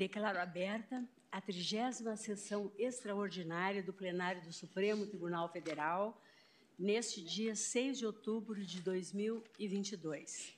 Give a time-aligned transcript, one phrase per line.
[0.00, 6.18] Declaro aberta a trigésima sessão extraordinária do plenário do Supremo Tribunal Federal,
[6.78, 10.56] neste dia 6 de outubro de 2022.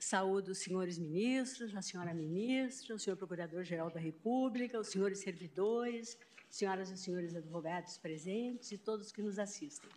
[0.00, 6.18] Saúdo os senhores ministros, a senhora ministra, o senhor Procurador-Geral da República, os senhores servidores,
[6.48, 9.88] senhoras e senhores advogados presentes e todos que nos assistem.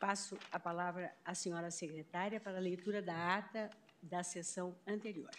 [0.00, 3.70] Passo a palavra à senhora secretária para a leitura da ata
[4.02, 5.30] da sessão anterior.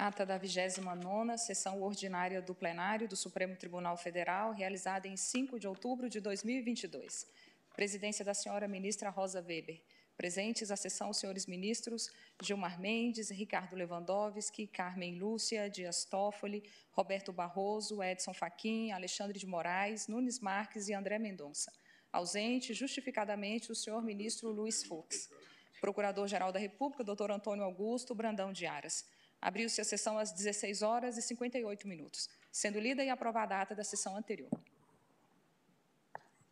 [0.00, 5.68] Ata da 29ª Sessão Ordinária do Plenário do Supremo Tribunal Federal, realizada em 5 de
[5.68, 7.26] outubro de 2022.
[7.76, 9.78] Presidência da senhora ministra Rosa Weber.
[10.16, 17.30] Presentes à sessão os senhores ministros Gilmar Mendes, Ricardo Lewandowski, Carmen Lúcia, Dias Toffoli, Roberto
[17.30, 21.70] Barroso, Edson Fachin, Alexandre de Moraes, Nunes Marques e André Mendonça.
[22.10, 25.28] Ausente, justificadamente, o senhor ministro Luiz Fux.
[25.78, 29.04] Procurador-Geral da República, doutor Antônio Augusto Brandão de Aras.
[29.40, 33.74] Abriu-se a sessão às 16 horas e 58 minutos, sendo lida e aprovada a ata
[33.74, 34.50] da sessão anterior.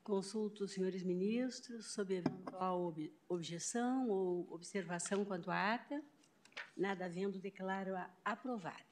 [0.03, 6.03] Consulto os senhores ministros sobre eventual ob objeção ou observação quanto à ata.
[6.75, 8.89] Nada havendo, declaro-a aprovada.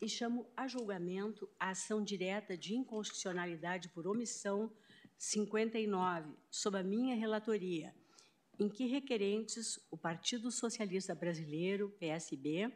[0.00, 4.72] E chamo a julgamento a ação direta de inconstitucionalidade por omissão
[5.16, 7.94] 59, sob a minha relatoria,
[8.58, 12.72] em que requerentes o Partido Socialista Brasileiro, PSB,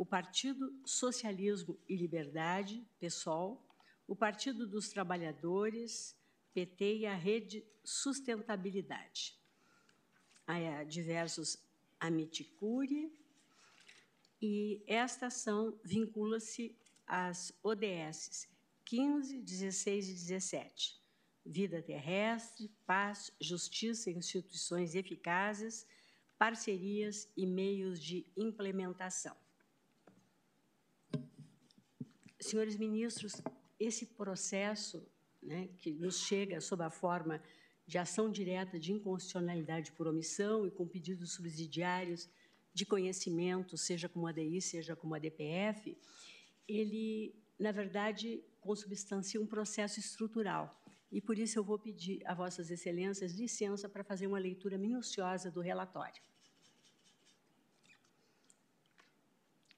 [0.00, 3.62] o Partido Socialismo e Liberdade, PSOL,
[4.08, 6.16] o Partido dos Trabalhadores,
[6.54, 9.38] PT e a Rede Sustentabilidade.
[10.46, 11.62] Há diversos
[12.00, 13.12] Amiticuri,
[14.40, 16.74] e esta ação vincula-se
[17.06, 18.48] às ODS
[18.86, 20.98] 15, 16 e 17.
[21.44, 25.86] Vida terrestre, paz, justiça e instituições eficazes,
[26.38, 29.36] parcerias e meios de implementação.
[32.40, 33.40] Senhores ministros,
[33.78, 35.06] esse processo
[35.42, 37.42] né, que nos chega sob a forma
[37.86, 42.28] de ação direta de inconstitucionalidade por omissão e com pedidos subsidiários
[42.72, 45.98] de conhecimento, seja como ADI, seja como ADPF,
[46.68, 50.80] ele, na verdade, consubstancia um processo estrutural.
[51.10, 55.50] E por isso eu vou pedir a Vossas Excelências licença para fazer uma leitura minuciosa
[55.50, 56.22] do relatório.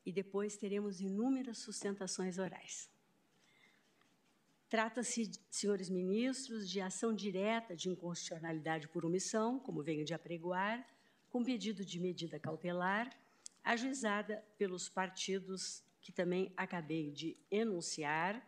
[0.05, 2.91] E depois teremos inúmeras sustentações orais.
[4.69, 10.87] Trata-se, senhores ministros, de ação direta de inconstitucionalidade por omissão, como venho de apregoar,
[11.29, 13.11] com pedido de medida cautelar,
[13.63, 18.43] ajuizada pelos partidos que também acabei de enunciar,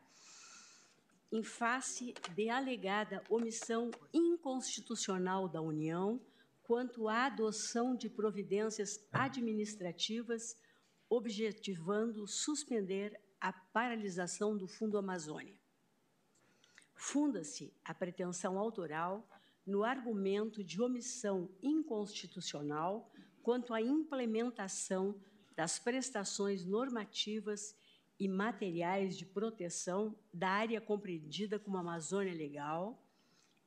[1.31, 6.21] em face de alegada omissão inconstitucional da União
[6.63, 10.57] quanto à adoção de providências administrativas
[11.09, 15.59] objetivando suspender a paralisação do Fundo Amazônia.
[16.95, 19.29] Funda-se a pretensão autoral
[19.67, 23.11] no argumento de omissão inconstitucional
[23.43, 25.21] quanto à implementação
[25.55, 27.77] das prestações normativas
[28.19, 33.03] e materiais de proteção da área compreendida como Amazônia Legal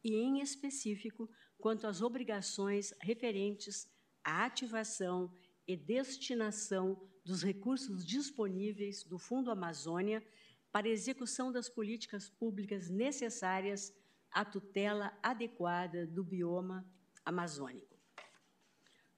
[0.04, 3.92] e, em específico, quanto às obrigações referentes
[4.24, 5.32] à ativação
[5.68, 10.24] e destinação dos recursos disponíveis do Fundo Amazônia
[10.72, 13.94] para execução das políticas públicas necessárias
[14.32, 16.90] à tutela adequada do bioma
[17.26, 17.98] amazônico.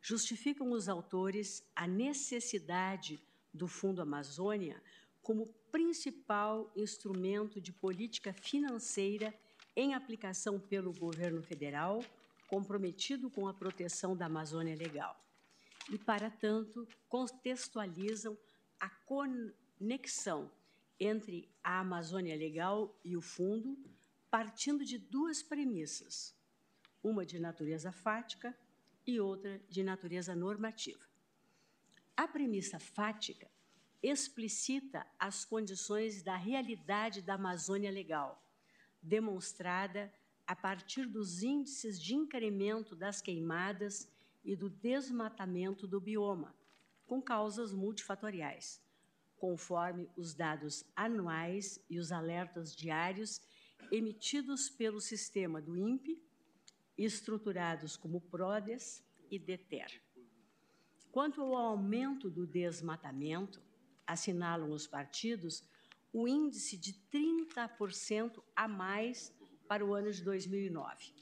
[0.01, 3.21] Justificam os autores a necessidade
[3.53, 4.81] do Fundo Amazônia
[5.21, 9.31] como principal instrumento de política financeira
[9.75, 12.03] em aplicação pelo governo federal,
[12.47, 15.28] comprometido com a proteção da Amazônia Legal.
[15.89, 18.37] E, para tanto, contextualizam
[18.79, 20.51] a conexão
[20.99, 23.77] entre a Amazônia Legal e o Fundo,
[24.29, 26.35] partindo de duas premissas,
[27.01, 28.55] uma de natureza fática
[29.05, 31.03] e outra de natureza normativa.
[32.15, 33.49] A premissa fática
[34.03, 38.43] explicita as condições da realidade da Amazônia Legal,
[39.01, 40.13] demonstrada
[40.45, 44.07] a partir dos índices de incremento das queimadas
[44.43, 46.55] e do desmatamento do bioma,
[47.05, 48.81] com causas multifatoriais
[49.39, 53.41] conforme os dados anuais e os alertas diários
[53.91, 56.21] emitidos pelo sistema do INPE,
[56.97, 59.01] estruturados como PRODES
[59.31, 60.01] e DETER.
[61.11, 63.61] Quanto ao aumento do desmatamento,
[64.05, 65.63] assinalam os partidos
[66.11, 69.33] o índice de 30% a mais
[69.67, 71.13] para o ano de 2009.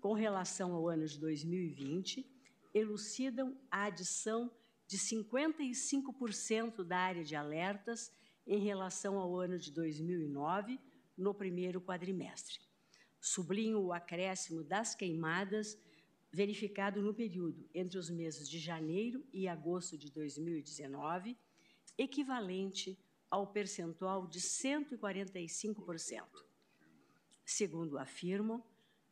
[0.00, 2.26] Com relação ao ano de 2020,
[2.72, 4.50] elucidam a adição
[4.86, 8.10] de 55% da área de alertas
[8.46, 10.80] em relação ao ano de 2009,
[11.18, 12.64] no primeiro quadrimestre.
[13.26, 15.76] Sublinho o acréscimo das queimadas
[16.30, 21.36] verificado no período entre os meses de janeiro e agosto de 2019,
[21.98, 22.96] equivalente
[23.28, 26.22] ao percentual de 145%.
[27.44, 28.62] Segundo afirmam,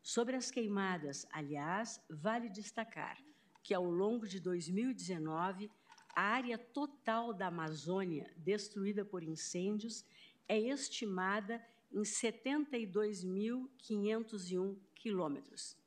[0.00, 3.20] sobre as queimadas, aliás, vale destacar
[3.64, 5.69] que ao longo de 2019,
[6.14, 10.05] a área total da Amazônia destruída por incêndios
[10.46, 11.61] é estimada
[11.94, 15.79] em 72.501 quilômetros.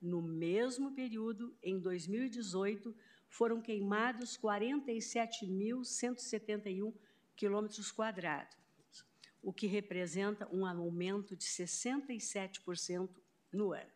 [0.00, 2.94] No mesmo período, em 2018,
[3.28, 6.94] foram queimados 47.171
[7.34, 8.56] quilômetros quadrados,
[9.42, 13.10] o que representa um aumento de 67%
[13.50, 13.90] no ano.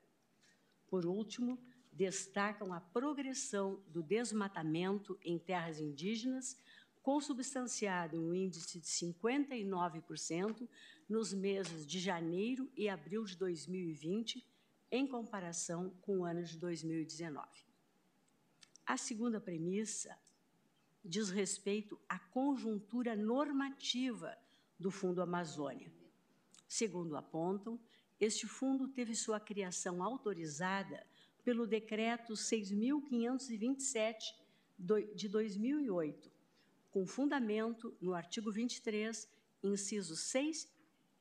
[0.88, 1.56] Por último,
[1.92, 6.56] destacam a progressão do desmatamento em terras indígenas,
[7.02, 10.66] consubstanciado em um índice de 59%
[11.08, 14.44] nos meses de janeiro e abril de 2020,
[14.90, 17.48] em comparação com o ano de 2019.
[18.86, 20.16] A segunda premissa
[21.04, 24.36] diz respeito à conjuntura normativa
[24.78, 25.92] do Fundo Amazônia.
[26.68, 27.80] Segundo apontam,
[28.20, 31.06] este fundo teve sua criação autorizada
[31.44, 34.34] pelo Decreto 6.527
[35.14, 36.30] de 2008,
[36.90, 39.28] com fundamento no artigo 23,
[39.62, 40.71] incisos 6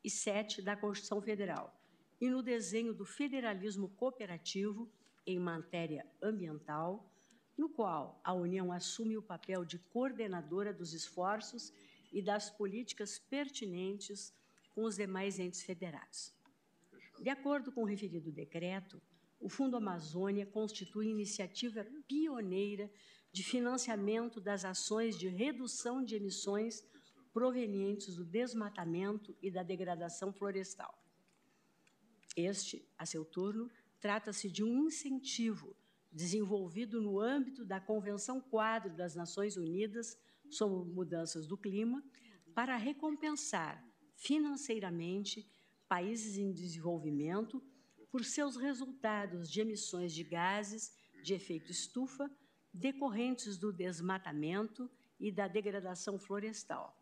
[0.04, 1.76] e 7 da Constituição Federal,
[2.20, 4.92] e no desenho do federalismo cooperativo
[5.26, 7.12] em matéria ambiental,
[7.58, 11.74] no qual a União assume o papel de coordenadora dos esforços
[12.12, 14.34] e das políticas pertinentes
[14.74, 16.34] com os demais entes federados.
[17.20, 19.02] De acordo com o referido decreto,
[19.40, 22.90] o Fundo Amazônia constitui iniciativa pioneira
[23.32, 26.84] de financiamento das ações de redução de emissões
[27.34, 30.98] provenientes do desmatamento e da degradação florestal.
[32.36, 33.70] Este, a seu turno,
[34.00, 35.76] trata-se de um incentivo
[36.12, 40.18] desenvolvido no âmbito da Convenção Quadro das Nações Unidas
[40.50, 42.04] sobre Mudanças do Clima
[42.54, 43.84] para recompensar
[44.16, 45.50] financeiramente
[45.88, 47.64] países em desenvolvimento
[48.12, 50.94] por seus resultados de emissões de gases
[51.24, 52.30] de efeito estufa
[52.74, 54.90] decorrentes do desmatamento
[55.20, 57.01] e da degradação florestal,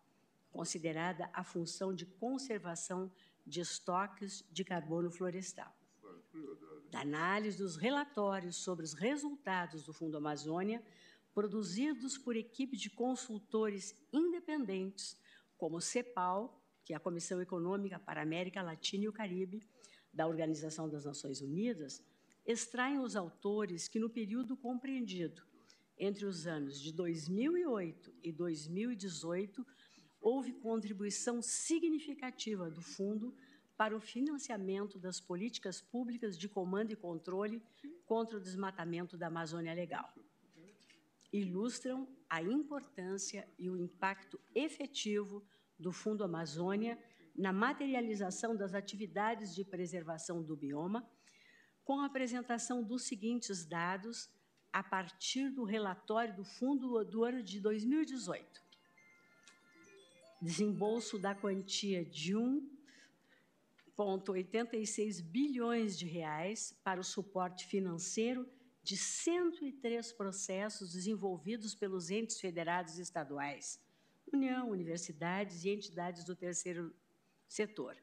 [0.51, 3.11] considerada a função de conservação
[3.45, 5.75] de estoques de carbono florestal.
[6.91, 10.83] Da análise dos relatórios sobre os resultados do Fundo Amazônia,
[11.33, 15.17] produzidos por equipe de consultores independentes,
[15.57, 19.61] como o CEPAL, que é a Comissão Econômica para a América Latina e o Caribe,
[20.11, 22.03] da Organização das Nações Unidas,
[22.45, 25.43] extraem os autores que, no período compreendido
[25.97, 29.65] entre os anos de 2008 e 2018,
[30.21, 33.35] houve contribuição significativa do Fundo
[33.77, 37.61] para o financiamento das políticas públicas de comando e controle
[38.05, 40.13] contra o desmatamento da Amazônia Legal.
[41.31, 45.43] Ilustram a importância e o impacto efetivo
[45.77, 46.99] do Fundo Amazônia
[47.35, 51.09] na materialização das atividades de preservação do bioma,
[51.85, 54.29] com a apresentação dos seguintes dados
[54.73, 58.68] a partir do relatório do Fundo do ano de 2018.
[60.41, 68.47] Desembolso da quantia de 1,86 bilhões de reais para o suporte financeiro
[68.81, 73.81] de 103 processos desenvolvidos pelos entes federados estaduais,
[74.31, 76.93] União, universidades e entidades do terceiro
[77.47, 77.97] setor.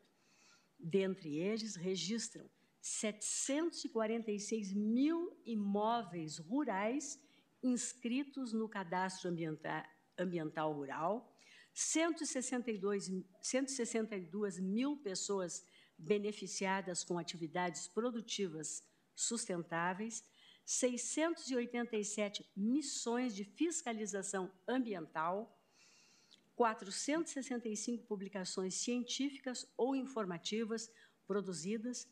[0.78, 2.50] Dentre eles, registram
[2.80, 7.20] 746 mil imóveis rurais
[7.62, 9.84] inscritos no cadastro ambiental,
[10.18, 11.32] ambiental rural,
[11.78, 15.62] 162, 162 mil pessoas
[15.98, 18.82] beneficiadas com atividades produtivas
[19.14, 20.24] sustentáveis,
[20.64, 25.54] 687 missões de fiscalização ambiental,
[26.54, 30.90] 465 publicações científicas ou informativas
[31.26, 32.08] produzidas,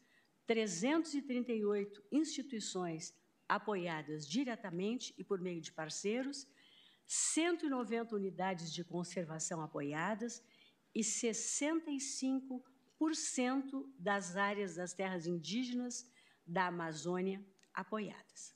[0.46, 3.14] 338 instituições
[3.48, 6.46] apoiadas diretamente e por meio de parceiros,
[7.06, 10.42] 190 unidades de conservação apoiadas
[10.94, 12.62] e 65%
[13.98, 16.10] das áreas das terras indígenas
[16.46, 18.54] da Amazônia apoiadas.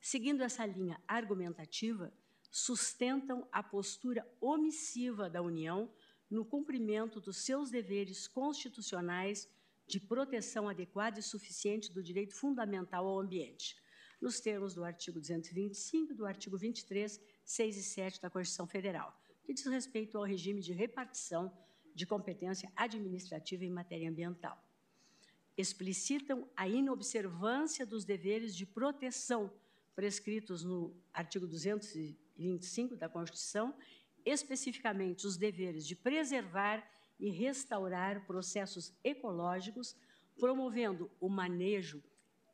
[0.00, 2.12] Seguindo essa linha argumentativa,
[2.50, 5.92] sustentam a postura omissiva da União
[6.30, 9.48] no cumprimento dos seus deveres constitucionais
[9.86, 13.76] de proteção adequada e suficiente do direito fundamental ao ambiente,
[14.20, 19.18] nos termos do artigo 225 e do artigo 23, 6 e 7 da Constituição Federal,
[19.44, 21.52] que diz respeito ao regime de repartição
[21.94, 24.62] de competência administrativa em matéria ambiental.
[25.56, 29.50] Explicitam a inobservância dos deveres de proteção
[29.94, 33.74] prescritos no artigo 225 da Constituição,
[34.24, 36.86] especificamente os deveres de preservar
[37.18, 39.96] e restaurar processos ecológicos,
[40.38, 42.02] promovendo o manejo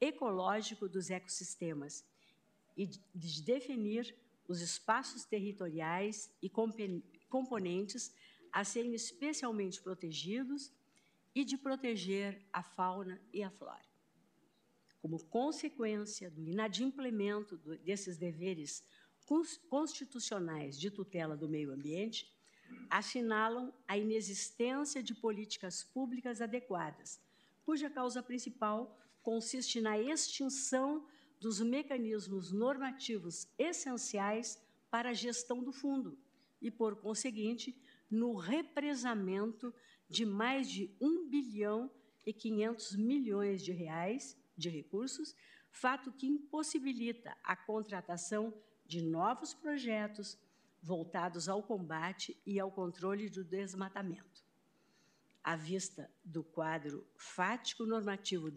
[0.02, 2.04] ecológico dos ecossistemas
[2.76, 4.14] e de definir
[4.48, 6.50] os espaços territoriais e
[7.28, 8.12] componentes
[8.50, 10.72] a serem especialmente protegidos
[11.32, 13.86] e de proteger a fauna e a flora.
[15.00, 18.84] Como consequência do inadimplemento desses deveres
[19.70, 22.28] constitucionais de tutela do meio ambiente,
[22.90, 27.20] assinalam a inexistência de políticas públicas adequadas,
[27.64, 31.06] cuja causa principal consiste na extinção
[31.40, 34.60] dos mecanismos normativos essenciais
[34.90, 36.18] para a gestão do fundo
[36.60, 37.76] e, por conseguinte,
[38.10, 39.74] no represamento
[40.08, 41.90] de mais de 1 bilhão
[42.24, 45.34] e 500 milhões de reais de recursos,
[45.70, 48.54] fato que impossibilita a contratação
[48.86, 50.38] de novos projetos
[50.82, 54.44] voltados ao combate e ao controle do desmatamento.
[55.42, 58.48] À vista do quadro fático normativo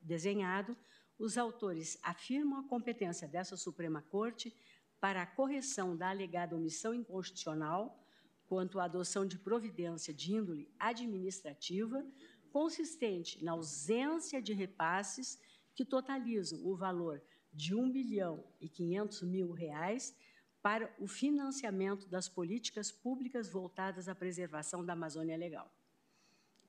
[0.00, 0.76] desenhado,
[1.18, 4.54] os autores afirmam a competência dessa Suprema Corte
[5.00, 8.04] para a correção da alegada omissão inconstitucional
[8.46, 12.04] quanto à adoção de providência de índole administrativa,
[12.50, 15.38] consistente na ausência de repasses
[15.74, 20.16] que totalizam o valor de 1 bilhão e 500 mil reais
[20.62, 25.70] para o financiamento das políticas públicas voltadas à preservação da Amazônia Legal.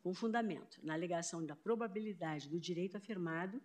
[0.02, 3.62] Com fundamento na alegação da probabilidade do direito afirmado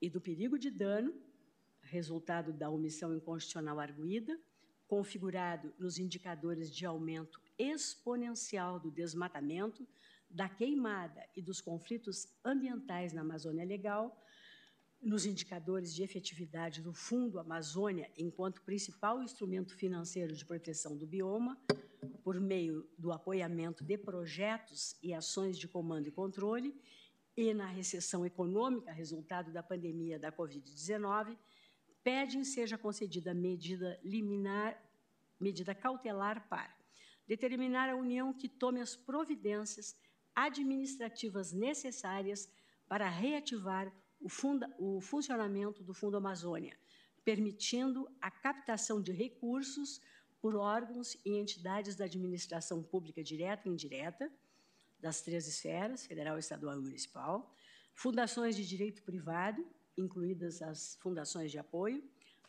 [0.00, 1.14] e do perigo de dano,
[1.82, 4.38] resultado da omissão inconstitucional arguída,
[4.86, 9.86] configurado nos indicadores de aumento exponencial do desmatamento,
[10.28, 14.18] da queimada e dos conflitos ambientais na Amazônia Legal,
[15.02, 21.58] nos indicadores de efetividade do Fundo Amazônia enquanto principal instrumento financeiro de proteção do bioma,
[22.22, 26.74] por meio do apoiamento de projetos e ações de comando e controle,
[27.36, 31.36] e na recessão econômica resultado da pandemia da Covid-19,
[32.02, 34.78] pedem seja concedida medida liminar,
[35.40, 36.74] medida cautelar para
[37.26, 39.96] determinar a União que tome as providências
[40.34, 42.50] administrativas necessárias
[42.88, 46.76] para reativar o, funda, o funcionamento do Fundo Amazônia,
[47.24, 50.00] permitindo a captação de recursos
[50.42, 54.28] por órgãos e entidades da administração pública direta e indireta,
[54.98, 57.54] das três esferas, federal, estadual e municipal,
[57.94, 59.64] fundações de direito privado,
[59.96, 62.02] incluídas as fundações de apoio,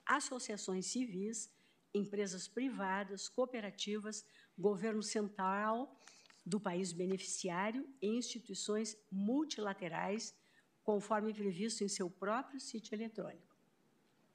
[0.06, 1.52] associações civis,
[1.94, 4.26] empresas privadas, cooperativas,
[4.58, 5.96] governo central
[6.44, 10.36] do país beneficiário e instituições multilaterais,
[10.84, 13.56] conforme previsto em seu próprio sítio eletrônico.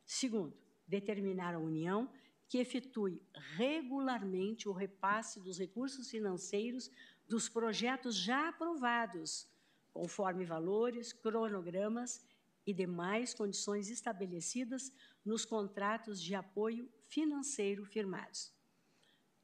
[0.06, 2.08] Segundo, determinar a União
[2.48, 3.22] que efetue
[3.56, 6.90] regularmente o repasse dos recursos financeiros
[7.28, 9.46] dos projetos já aprovados,
[9.92, 12.24] conforme valores, cronogramas
[12.66, 14.92] e demais condições estabelecidas
[15.24, 18.52] nos contratos de apoio financeiro firmados.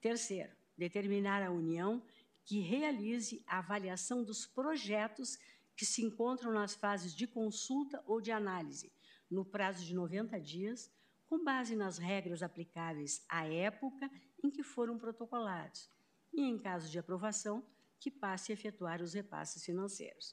[0.00, 2.02] Terceiro, determinar à União
[2.44, 5.38] que realize a avaliação dos projetos
[5.76, 8.92] que se encontram nas fases de consulta ou de análise,
[9.30, 10.90] no prazo de 90 dias,
[11.35, 14.09] com base nas regras aplicáveis à época
[14.41, 15.91] em que foram protocolados,
[16.33, 17.67] e, em caso de aprovação,
[17.99, 20.33] que passe a efetuar os repasses financeiros.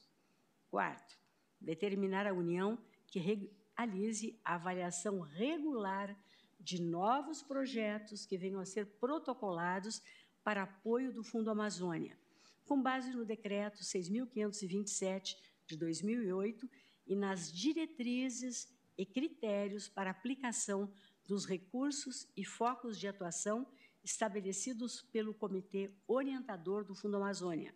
[0.70, 1.18] Quarto,
[1.60, 2.78] determinar à União
[3.08, 6.16] que realize a avaliação regular
[6.60, 10.00] de novos projetos que venham a ser protocolados
[10.44, 12.16] para apoio do Fundo Amazônia,
[12.64, 16.70] com base no Decreto 6.527 de 2008
[17.08, 20.92] e nas diretrizes e critérios para aplicação
[21.26, 23.66] dos recursos e focos de atuação
[24.04, 27.74] estabelecidos pelo Comitê Orientador do Fundo Amazônia,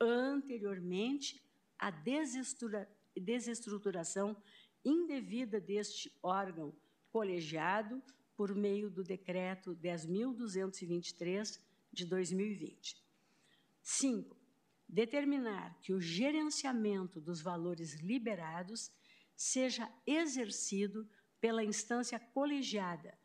[0.00, 1.42] anteriormente
[1.78, 1.90] à
[3.16, 4.36] desestruturação
[4.84, 6.74] indevida deste órgão
[7.10, 8.02] colegiado
[8.36, 11.60] por meio do Decreto 10.223
[11.92, 13.02] de 2020.
[13.82, 14.36] 5.
[14.88, 18.90] Determinar que o gerenciamento dos valores liberados
[19.36, 21.08] seja exercido
[21.40, 23.18] pela instância colegiada,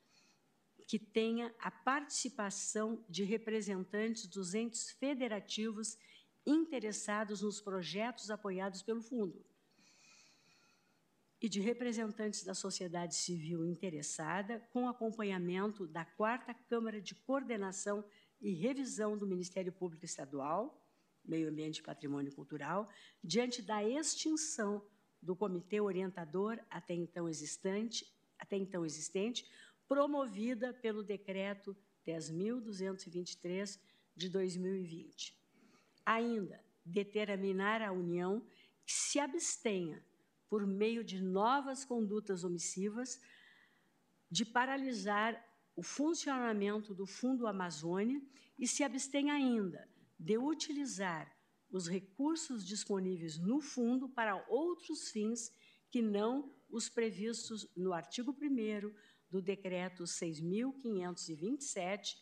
[0.88, 5.98] que tenha a participação de representantes dos entes federativos
[6.46, 9.46] interessados nos projetos apoiados pelo Fundo
[11.42, 18.04] e de representantes da sociedade civil interessada, com acompanhamento da Quarta Câmara de Coordenação
[18.42, 20.84] e Revisão do Ministério Público Estadual,
[21.24, 22.90] Meio Ambiente e Patrimônio Cultural,
[23.24, 24.84] diante da extinção
[25.27, 29.46] do Comitê Orientador até então existente, até então existente
[29.86, 31.75] promovida pelo Decreto
[32.07, 33.77] 10.223
[34.15, 35.38] de 2020.
[36.05, 38.41] Ainda, determinar a União
[38.86, 40.01] que se abstenha,
[40.48, 43.19] por meio de novas condutas omissivas,
[44.31, 48.22] de paralisar o funcionamento do Fundo Amazônia
[48.57, 51.37] e se abstenha ainda de utilizar
[51.71, 55.51] os recursos disponíveis no fundo para outros fins
[55.89, 58.36] que não os previstos no artigo 1
[59.29, 62.17] do Decreto 6.527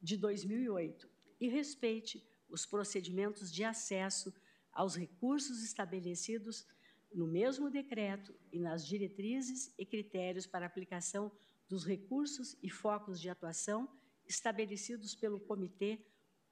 [0.00, 1.06] de 2008
[1.40, 4.32] e respeite os procedimentos de acesso
[4.72, 6.66] aos recursos estabelecidos
[7.12, 11.30] no mesmo decreto e nas diretrizes e critérios para aplicação
[11.68, 13.86] dos recursos e focos de atuação
[14.26, 16.00] estabelecidos pelo Comitê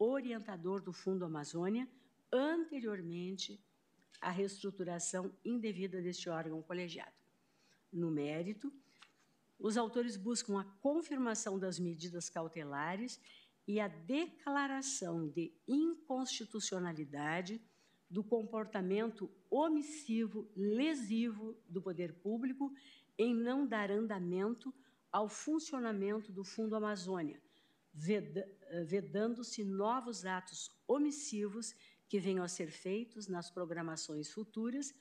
[0.03, 1.87] Orientador do Fundo Amazônia
[2.33, 3.63] anteriormente
[4.19, 7.13] à reestruturação indevida deste órgão colegiado.
[7.93, 8.73] No mérito,
[9.59, 13.21] os autores buscam a confirmação das medidas cautelares
[13.69, 17.61] e a declaração de inconstitucionalidade
[18.09, 22.73] do comportamento omissivo, lesivo do poder público
[23.19, 24.75] em não dar andamento
[25.13, 27.39] ao funcionamento do Fundo Amazônia,
[27.93, 31.75] vedando-se novos atos omissivos
[32.09, 34.95] que venham a ser feitos nas programações futuras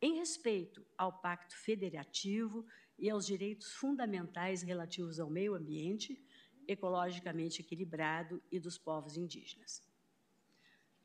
[0.00, 2.66] em respeito ao Pacto Federativo
[2.98, 6.22] e aos direitos fundamentais relativos ao meio ambiente,
[6.68, 9.82] ecologicamente equilibrado e dos povos indígenas.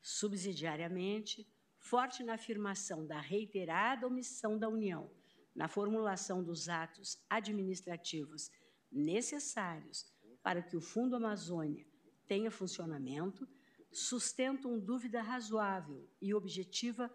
[0.01, 5.09] Subsidiariamente, forte na afirmação da reiterada omissão da União
[5.53, 8.49] na formulação dos atos administrativos
[8.91, 10.05] necessários
[10.41, 11.85] para que o Fundo Amazônia
[12.27, 13.47] tenha funcionamento,
[13.91, 17.11] sustentam dúvida razoável e objetiva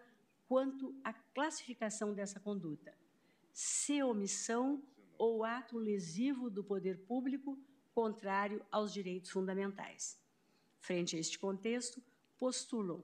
[0.47, 2.95] quanto à classificação dessa conduta
[3.51, 4.83] se omissão
[5.17, 7.57] ou ato lesivo do poder público
[7.91, 10.21] contrário aos direitos fundamentais.
[10.79, 11.99] Frente a este contexto,
[12.37, 13.03] postulam,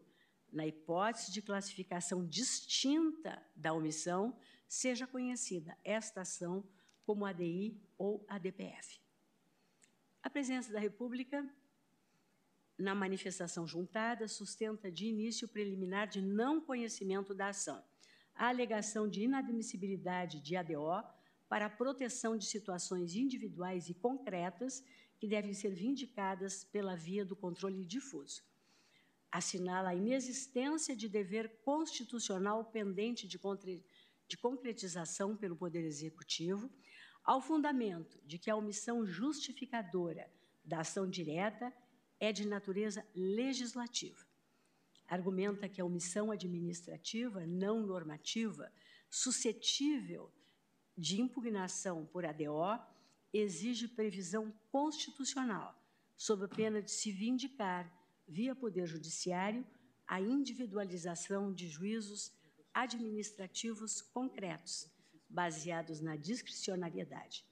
[0.52, 6.64] na hipótese de classificação distinta da omissão, seja conhecida esta ação
[7.04, 9.03] como ADI ou ADPF.
[10.24, 11.46] A presença da República
[12.78, 17.84] na manifestação juntada sustenta de início preliminar de não conhecimento da ação
[18.36, 21.04] a alegação de inadmissibilidade de ADO
[21.48, 24.84] para a proteção de situações individuais e concretas
[25.20, 28.42] que devem ser vindicadas pela via do controle difuso.
[29.32, 33.40] Assinala a inexistência de dever constitucional pendente de,
[34.28, 36.72] de concretização pelo Poder Executivo,
[37.24, 40.30] ao fundamento de que a omissão justificadora
[40.64, 41.74] da ação direta
[42.20, 44.26] é de natureza legislativa.
[45.08, 48.72] Argumenta que a omissão administrativa não normativa,
[49.10, 50.32] suscetível
[50.98, 52.80] de impugnação por ADO,
[53.32, 55.76] exige previsão constitucional,
[56.16, 57.92] sob a pena de se vindicar,
[58.28, 59.66] via Poder Judiciário,
[60.08, 62.32] a individualização de juízos
[62.74, 64.88] administrativos concretos,
[65.34, 67.46] baseados na discricionariedade.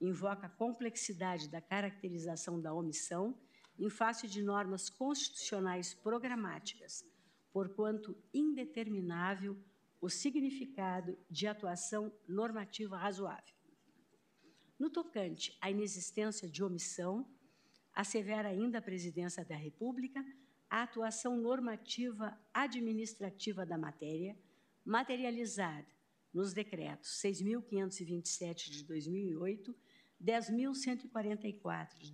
[0.00, 3.36] Invoca a complexidade da caracterização da omissão
[3.78, 7.04] em face de normas constitucionais programáticas,
[7.52, 9.58] porquanto indeterminável
[10.00, 13.54] o significado de atuação normativa razoável.
[14.78, 17.26] No tocante à inexistência de omissão,
[17.92, 20.24] assevera ainda a Presidência da República
[20.70, 24.38] a atuação normativa administrativa da matéria,
[24.84, 25.99] materializada
[26.32, 29.76] nos decretos 6.527 de 2008,
[30.22, 32.12] 10.144 de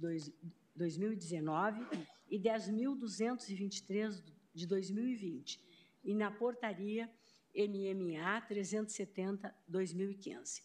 [0.74, 1.87] 2019
[2.31, 4.22] e 10.223
[4.55, 5.61] de 2020,
[6.05, 7.11] e na portaria
[7.55, 10.62] MMA 370/2015.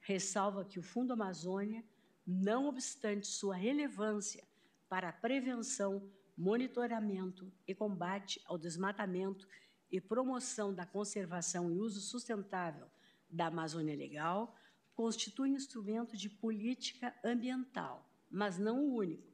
[0.00, 1.84] Ressalva que o Fundo Amazônia,
[2.26, 4.42] não obstante sua relevância
[4.88, 9.48] para a prevenção, monitoramento e combate ao desmatamento
[9.92, 12.88] e promoção da conservação e uso sustentável
[13.28, 14.56] da Amazônia Legal,
[14.94, 19.30] constitui instrumento de política ambiental, mas não o único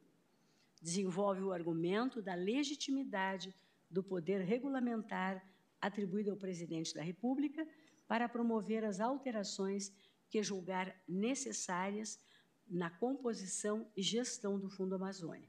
[0.80, 3.54] desenvolve o argumento da legitimidade
[3.90, 5.44] do poder regulamentar
[5.80, 7.66] atribuído ao presidente da República
[8.06, 9.92] para promover as alterações
[10.28, 12.20] que julgar necessárias
[12.66, 15.48] na composição e gestão do Fundo Amazônia.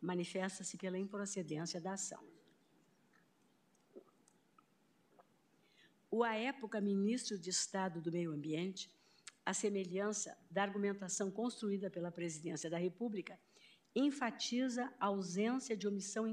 [0.00, 2.29] Manifesta-se pela improcedência da ação.
[6.12, 8.90] O, à época, ministro de Estado do Meio Ambiente,
[9.46, 13.38] a semelhança da argumentação construída pela Presidência da República,
[13.94, 16.26] enfatiza a ausência de omissão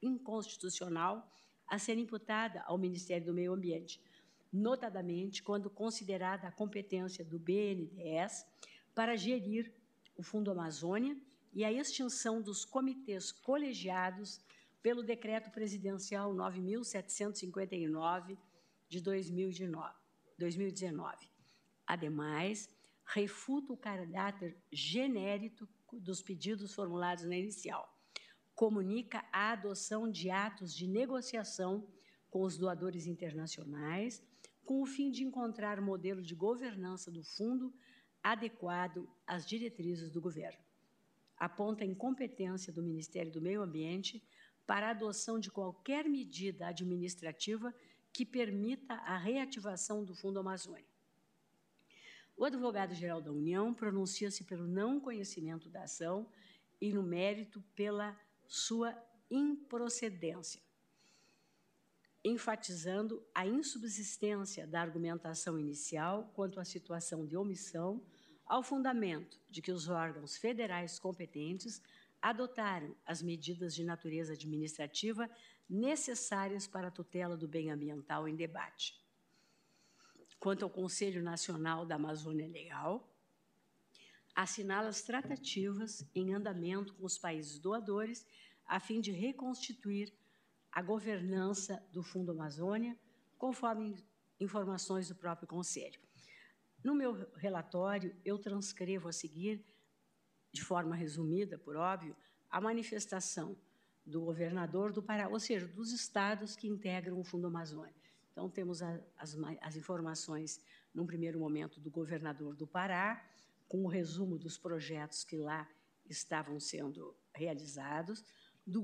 [0.00, 1.30] inconstitucional
[1.66, 4.00] a ser imputada ao Ministério do Meio Ambiente,
[4.50, 8.46] notadamente quando considerada a competência do BNDES
[8.94, 9.70] para gerir
[10.16, 11.14] o Fundo Amazônia
[11.52, 14.40] e a extinção dos comitês colegiados
[14.82, 18.38] pelo Decreto Presidencial 9.759
[18.88, 21.28] de 2019.
[21.86, 22.68] Ademais,
[23.04, 27.94] refuta o caráter genérico dos pedidos formulados na inicial.
[28.54, 31.86] Comunica a adoção de atos de negociação
[32.30, 34.22] com os doadores internacionais,
[34.64, 37.72] com o fim de encontrar modelo de governança do fundo
[38.22, 40.58] adequado às diretrizes do governo.
[41.38, 44.22] Aponta a incompetência do Ministério do Meio Ambiente
[44.66, 47.74] para a adoção de qualquer medida administrativa
[48.12, 50.86] que permita a reativação do Fundo Amazônia.
[52.36, 56.28] O advogado-geral da União pronuncia-se pelo não conhecimento da ação
[56.80, 58.96] e, no mérito, pela sua
[59.30, 60.62] improcedência,
[62.24, 68.02] enfatizando a insubsistência da argumentação inicial quanto à situação de omissão,
[68.46, 71.82] ao fundamento de que os órgãos federais competentes
[72.22, 75.30] adotaram as medidas de natureza administrativa
[75.68, 78.98] necessárias para a tutela do bem ambiental em debate.
[80.40, 83.12] Quanto ao Conselho Nacional da Amazônia Legal,
[84.34, 88.24] assinala as tratativas em andamento com os países doadores
[88.64, 90.12] a fim de reconstituir
[90.70, 92.96] a governança do Fundo Amazônia,
[93.36, 93.96] conforme
[94.38, 96.00] informações do próprio Conselho.
[96.84, 99.64] No meu relatório, eu transcrevo a seguir,
[100.52, 102.14] de forma resumida, por óbvio,
[102.48, 103.56] a manifestação
[104.08, 107.94] do governador do Pará, ou seja, dos estados que integram o Fundo Amazônia.
[108.32, 110.60] Então, temos a, as, as, informações,
[110.94, 113.22] num primeiro momento, do governador do Pará,
[113.68, 115.68] com o resumo dos projetos que lá
[116.08, 118.24] estavam sendo realizados,
[118.66, 118.80] do,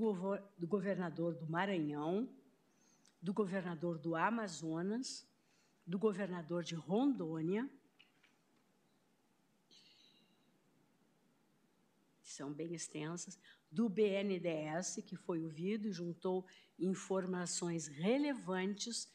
[0.59, 2.29] do governador do Maranhão,
[3.23, 5.27] do governador do Amazonas,
[5.87, 7.69] do governador de Rondônia,
[12.35, 13.39] são bem extensas,
[13.75, 16.47] do BNDES, que foi ouvido e juntou
[16.79, 19.09] informações relevantes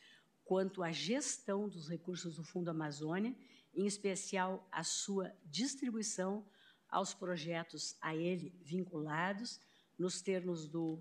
[0.43, 3.33] quanto à gestão dos recursos do Fundo Amazônia,
[3.73, 6.45] em especial a sua distribuição
[6.89, 9.61] aos projetos a ele vinculados,
[9.97, 10.99] nos termos do,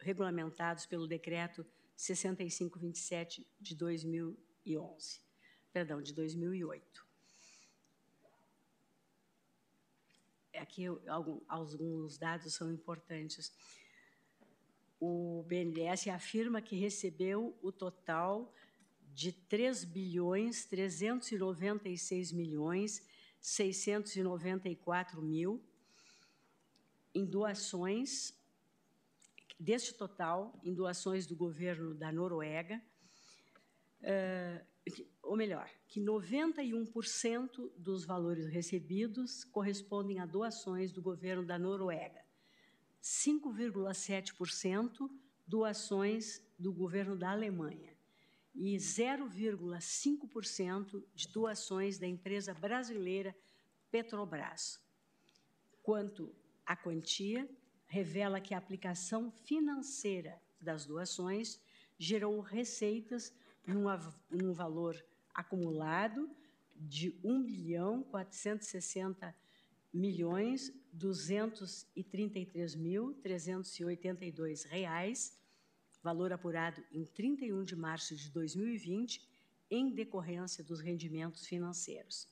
[0.00, 1.64] regulamentados pelo Decreto
[1.96, 5.20] 6527 de 2011,
[5.72, 7.07] perdão, de 2008.
[10.58, 10.86] Aqui
[11.48, 13.52] alguns dados são importantes.
[15.00, 18.52] O BNDES afirma que recebeu o total
[19.14, 23.02] de 3 bilhões 396 milhões
[23.40, 25.62] 694 mil
[27.14, 28.32] em doações,
[29.58, 32.80] deste total, em doações do governo da Noruega,
[34.02, 34.64] uh,
[35.22, 42.24] ou melhor, que 91% dos valores recebidos correspondem a doações do governo da Noruega,
[43.02, 45.10] 5,7%
[45.46, 47.96] doações do governo da Alemanha
[48.54, 53.34] e 0,5% de doações da empresa brasileira
[53.90, 54.78] Petrobras.
[55.82, 56.34] Quanto
[56.66, 57.48] à quantia,
[57.86, 61.58] revela que a aplicação financeira das doações
[61.98, 63.32] gerou receitas
[63.68, 63.84] num,
[64.30, 64.96] num valor
[65.34, 66.28] acumulado
[66.74, 69.34] de 1 bilhão 460
[69.92, 75.38] milhões 233 mil 382 reais,
[76.02, 79.26] valor apurado em 31 de março de 2020,
[79.70, 82.26] em decorrência dos rendimentos financeiros.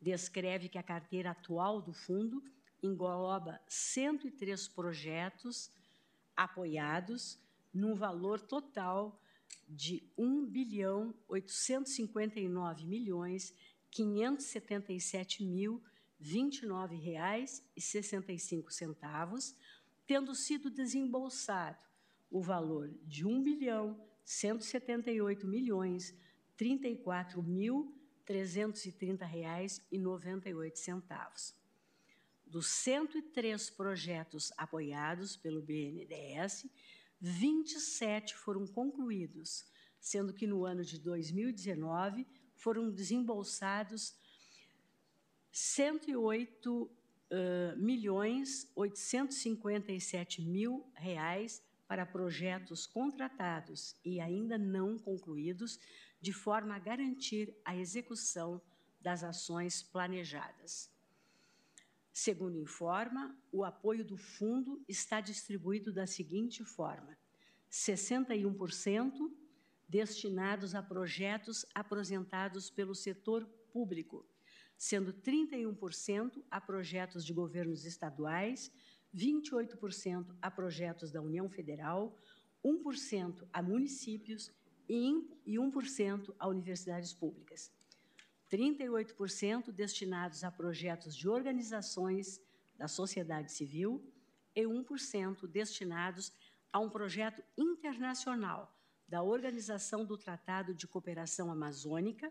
[0.00, 2.42] Descreve que a carteira atual do fundo
[2.82, 5.70] engloba 103 projetos
[6.36, 7.38] apoiados
[7.72, 9.18] num valor total
[9.68, 13.52] de 1 bilhão 859 milhões
[13.90, 15.82] 577 mil
[16.18, 19.54] 29 reais 65 centavos,
[20.06, 21.78] tendo sido desembolsado
[22.30, 26.14] o valor de 1 bilhão 178 milhões
[26.56, 31.54] 34 mil 330 reais 98 centavos.
[32.44, 36.66] Dos 103 projetos apoiados pelo BNDES,
[37.20, 39.64] 27 foram concluídos,
[40.00, 44.14] sendo que no ano de 2019 foram desembolsados
[45.50, 46.90] 108 uh,
[47.76, 55.78] milhões 857 mil reais para projetos contratados e ainda não concluídos,
[56.20, 58.60] de forma a garantir a execução
[59.00, 60.90] das ações planejadas.
[62.18, 67.14] Segundo informa, o apoio do fundo está distribuído da seguinte forma:
[67.70, 69.30] 61%
[69.86, 74.24] destinados a projetos apresentados pelo setor público,
[74.78, 78.72] sendo 31% a projetos de governos estaduais,
[79.14, 82.16] 28% a projetos da União Federal,
[82.64, 84.50] 1% a municípios
[84.88, 85.12] e
[85.46, 87.75] 1% a universidades públicas.
[88.50, 92.40] 38% destinados a projetos de organizações
[92.76, 94.04] da sociedade civil
[94.54, 96.32] e 1% destinados
[96.72, 98.72] a um projeto internacional
[99.08, 102.30] da Organização do Tratado de Cooperação Amazônica,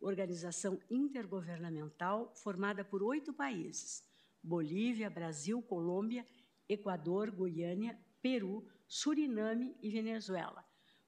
[0.00, 4.04] organização intergovernamental formada por oito países:
[4.42, 6.26] Bolívia, Brasil, Colômbia,
[6.68, 10.64] Equador, Guiânia, Peru, Suriname e Venezuela,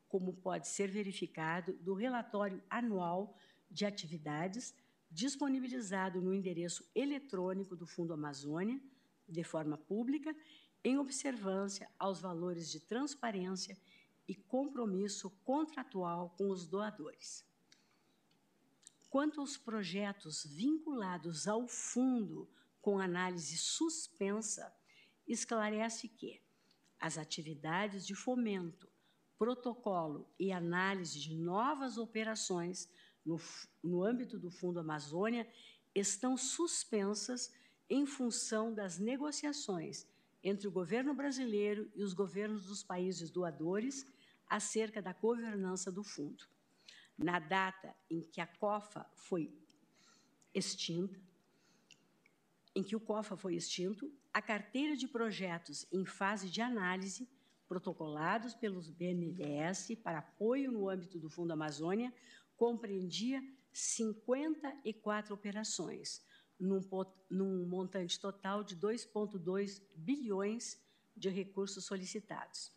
[0.08, 3.36] como pode ser verificado do relatório anual
[3.70, 4.74] de atividades
[5.10, 8.80] disponibilizado no endereço eletrônico do Fundo Amazônia,
[9.28, 10.34] de forma pública,
[10.84, 13.76] em observância aos valores de transparência
[14.28, 17.44] e compromisso contratual com os doadores.
[19.08, 22.48] Quanto aos projetos vinculados ao fundo
[22.80, 24.72] com análise suspensa,
[25.26, 26.40] esclarece que
[27.00, 28.88] as atividades de fomento,
[29.38, 32.88] protocolo e análise de novas operações
[33.26, 33.40] no,
[33.82, 35.46] no âmbito do Fundo Amazônia
[35.94, 37.52] estão suspensas
[37.90, 40.06] em função das negociações
[40.42, 44.06] entre o governo brasileiro e os governos dos países doadores
[44.48, 46.44] acerca da governança do fundo.
[47.18, 49.52] Na data em que a COFA foi
[50.54, 51.20] extinta,
[52.74, 57.28] em que o COFA foi extinto, a carteira de projetos em fase de análise,
[57.66, 62.12] protocolados pelos BNDES para apoio no âmbito do Fundo Amazônia,
[62.56, 63.42] compreendia
[63.72, 66.22] 54 operações,
[66.58, 66.80] num,
[67.30, 70.80] num montante total de 2,2 bilhões
[71.14, 72.72] de recursos solicitados.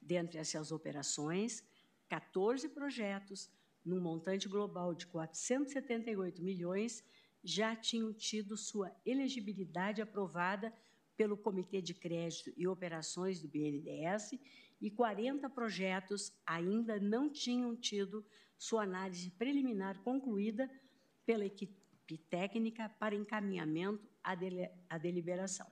[0.00, 1.62] Dentre essas operações,
[2.08, 3.48] 14 projetos,
[3.84, 7.04] num montante global de 478 milhões,
[7.42, 10.72] já tinham tido sua elegibilidade aprovada
[11.16, 14.32] pelo Comitê de Crédito e Operações do BNDES
[14.82, 18.26] e 40 projetos ainda não tinham tido
[18.58, 20.68] sua análise preliminar concluída
[21.24, 21.80] pela equipe
[22.28, 24.32] técnica para encaminhamento à,
[24.90, 25.66] à deliberação.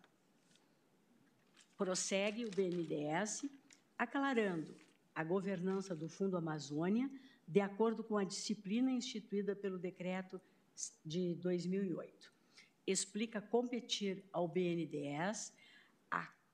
[1.76, 3.44] Prossegue o BNDES
[3.98, 4.74] aclarando
[5.12, 7.10] a governança do Fundo Amazônia
[7.48, 10.40] de acordo com a disciplina instituída pelo decreto
[11.04, 12.32] de 2008.
[12.86, 15.52] Explica competir ao BNDES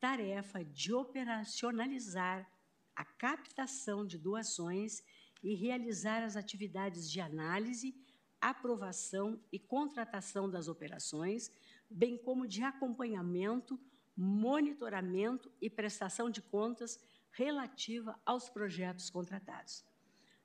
[0.00, 2.50] tarefa de operacionalizar
[2.94, 5.02] a captação de doações
[5.42, 7.94] e realizar as atividades de análise,
[8.40, 11.50] aprovação e contratação das operações,
[11.90, 13.78] bem como de acompanhamento,
[14.16, 16.98] monitoramento e prestação de contas
[17.30, 19.84] relativa aos projetos contratados.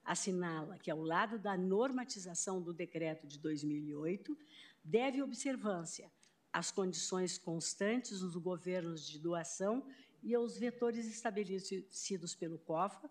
[0.04, 4.38] Assinala que, ao lado da normatização do decreto de 2008,
[4.84, 6.12] deve observância
[6.52, 9.86] às condições constantes dos governos de doação
[10.22, 13.10] e aos vetores estabelecidos pelo COFA,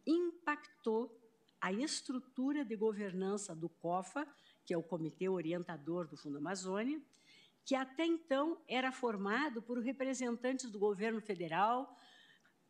[0.06, 1.18] impactou
[1.60, 4.26] a estrutura de governança do COFA,
[4.64, 7.00] que é o Comitê Orientador do Fundo Amazônia,
[7.64, 11.96] que até então era formado por representantes do governo federal,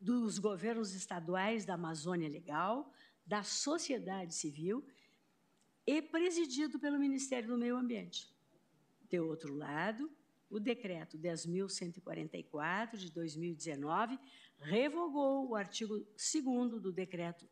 [0.01, 2.93] dos governos estaduais da Amazônia Legal,
[3.25, 4.85] da sociedade civil
[5.87, 8.33] e presidido pelo Ministério do Meio Ambiente.
[9.09, 10.11] De outro lado,
[10.49, 14.19] o decreto 10.144 de 2019
[14.59, 17.49] revogou o artigo 2 do decreto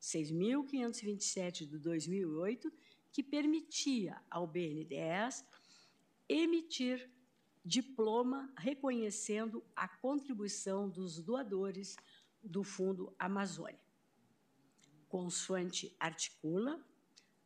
[0.00, 2.72] 6.527 de 2008,
[3.10, 5.44] que permitia ao BNDES
[6.28, 7.10] emitir
[7.64, 11.96] diploma reconhecendo a contribuição dos doadores
[12.42, 13.80] do Fundo Amazônia.
[15.08, 16.84] Consoante articula,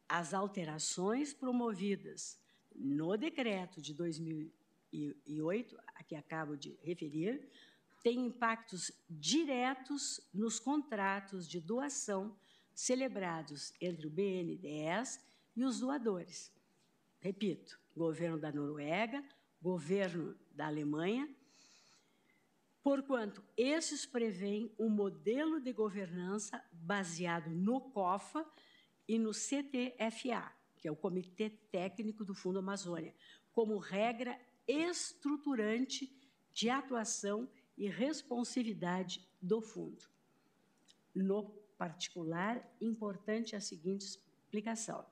[0.08, 2.38] as alterações promovidas
[2.74, 7.48] no decreto de 2008, a que acabo de referir,
[8.02, 12.36] têm impactos diretos nos contratos de doação
[12.74, 15.18] celebrados entre o BNDES
[15.56, 16.52] e os doadores.
[17.18, 19.24] Repito, governo da Noruega,
[19.60, 21.28] governo da Alemanha,
[22.82, 28.46] porquanto esses prevêem um modelo de governança baseado no COFA
[29.08, 33.14] e no CTFA, que é o Comitê Técnico do Fundo Amazônia,
[33.52, 36.12] como regra estruturante
[36.52, 40.08] de atuação e responsividade do fundo.
[41.14, 41.44] No
[41.78, 45.06] particular, importante a seguinte explicação.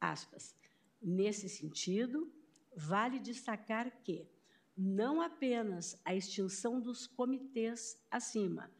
[0.00, 0.54] Aspas.
[1.00, 2.30] Nesse sentido,
[2.76, 4.28] vale destacar que
[4.76, 8.70] não apenas a extinção dos comitês acima,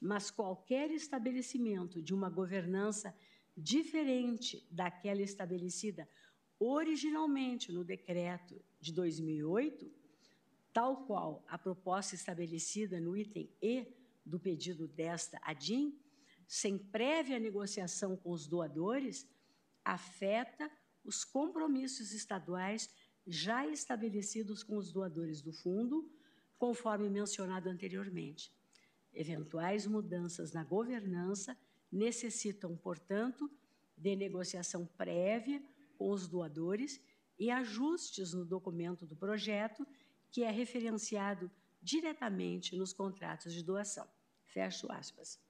[0.00, 3.14] mas qualquer estabelecimento de uma governança
[3.58, 6.08] diferente daquela estabelecida
[6.60, 9.92] originalmente no decreto de 2008,
[10.72, 13.86] tal qual a proposta estabelecida no item E
[14.24, 15.98] do pedido desta ADIM,
[16.46, 19.28] sem prévia negociação com os doadores,
[19.84, 20.70] afeta
[21.04, 22.88] os compromissos estaduais
[23.26, 26.10] já estabelecidos com os doadores do fundo,
[26.56, 28.52] conforme mencionado anteriormente.
[29.12, 31.58] Eventuais mudanças na governança
[31.90, 33.50] necessitam, portanto,
[33.96, 35.62] de negociação prévia
[35.96, 37.00] com os doadores
[37.38, 39.86] e ajustes no documento do projeto,
[40.30, 44.06] que é referenciado diretamente nos contratos de doação.
[44.44, 45.40] Fecho aspas.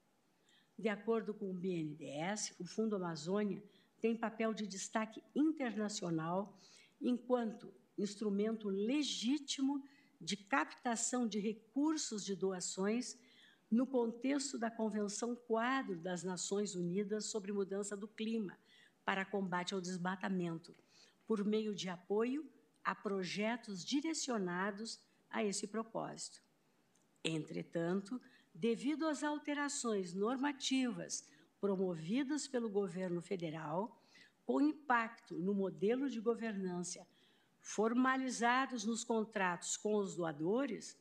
[0.77, 3.61] De acordo com o BNDES, o Fundo Amazônia
[3.99, 6.57] tem papel de destaque internacional
[7.01, 9.83] enquanto instrumento legítimo
[10.21, 13.17] de captação de recursos de doações
[13.69, 18.57] no contexto da Convenção Quadro das Nações Unidas sobre Mudança do Clima
[19.05, 20.75] para combate ao desmatamento,
[21.25, 22.49] por meio de apoio
[22.83, 26.41] a projetos direcionados a esse propósito.
[27.23, 28.19] Entretanto,
[28.53, 31.27] devido às alterações normativas
[31.59, 34.01] promovidas pelo governo federal,
[34.45, 37.05] com impacto no modelo de governança
[37.61, 40.97] formalizados nos contratos com os doadores,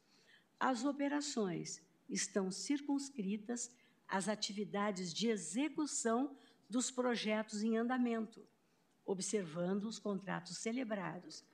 [0.61, 3.71] as operações estão circunscritas
[4.07, 6.37] às atividades de execução
[6.68, 8.47] dos projetos em andamento,
[9.05, 11.44] observando os contratos celebrados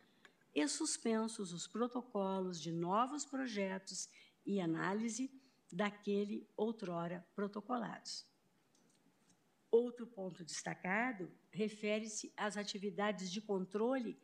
[0.55, 4.09] e suspensos os protocolos de novos projetos
[4.47, 5.31] e análise
[5.73, 8.25] daquele outrora protocolados.
[9.71, 14.17] Outro ponto destacado refere-se às atividades de controle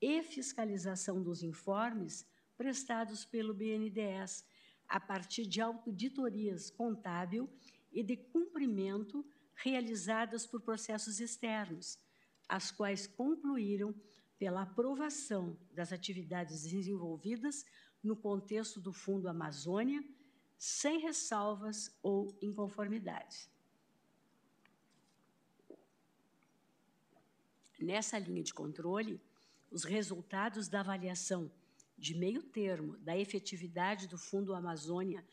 [0.00, 4.44] e fiscalização dos informes prestados pelo BNDES,
[4.88, 7.48] a partir de auditorias contábil
[7.92, 9.24] e de cumprimento
[9.54, 11.98] realizadas por processos externos,
[12.48, 13.94] as quais concluíram
[14.38, 17.66] pela aprovação das atividades desenvolvidas
[18.02, 20.02] no contexto do Fundo Amazônia,
[20.56, 23.50] sem ressalvas ou inconformidades.
[27.78, 29.20] Nessa linha de controle,
[29.70, 31.50] os resultados da avaliação
[31.98, 35.24] de meio termo da efetividade do Fundo Amazônia,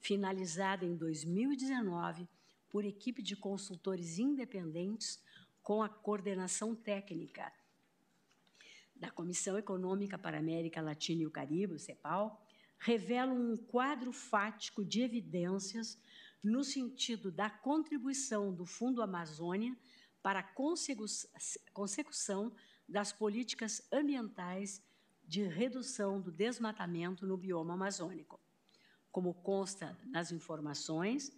[0.00, 2.28] finalizada em 2019
[2.70, 5.20] por equipe de consultores independentes
[5.62, 7.52] com a coordenação técnica
[8.94, 12.40] da Comissão Econômica para a América Latina e o Caribe, o CEPAL,
[12.78, 15.98] revelam um quadro fático de evidências
[16.42, 19.76] no sentido da contribuição do Fundo Amazônia
[20.22, 20.48] para a
[21.72, 22.52] consecução
[22.88, 24.82] das políticas ambientais
[25.26, 28.40] de redução do desmatamento no bioma amazônico.
[29.10, 31.32] Como consta nas informações,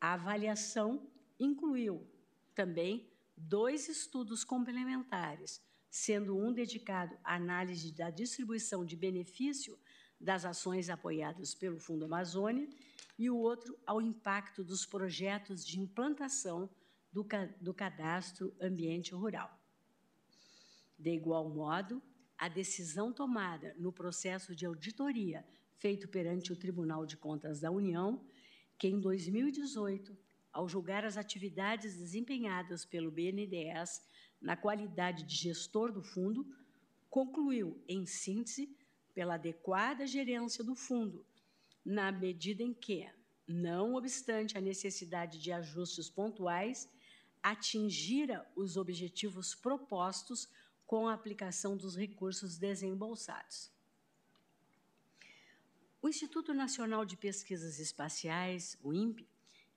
[0.00, 1.06] a avaliação
[1.38, 2.06] incluiu
[2.54, 9.78] também dois estudos complementares, sendo um dedicado à análise da distribuição de benefício
[10.20, 12.68] das ações apoiadas pelo Fundo Amazônia
[13.18, 16.70] e o outro ao impacto dos projetos de implantação
[17.12, 17.26] do,
[17.60, 19.58] do cadastro ambiente rural.
[20.98, 22.02] De igual modo,
[22.38, 25.44] a decisão tomada no processo de auditoria
[25.78, 28.24] feito perante o Tribunal de Contas da União,
[28.78, 30.16] que em 2018,
[30.52, 34.02] ao julgar as atividades desempenhadas pelo BNDES
[34.40, 36.46] na qualidade de gestor do fundo,
[37.08, 38.76] concluiu, em síntese,
[39.14, 41.24] pela adequada gerência do fundo,
[41.84, 43.08] na medida em que,
[43.46, 46.90] não obstante a necessidade de ajustes pontuais,
[47.42, 50.48] atingira os objetivos propostos
[50.86, 53.74] com a aplicação dos recursos desembolsados.
[56.00, 59.28] O Instituto Nacional de Pesquisas Espaciais, o INPE,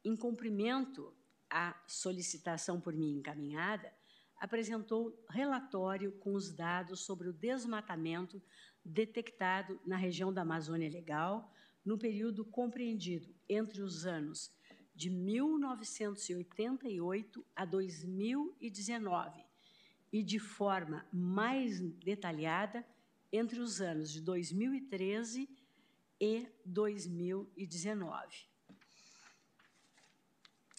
[0.05, 1.11] em cumprimento
[1.49, 3.91] à solicitação por mim encaminhada,
[4.37, 8.39] apresentou relatório com os dados sobre o desmatamento
[8.85, 11.53] detectado na região da Amazônia Legal
[11.83, 14.53] no período compreendido entre os anos
[14.95, 19.48] de 1988 a 2019
[20.11, 22.85] e de forma mais detalhada
[23.31, 25.47] entre os anos de 2013
[26.19, 28.49] e 2019.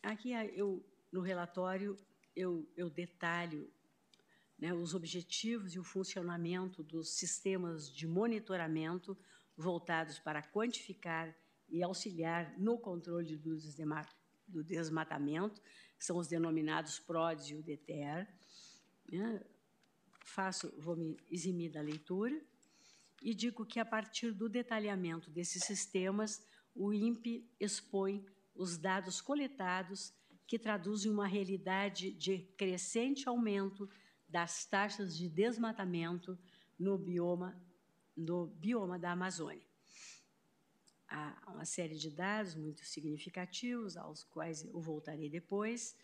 [0.02, 1.96] Aqui eu, no relatório
[2.34, 3.70] eu, eu detalho
[4.58, 9.16] né, os objetivos e o funcionamento dos sistemas de monitoramento
[9.56, 11.34] voltados para quantificar
[11.68, 13.56] e auxiliar no controle do,
[14.48, 15.62] do desmatamento,
[15.98, 18.28] são os denominados PRODES e o DETER.
[19.10, 19.42] Né?
[20.24, 22.40] Faço, vou me eximir da leitura
[23.22, 26.44] e digo que, a partir do detalhamento desses sistemas,
[26.74, 30.14] o INPE expõe os dados coletados
[30.46, 33.88] que traduzem uma realidade de crescente aumento
[34.28, 36.38] das taxas de desmatamento
[36.78, 37.60] no bioma,
[38.16, 39.64] no bioma da Amazônia.
[41.08, 45.96] Há uma série de dados muito significativos, aos quais eu voltarei depois.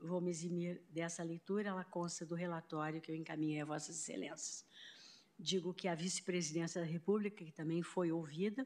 [0.00, 4.64] Vou me eximir dessa leitura, ela consta do relatório que eu encaminhei a Vossas Excelências.
[5.36, 8.64] Digo que a Vice-Presidência da República, que também foi ouvida,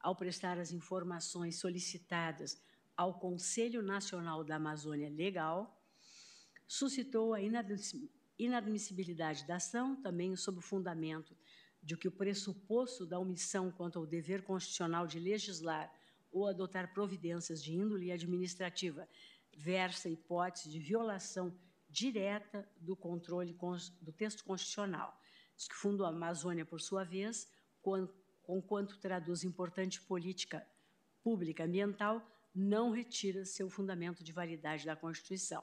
[0.00, 2.60] ao prestar as informações solicitadas
[2.96, 5.80] ao Conselho Nacional da Amazônia Legal,
[6.66, 7.40] suscitou a
[8.38, 11.36] inadmissibilidade da ação, também sob o fundamento
[11.80, 15.92] de que o pressuposto da omissão quanto ao dever constitucional de legislar
[16.32, 19.08] ou adotar providências de índole administrativa
[19.56, 21.52] versa hipótese de violação
[21.88, 23.56] direta do controle
[24.00, 25.18] do texto constitucional.
[25.56, 27.48] Diz que o Fundo Amazônia, por sua vez,
[28.42, 30.66] conquanto traduz importante política
[31.22, 35.62] pública ambiental, não retira seu fundamento de validade da Constituição.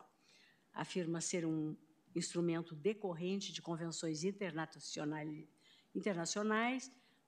[0.74, 1.76] Afirma ser um
[2.16, 5.48] instrumento decorrente de convenções internacionais,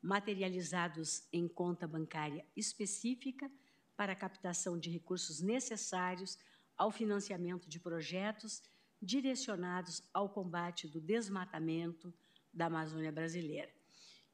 [0.01, 3.51] materializados em conta bancária específica
[3.95, 6.39] para a captação de recursos necessários
[6.82, 8.63] ao financiamento de projetos
[8.99, 12.11] direcionados ao combate do desmatamento
[12.51, 13.71] da Amazônia brasileira.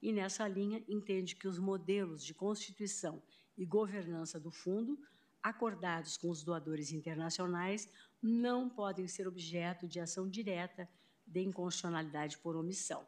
[0.02, 3.22] E nessa linha entende que os modelos de constituição
[3.58, 4.98] e governança do fundo
[5.44, 7.90] acordados com os doadores internacionais
[8.22, 10.88] não podem ser objeto de ação direta
[11.26, 13.06] de inconstitucionalidade por omissão.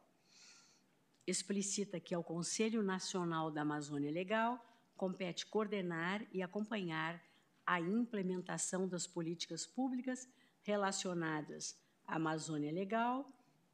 [1.25, 4.59] Explicita que ao Conselho Nacional da Amazônia Legal
[4.97, 7.23] compete coordenar e acompanhar
[7.69, 10.27] a implementação das políticas públicas
[10.63, 13.31] relacionadas à Amazônia Legal,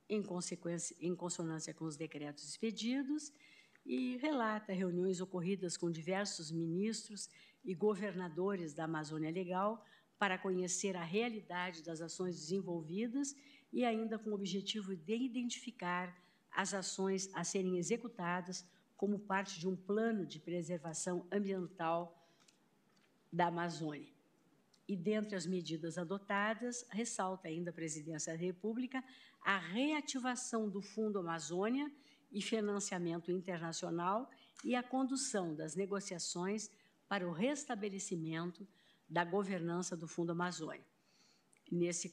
[0.10, 3.32] em, consequência, em consonância com os decretos expedidos,
[3.86, 7.30] e relata reuniões ocorridas com diversos ministros
[7.64, 9.82] e governadores da Amazônia Legal
[10.20, 13.34] para conhecer a realidade das ações desenvolvidas
[13.72, 16.14] e ainda com o objetivo de identificar
[16.52, 18.66] as ações a serem executadas
[18.98, 22.25] como parte de um plano de preservação ambiental
[23.36, 24.08] da Amazônia.
[24.88, 29.04] E dentre as medidas adotadas, ressalta ainda a Presidência da República
[29.42, 31.92] a reativação do Fundo Amazônia
[32.32, 34.28] e financiamento internacional
[34.64, 36.72] e a condução das negociações
[37.08, 38.68] para o restabelecimento
[39.08, 40.84] da governança do Fundo Amazônia.
[41.72, 42.12] Nesse,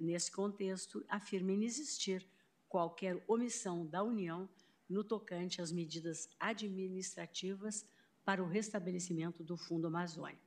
[0.00, 2.26] nesse contexto, afirma inexistir
[2.68, 4.48] qualquer omissão da União
[4.88, 7.86] no tocante às medidas administrativas
[8.24, 10.43] para o restabelecimento do Fundo Amazônia.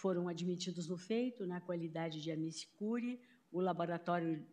[0.00, 3.20] Foram admitidos no feito, na qualidade de Amicicuri,
[3.50, 4.46] o Laboratório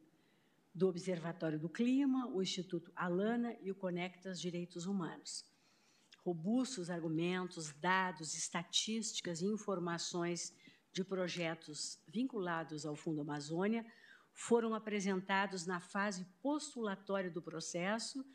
[0.73, 5.45] do Observatório do Clima, o Instituto Alana e o Conectas Direitos Humanos.
[6.23, 10.51] Robustos argumentos, dados, estatísticas e informações
[10.91, 13.85] de projetos vinculados ao Fundo Amazônia
[14.33, 18.25] foram apresentados na fase postulatória do processo,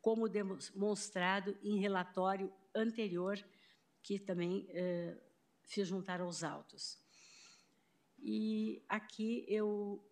[0.00, 3.36] como demonstrado em relatório anterior,
[4.04, 5.20] que também eh,
[5.70, 6.98] fiz juntar aos autos.
[8.18, 10.04] E aqui eu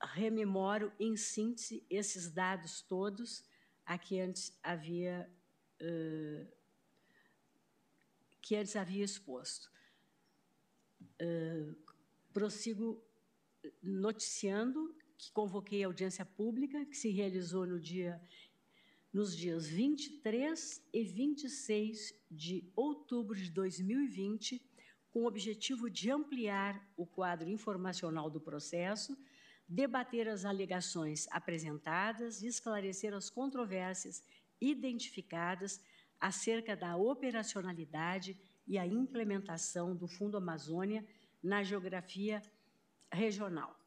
[0.00, 3.44] rememoro, em síntese, esses dados todos.
[3.84, 5.30] Aqui antes havia
[8.40, 9.70] que antes havia exposto.
[11.20, 11.76] Uh,
[12.32, 13.02] prossigo
[13.82, 18.20] noticiando que convoquei a audiência pública, que se realizou no dia,
[19.12, 24.60] nos dias 23 e 26 de outubro de 2020,
[25.10, 29.16] com o objetivo de ampliar o quadro informacional do processo,
[29.68, 34.22] debater as alegações apresentadas e esclarecer as controvérsias
[34.60, 35.80] identificadas
[36.18, 41.04] acerca da operacionalidade e a implementação do Fundo Amazônia
[41.42, 42.40] na geografia
[43.10, 43.81] regional.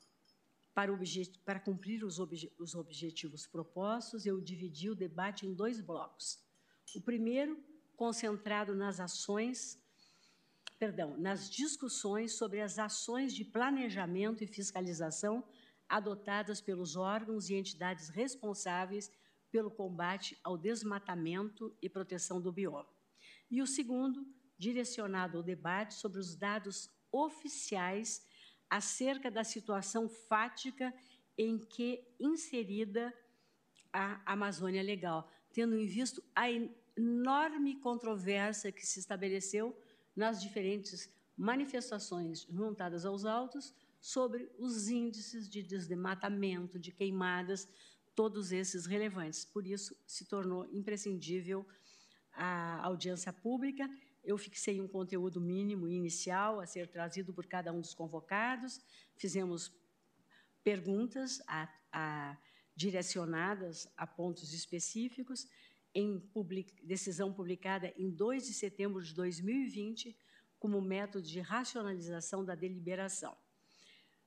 [0.76, 0.92] Para,
[1.46, 6.38] para cumprir os, obje os objetivos propostos, eu dividi o debate em dois blocos.
[6.94, 7.58] O primeiro,
[7.96, 9.82] concentrado nas ações,
[10.78, 15.42] perdão, nas discussões sobre as ações de planejamento e fiscalização
[15.88, 19.10] adotadas pelos órgãos e entidades responsáveis
[19.50, 22.86] pelo combate ao desmatamento e proteção do bioma.
[23.50, 28.28] E o segundo, direcionado ao debate sobre os dados oficiais
[28.70, 30.94] acerca da situação fática
[31.38, 33.14] em que inserida
[33.92, 36.50] a Amazônia Legal, tendo em vista a
[36.98, 39.78] enorme controvérsia que se estabeleceu
[40.16, 47.68] nas diferentes manifestações juntadas aos autos sobre os índices de desmatamento, de queimadas,
[48.16, 49.44] todos esses relevantes.
[49.44, 51.66] Por isso, se tornou imprescindível
[52.32, 53.90] a audiência pública
[54.26, 58.82] eu fixei um conteúdo mínimo inicial a ser trazido por cada um dos convocados,
[59.16, 59.72] fizemos
[60.64, 62.38] perguntas a, a,
[62.76, 65.48] direcionadas a pontos específicos,
[65.94, 70.18] em public, decisão publicada em 2 de setembro de 2020,
[70.60, 73.38] como método de racionalização da deliberação.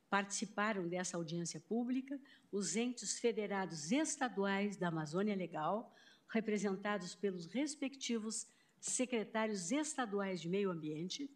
[0.08, 2.18] Participaram dessa audiência pública
[2.50, 5.92] os entes federados estaduais da Amazônia Legal,
[6.28, 8.46] representados pelos respectivos
[8.80, 11.30] secretários estaduais de Meio Ambiente,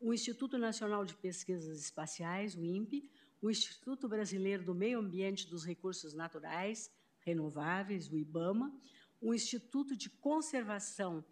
[0.00, 3.08] o Instituto Nacional de Pesquisas Espaciais, o INPE,
[3.40, 8.72] o Instituto Brasileiro do Meio Ambiente e dos Recursos Naturais Renováveis, o IBAMA,
[9.20, 11.24] o Instituto de Conservação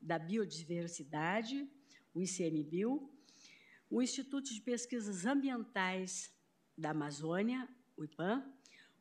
[0.00, 1.68] da Biodiversidade,
[2.12, 3.08] o ICMBio,
[3.88, 6.32] o Instituto de Pesquisas Ambientais
[6.76, 8.44] da Amazônia, o IPAM,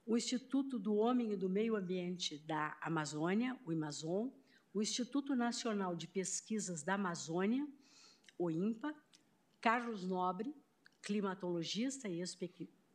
[0.05, 4.31] o Instituto do Homem e do Meio Ambiente da Amazônia, o IMAZON,
[4.75, 7.65] o Instituto Nacional de Pesquisas da Amazônia,
[8.37, 8.93] o INPA,
[9.61, 10.53] Carlos Nobre,
[11.01, 12.21] climatologista e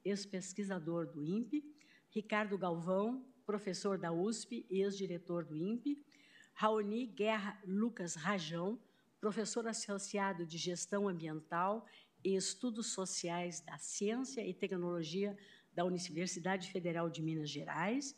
[0.05, 1.65] ex-pesquisador do INPE,
[2.11, 6.05] Ricardo Galvão, professor da USP e ex-diretor do INPE,
[6.53, 8.79] Raoni Guerra Lucas Rajão,
[9.19, 11.87] professor associado de Gestão Ambiental
[12.23, 15.35] e Estudos Sociais da Ciência e Tecnologia
[15.73, 18.15] da Universidade Federal de Minas Gerais,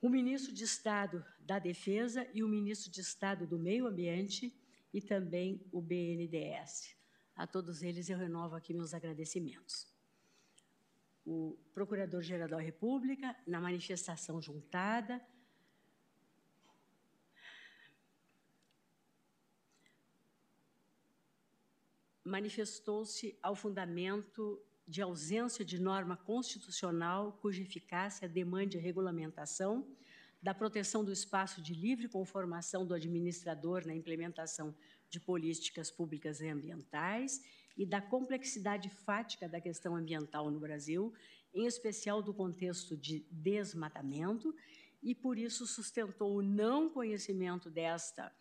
[0.00, 4.56] o ministro de Estado da Defesa e o ministro de Estado do Meio Ambiente
[4.94, 6.96] e também o BNDES.
[7.34, 9.92] A todos eles eu renovo aqui meus agradecimentos.
[11.26, 15.20] O Procurador-Geral da República, na manifestação juntada,
[22.22, 29.84] manifestou-se ao fundamento de ausência de norma constitucional cuja eficácia demande regulamentação,
[30.42, 34.74] da proteção do espaço de livre conformação do administrador na implementação
[35.08, 37.40] de políticas públicas e ambientais
[37.76, 41.12] e da complexidade fática da questão ambiental no Brasil,
[41.52, 44.54] em especial do contexto de desmatamento,
[45.02, 48.32] e por isso sustentou o não conhecimento desta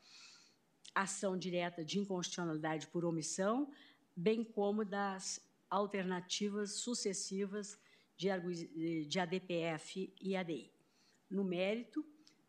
[0.93, 3.71] ação direta de inconstitucionalidade por omissão,
[4.15, 7.79] bem como das alternativas sucessivas
[8.17, 8.29] de,
[9.19, 10.78] ADPF e ADI.
[11.29, 12.05] No mérito,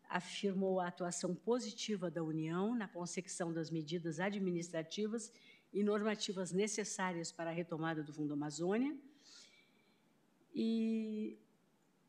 [0.09, 5.31] afirmou a atuação positiva da União na consecução das medidas administrativas
[5.71, 8.97] e normativas necessárias para a retomada do Fundo Amazônia
[10.53, 11.39] e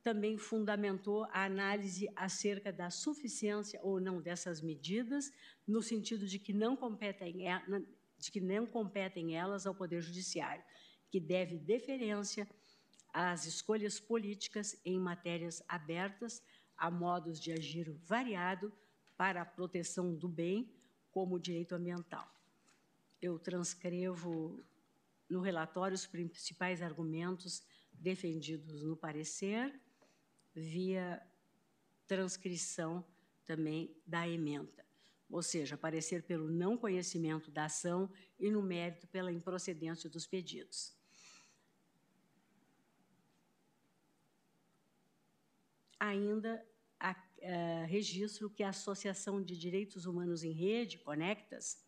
[0.02, 5.32] também fundamentou a análise acerca da suficiência ou não dessas medidas,
[5.64, 7.44] no sentido de que não competem,
[8.18, 10.64] de que não competem elas ao Poder Judiciário,
[11.08, 12.48] que deve deferência
[13.12, 16.42] às escolhas políticas em matérias abertas
[16.76, 18.72] a modos de agir variado
[19.16, 20.70] para a proteção do bem,
[21.10, 22.28] como o direito ambiental.
[23.20, 24.64] Eu transcrevo
[25.28, 27.62] no relatório os principais argumentos
[27.92, 29.80] defendidos no parecer,
[30.54, 31.22] via
[32.06, 33.04] transcrição
[33.44, 34.84] também da emenda,
[35.30, 40.94] ou seja, parecer pelo não conhecimento da ação e no mérito pela improcedência dos pedidos.
[46.02, 46.60] Ainda
[46.98, 51.80] a, a, registro que a Associação de Direitos Humanos em Rede, Conectas,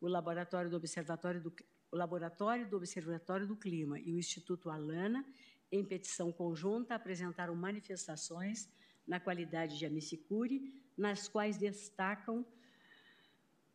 [0.00, 1.54] o Laboratório do Observatório do,
[1.92, 5.24] o Laboratório do Observatório do Clima e o Instituto Alana,
[5.70, 8.68] em petição conjunta, apresentaram manifestações
[9.06, 12.44] na qualidade de amicicure, nas quais destacam,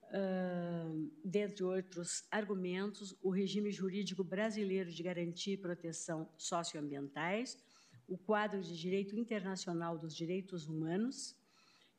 [0.03, 7.57] uh, dentre outros argumentos, o regime jurídico brasileiro de garantia e proteção socioambientais,
[8.11, 11.33] o quadro de direito internacional dos direitos humanos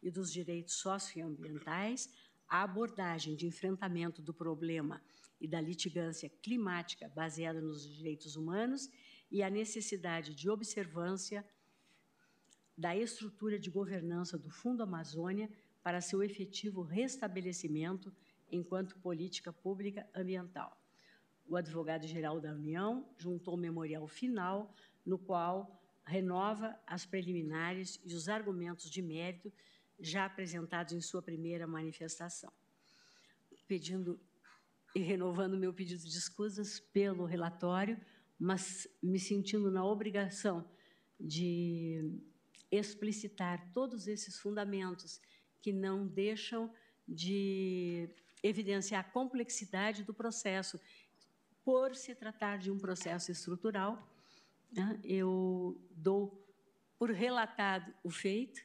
[0.02, 2.10] e dos direitos socioambientais,
[2.46, 5.02] a abordagem de enfrentamento do problema
[5.40, 8.90] e da litigância climática baseada nos direitos humanos
[9.30, 11.42] e a necessidade de observância
[12.76, 15.48] da estrutura de governança do Fundo Amazônia
[15.82, 18.14] para seu efetivo restabelecimento
[18.50, 20.78] enquanto política pública ambiental.
[21.48, 24.74] O advogado-geral da União juntou o memorial final,
[25.06, 29.52] no qual renova as preliminares e os argumentos de mérito
[29.98, 32.52] já apresentados em sua primeira manifestação.
[33.66, 34.20] Pedindo
[34.94, 37.98] e renovando meu pedido de escusas pelo relatório,
[38.38, 40.68] mas me sentindo na obrigação
[41.18, 42.20] de
[42.70, 45.20] explicitar todos esses fundamentos
[45.60, 46.72] que não deixam
[47.06, 48.08] de
[48.42, 50.80] evidenciar a complexidade do processo.
[51.64, 54.11] Por se tratar de um processo estrutural,
[54.72, 56.42] né, eu dou
[56.98, 58.60] por relatado o feito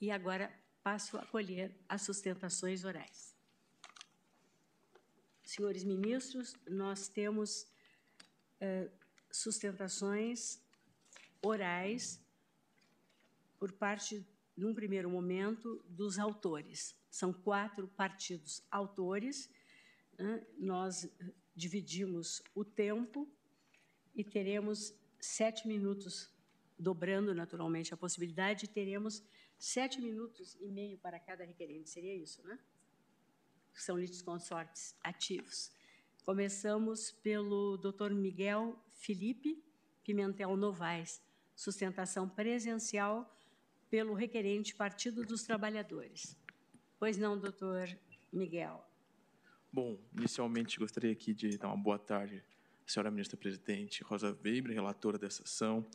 [0.00, 0.52] e agora
[0.82, 3.36] passo a colher as sustentações orais.
[5.42, 7.66] Senhores ministros, nós temos
[8.60, 8.90] eh,
[9.30, 10.60] sustentações
[11.42, 12.22] orais
[13.58, 14.24] por parte,
[14.56, 16.94] num primeiro momento, dos autores.
[17.10, 19.50] São quatro partidos autores.
[20.16, 20.46] Né?
[20.56, 21.08] Nós
[21.56, 23.28] dividimos o tempo
[24.14, 26.30] e teremos sete minutos,
[26.78, 29.22] dobrando naturalmente a possibilidade, teremos
[29.58, 31.90] sete minutos e meio para cada requerente.
[31.90, 32.58] Seria isso, né?
[33.74, 35.70] São litisconsortes ativos.
[36.24, 38.12] Começamos pelo Dr.
[38.12, 39.62] Miguel Felipe
[40.04, 41.22] Pimentel Novaes,
[41.54, 43.36] sustentação presencial
[43.90, 46.36] pelo requerente Partido dos Trabalhadores.
[46.98, 47.88] Pois não, doutor
[48.32, 48.84] Miguel?
[49.72, 52.42] Bom, inicialmente gostaria aqui de dar uma boa tarde
[52.88, 55.86] senhora ministra-presidente Rosa Weber, relatora dessa ação,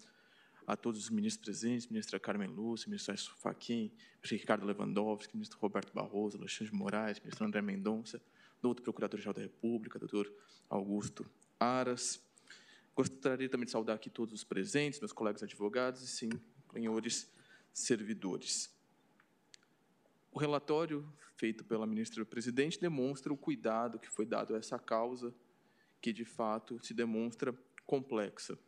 [0.66, 5.92] a todos os ministros presentes, ministra Carmen Lúcia, ministro Fachin, ministro Ricardo Lewandowski, ministro Roberto
[5.92, 8.22] Barroso, Alexandre Moraes, ministro André Mendonça,
[8.62, 10.32] doutor Procurador-Geral da República, doutor
[10.70, 11.26] Augusto
[11.60, 12.22] Aras.
[12.96, 16.30] Gostaria também de saudar aqui todos os presentes, meus colegas advogados e, sim,
[16.72, 17.28] senhores
[17.74, 18.72] servidores.
[20.32, 25.34] O relatório feito pela ministra-presidente demonstra o cuidado que foi dado a essa causa,
[26.04, 28.60] que de fato se demonstra complexa.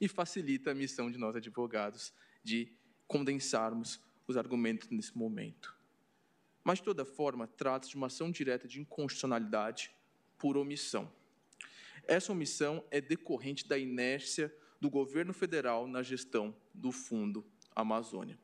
[0.00, 2.14] E facilita a missão de nós advogados
[2.44, 2.72] de
[3.08, 5.76] condensarmos os argumentos nesse momento.
[6.62, 9.90] Mas, de toda forma, trata-se de uma ação direta de inconstitucionalidade
[10.38, 11.12] por omissão.
[12.06, 18.38] Essa omissão é decorrente da inércia do governo federal na gestão do fundo Amazônia.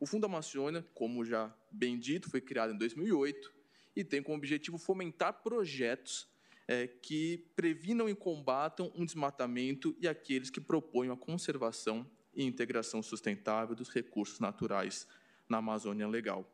[0.00, 3.54] O Fundo Amazônia, como já bem dito, foi criado em 2008
[3.94, 6.28] e tem como objetivo fomentar projetos
[6.68, 13.02] é, que previnam e combatam um desmatamento e aqueles que propõem a conservação e integração
[13.02, 15.08] sustentável dos recursos naturais
[15.48, 16.48] na Amazônia Legal.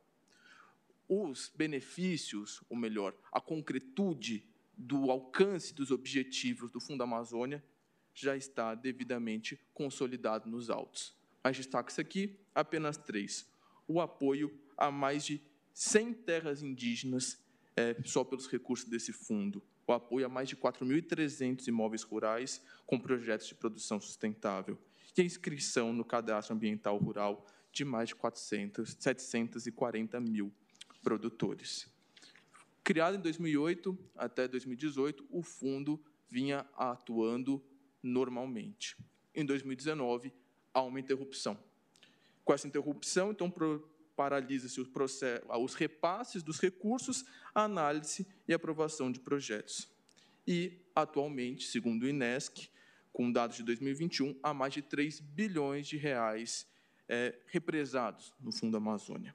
[1.06, 4.48] Os benefícios, ou melhor, a concretude
[4.78, 7.62] do alcance dos objetivos do Fundo Amazônia
[8.14, 13.46] já está devidamente consolidado nos autos mas destaca-se aqui apenas três.
[13.86, 15.42] O apoio a mais de
[15.74, 17.38] 100 terras indígenas
[17.76, 19.62] é, só pelos recursos desse fundo.
[19.86, 24.78] O apoio a mais de 4.300 imóveis rurais com projetos de produção sustentável.
[25.16, 30.52] E a inscrição no cadastro ambiental rural de mais de 400, 740 mil
[31.02, 31.86] produtores.
[32.82, 37.62] Criado em 2008 até 2018, o fundo vinha atuando
[38.02, 38.96] normalmente.
[39.34, 40.32] Em 2019,
[40.72, 41.58] há uma interrupção.
[42.44, 43.50] Com essa interrupção, então,
[44.16, 49.88] paralisa-se os repasses dos recursos, a análise e aprovação de projetos.
[50.46, 52.68] E, atualmente, segundo o INESC,
[53.12, 56.66] com dados de 2021, há mais de 3 bilhões de reais
[57.08, 59.34] é, represados no Fundo Amazônia.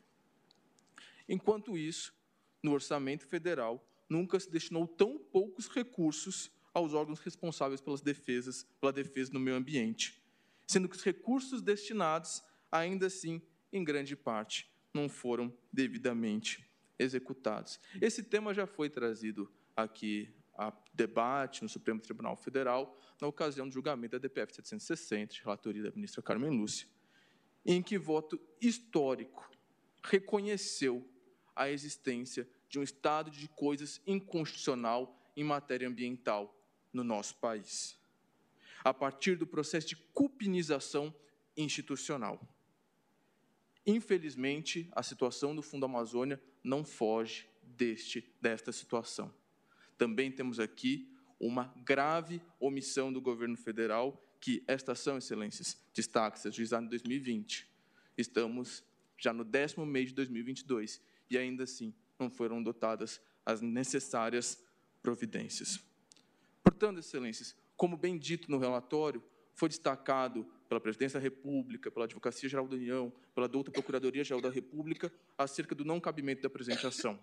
[1.28, 2.14] Enquanto isso,
[2.62, 8.92] no orçamento federal, nunca se destinou tão poucos recursos aos órgãos responsáveis pelas defesas, pela
[8.92, 10.22] defesa do meio ambiente,
[10.68, 16.68] sendo que os recursos destinados, ainda assim, em grande parte, não foram devidamente
[16.98, 17.80] executados.
[18.02, 23.74] Esse tema já foi trazido aqui a debate no Supremo Tribunal Federal na ocasião do
[23.74, 26.88] julgamento da DPF 760, de relatoria da ministra Carmen Lúcia,
[27.66, 29.50] em que voto histórico
[30.04, 31.08] reconheceu
[31.56, 36.56] a existência de um estado de coisas inconstitucional em matéria ambiental
[36.92, 38.00] no nosso país
[38.84, 41.14] a partir do processo de cupinização
[41.56, 42.40] institucional.
[43.90, 49.34] Infelizmente, a situação do Fundo Amazônia não foge deste, desta situação.
[49.98, 56.86] Também temos aqui uma grave omissão do governo federal, que esta ação, excelências, destaque-se ajuizada
[56.86, 57.68] em 2020.
[58.16, 58.84] Estamos
[59.18, 64.64] já no décimo mês de 2022 e ainda assim não foram dotadas as necessárias
[65.02, 65.80] providências.
[66.64, 69.24] Portanto, excelências, como bem dito no relatório,
[69.60, 74.41] foi destacado pela Presidência da República, pela Advocacia Geral da União, pela douta Procuradoria Geral
[74.41, 77.20] da República, acerca do não cabimento da presente ação,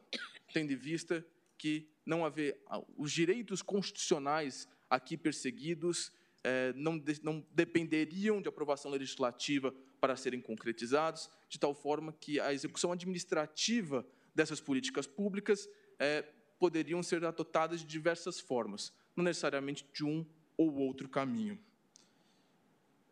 [0.52, 1.24] tendo em vista
[1.56, 6.12] que não haver ah, os direitos constitucionais aqui perseguidos
[6.44, 12.38] eh, não, de, não dependeriam de aprovação legislativa para serem concretizados, de tal forma que
[12.38, 15.66] a execução administrativa dessas políticas públicas
[15.98, 16.22] eh,
[16.58, 20.26] poderiam ser adotadas de diversas formas, não necessariamente de um
[20.58, 21.58] ou outro caminho.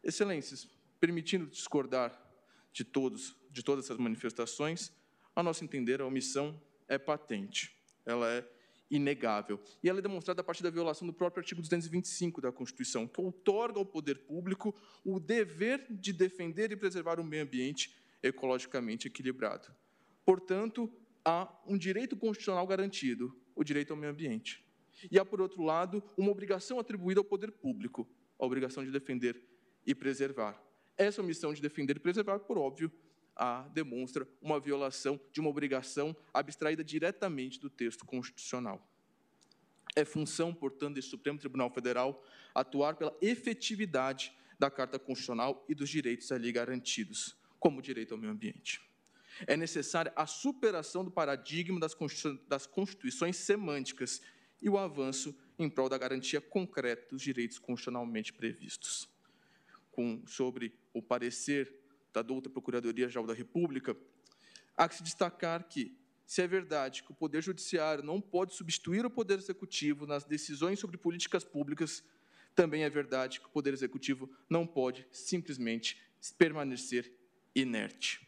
[0.04, 0.68] Excelências,
[1.00, 2.20] permitindo discordar
[2.72, 4.92] de todos, de todas essas manifestações,
[5.34, 7.74] a nosso entender, a omissão é patente,
[8.04, 8.48] ela é
[8.90, 9.60] inegável.
[9.82, 13.20] E ela é demonstrada a partir da violação do próprio artigo 225 da Constituição, que
[13.20, 14.74] outorga ao poder público
[15.04, 19.74] o dever de defender e preservar o meio ambiente ecologicamente equilibrado.
[20.24, 20.92] Portanto,
[21.24, 24.64] há um direito constitucional garantido, o direito ao meio ambiente.
[25.10, 29.53] E há, por outro lado, uma obrigação atribuída ao poder público, a obrigação de defender
[29.86, 30.60] e preservar.
[30.96, 32.90] Essa omissão de defender e preservar, por óbvio,
[33.36, 38.88] a demonstra uma violação de uma obrigação abstraída diretamente do texto constitucional.
[39.96, 42.24] É função, portanto, do Supremo Tribunal Federal
[42.54, 48.18] atuar pela efetividade da Carta Constitucional e dos direitos ali garantidos, como o direito ao
[48.18, 48.80] meio ambiente.
[49.46, 54.22] É necessária a superação do paradigma das constituições semânticas
[54.62, 59.08] e o avanço em prol da garantia concreta dos direitos constitucionalmente previstos.
[59.94, 61.72] Com, sobre o parecer
[62.12, 63.96] da douta Procuradoria-Geral da República,
[64.76, 69.06] há que se destacar que, se é verdade que o Poder Judiciário não pode substituir
[69.06, 72.02] o Poder Executivo nas decisões sobre políticas públicas,
[72.56, 76.00] também é verdade que o Poder Executivo não pode simplesmente
[76.36, 77.12] permanecer
[77.54, 78.26] inerte.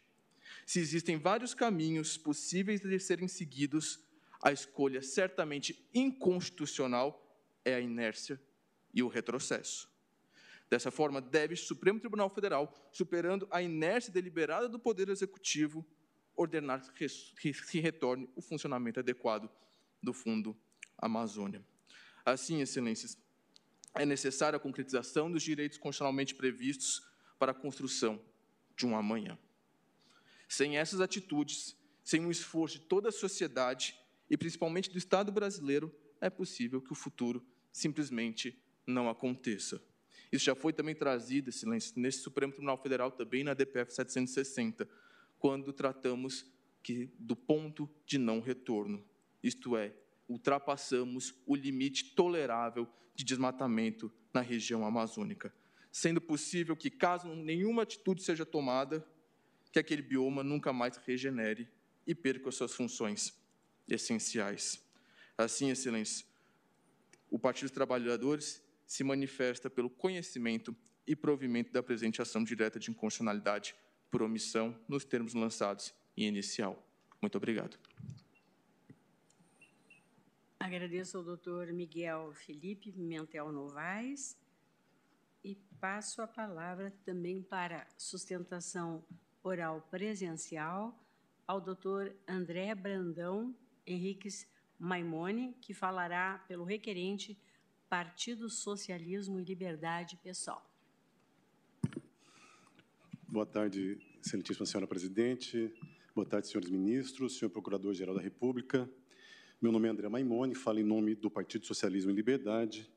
[0.65, 3.99] Se existem vários caminhos possíveis de serem seguidos,
[4.41, 7.23] a escolha certamente inconstitucional
[7.65, 8.39] é a inércia
[8.93, 9.89] e o retrocesso.
[10.69, 15.85] Dessa forma, deve o Supremo Tribunal Federal, superando a inércia deliberada do Poder Executivo,
[16.35, 19.49] ordenar que se retorne o funcionamento adequado
[20.03, 20.55] do Fundo
[20.97, 21.65] Amazônia.
[22.25, 23.17] Assim, Excelências,
[23.95, 27.01] é necessária a concretização dos direitos constitucionalmente previstos
[27.39, 28.21] para a construção
[28.75, 29.37] de um amanhã.
[30.47, 33.99] Sem essas atitudes, sem um esforço de toda a sociedade
[34.29, 39.81] e principalmente do Estado brasileiro, é possível que o futuro simplesmente não aconteça.
[40.31, 44.87] Isso já foi também trazido, excelência, nesse Supremo Tribunal Federal, também na DPF 760,
[45.39, 46.45] quando tratamos
[46.83, 49.03] que, do ponto de não retorno,
[49.41, 49.93] isto é,
[50.27, 55.53] ultrapassamos o limite tolerável de desmatamento na região amazônica,
[55.91, 59.05] sendo possível que, caso nenhuma atitude seja tomada,
[59.71, 61.67] que aquele bioma nunca mais regenere
[62.05, 63.33] e perca suas funções
[63.87, 64.81] essenciais.
[65.37, 66.25] Assim, excelência,
[67.29, 70.75] o Partido dos Trabalhadores se manifesta pelo conhecimento
[71.05, 73.75] e provimento da presente ação direta de inconstitucionalidade
[74.09, 76.81] por omissão nos termos lançados em inicial.
[77.21, 77.77] Muito obrigado.
[80.59, 84.37] Agradeço ao doutor Miguel Felipe Pimentel Novaes
[85.43, 89.05] e passo a palavra também para sustentação
[89.43, 90.97] oral presencial
[91.45, 94.47] ao doutor André Brandão Henriques
[94.79, 97.39] Maimone, que falará pelo requerente
[97.89, 100.69] Partido Socialismo e Liberdade Pessoal.
[103.29, 105.73] Boa tarde, excelentíssima senhora presidente.
[106.13, 108.89] Boa tarde, senhores ministros, senhor procurador-geral da República.
[109.61, 112.91] Meu nome é André Maimone, falo em nome do Partido Socialismo e Liberdade.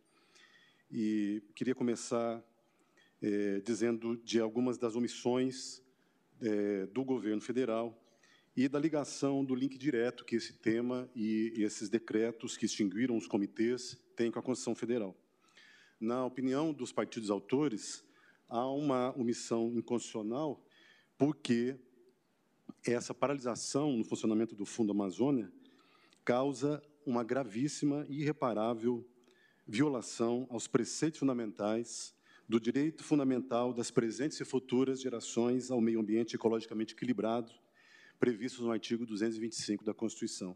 [0.91, 2.43] E queria começar
[3.23, 5.81] é, dizendo de algumas das omissões
[6.41, 7.97] é, do governo federal
[8.63, 13.27] e da ligação do link direto que esse tema e esses decretos que extinguiram os
[13.27, 15.17] comitês têm com a Constituição Federal.
[15.99, 18.05] Na opinião dos partidos autores,
[18.47, 20.63] há uma omissão inconstitucional
[21.17, 21.81] porque
[22.87, 25.51] essa paralisação no funcionamento do Fundo Amazônia
[26.23, 29.09] causa uma gravíssima e irreparável
[29.67, 32.15] violação aos preceitos fundamentais
[32.47, 37.51] do direito fundamental das presentes e futuras gerações ao meio ambiente ecologicamente equilibrado,
[38.21, 40.55] previstos no artigo 225 da Constituição.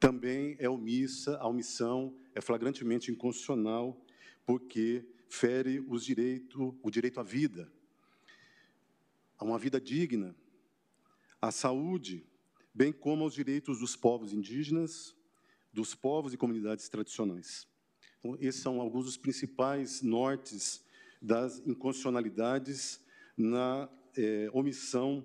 [0.00, 4.00] Também é omissa, a omissão é flagrantemente inconstitucional,
[4.46, 7.70] porque fere os direito, o direito à vida,
[9.36, 10.34] a uma vida digna,
[11.40, 12.26] à saúde,
[12.72, 15.14] bem como aos direitos dos povos indígenas,
[15.72, 17.68] dos povos e comunidades tradicionais.
[18.18, 20.82] Então, esses são alguns dos principais nortes
[21.20, 23.04] das inconstitucionalidades
[23.36, 25.24] na é, omissão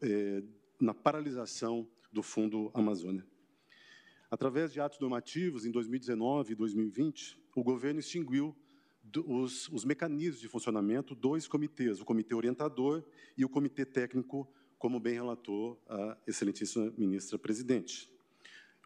[0.00, 0.42] é,
[0.80, 3.26] na paralisação do Fundo Amazônia.
[4.30, 8.56] Através de atos normativos, em 2019 e 2020, o governo extinguiu
[9.26, 13.04] os, os mecanismos de funcionamento dos comitês, o comitê orientador
[13.36, 14.48] e o comitê técnico,
[14.78, 18.10] como bem relatou a excelentíssima ministra presidente.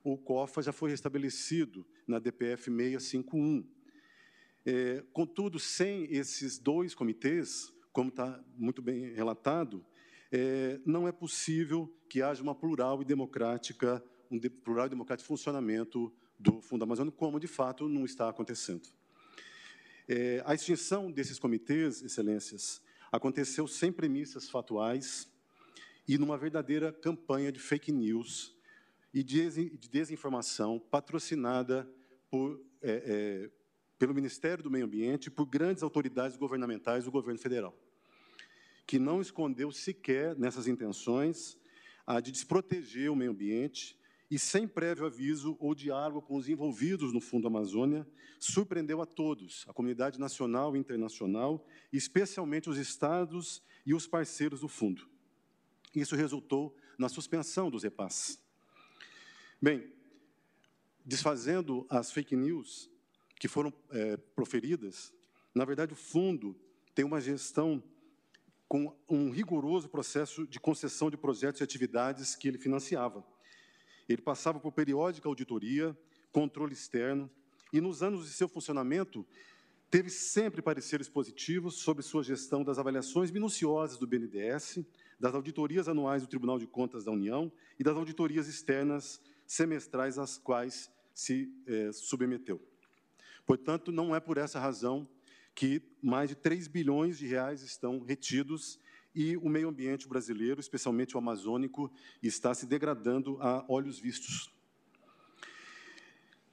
[0.04, 3.66] O COFA já foi restabelecido na DPF 651.
[4.64, 9.84] É, contudo, sem esses dois comitês, como está muito bem relatado,
[10.30, 15.26] é, não é possível que haja uma plural e democrática, um de, plural e democrático
[15.26, 18.88] funcionamento do Fundo Amazônico, como de fato não está acontecendo.
[20.06, 25.28] É, a extinção desses comitês, excelências, aconteceu sem premissas fatuais
[26.06, 28.56] e numa verdadeira campanha de fake news
[29.12, 31.88] e de desinformação patrocinada
[32.30, 33.50] por, é, é,
[33.98, 37.76] pelo Ministério do Meio Ambiente e por grandes autoridades governamentais do governo federal,
[38.88, 41.58] que não escondeu sequer nessas intenções
[42.06, 47.12] a de desproteger o meio ambiente e, sem prévio aviso ou diálogo com os envolvidos
[47.12, 48.08] no Fundo Amazônia,
[48.40, 54.68] surpreendeu a todos, a comunidade nacional e internacional, especialmente os estados e os parceiros do
[54.68, 55.06] Fundo.
[55.94, 58.42] Isso resultou na suspensão dos repasses.
[59.60, 59.92] Bem,
[61.04, 62.90] desfazendo as fake news
[63.38, 65.12] que foram é, proferidas,
[65.54, 66.58] na verdade, o Fundo
[66.94, 67.82] tem uma gestão
[68.68, 73.24] com um rigoroso processo de concessão de projetos e atividades que ele financiava
[74.08, 75.96] ele passava por periódica auditoria,
[76.32, 77.30] controle externo,
[77.72, 79.26] e nos anos de seu funcionamento,
[79.90, 84.80] teve sempre pareceres positivos sobre sua gestão das avaliações minuciosas do BNDES,
[85.20, 90.38] das auditorias anuais do Tribunal de Contas da União e das auditorias externas semestrais às
[90.38, 92.60] quais se eh, submeteu.
[93.46, 95.08] Portanto, não é por essa razão
[95.58, 98.78] que mais de 3 bilhões de reais estão retidos
[99.12, 101.92] e o meio ambiente brasileiro, especialmente o amazônico,
[102.22, 104.54] está se degradando a olhos vistos.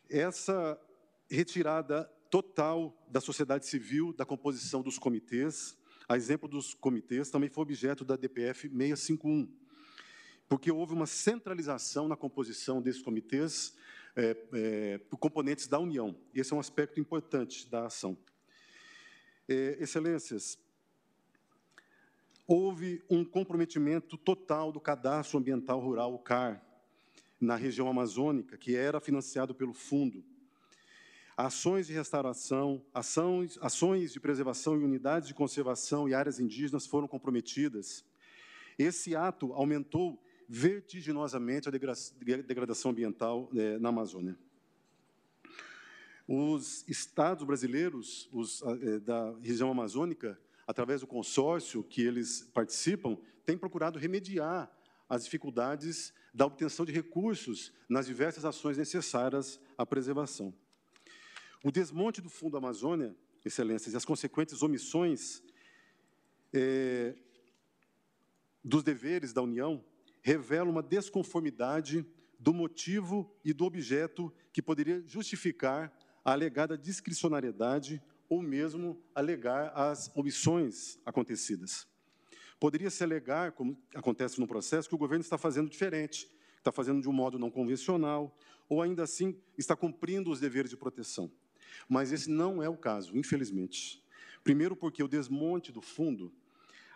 [0.09, 0.81] Essa
[1.29, 5.77] retirada total da sociedade civil da composição dos comitês,
[6.09, 9.47] a exemplo dos comitês, também foi objeto da DPF 651,
[10.49, 13.77] porque houve uma centralização na composição desses comitês
[14.15, 16.17] é, é, por componentes da União.
[16.33, 18.17] Esse é um aspecto importante da ação.
[19.47, 20.57] É, excelências,
[22.47, 26.63] houve um comprometimento total do cadastro ambiental rural, o CAR,
[27.39, 30.23] na região amazônica, que era financiado pelo fundo.
[31.37, 37.07] Ações de restauração, ações, ações de preservação e unidades de conservação e áreas indígenas foram
[37.07, 38.05] comprometidas.
[38.79, 44.37] Esse ato aumentou vertiginosamente a degradação ambiental eh, na Amazônia.
[46.27, 53.57] Os estados brasileiros os, eh, da região amazônica através do consórcio que eles participam, têm
[53.57, 54.71] procurado remediar
[55.07, 60.53] as dificuldades da obtenção de recursos nas diversas ações necessárias à preservação.
[61.63, 65.41] O desmonte do Fundo Amazônia, Excelências, e as consequentes omissões
[66.51, 67.15] é,
[68.63, 69.83] dos deveres da União
[70.23, 72.05] revelam uma desconformidade
[72.39, 75.95] do motivo e do objeto que poderia justificar
[76.25, 81.87] a alegada discricionariedade ou mesmo alegar as omissões acontecidas.
[82.59, 87.07] Poderia-se alegar, como acontece no processo, que o governo está fazendo diferente, está fazendo de
[87.07, 88.35] um modo não convencional,
[88.67, 91.31] ou ainda assim está cumprindo os deveres de proteção.
[91.87, 94.03] Mas esse não é o caso, infelizmente.
[94.43, 96.33] Primeiro, porque o desmonte do fundo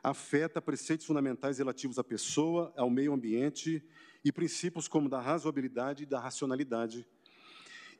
[0.01, 3.83] afeta preceitos fundamentais relativos à pessoa, ao meio ambiente
[4.25, 7.05] e princípios como da razoabilidade e da racionalidade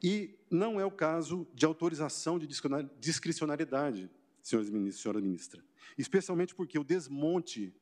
[0.02, 2.48] e não é o caso de autorização de
[3.00, 4.10] discricionariedade,
[4.42, 5.64] senhores ministros, senhora ministra,
[5.98, 7.74] especialmente porque o desmonte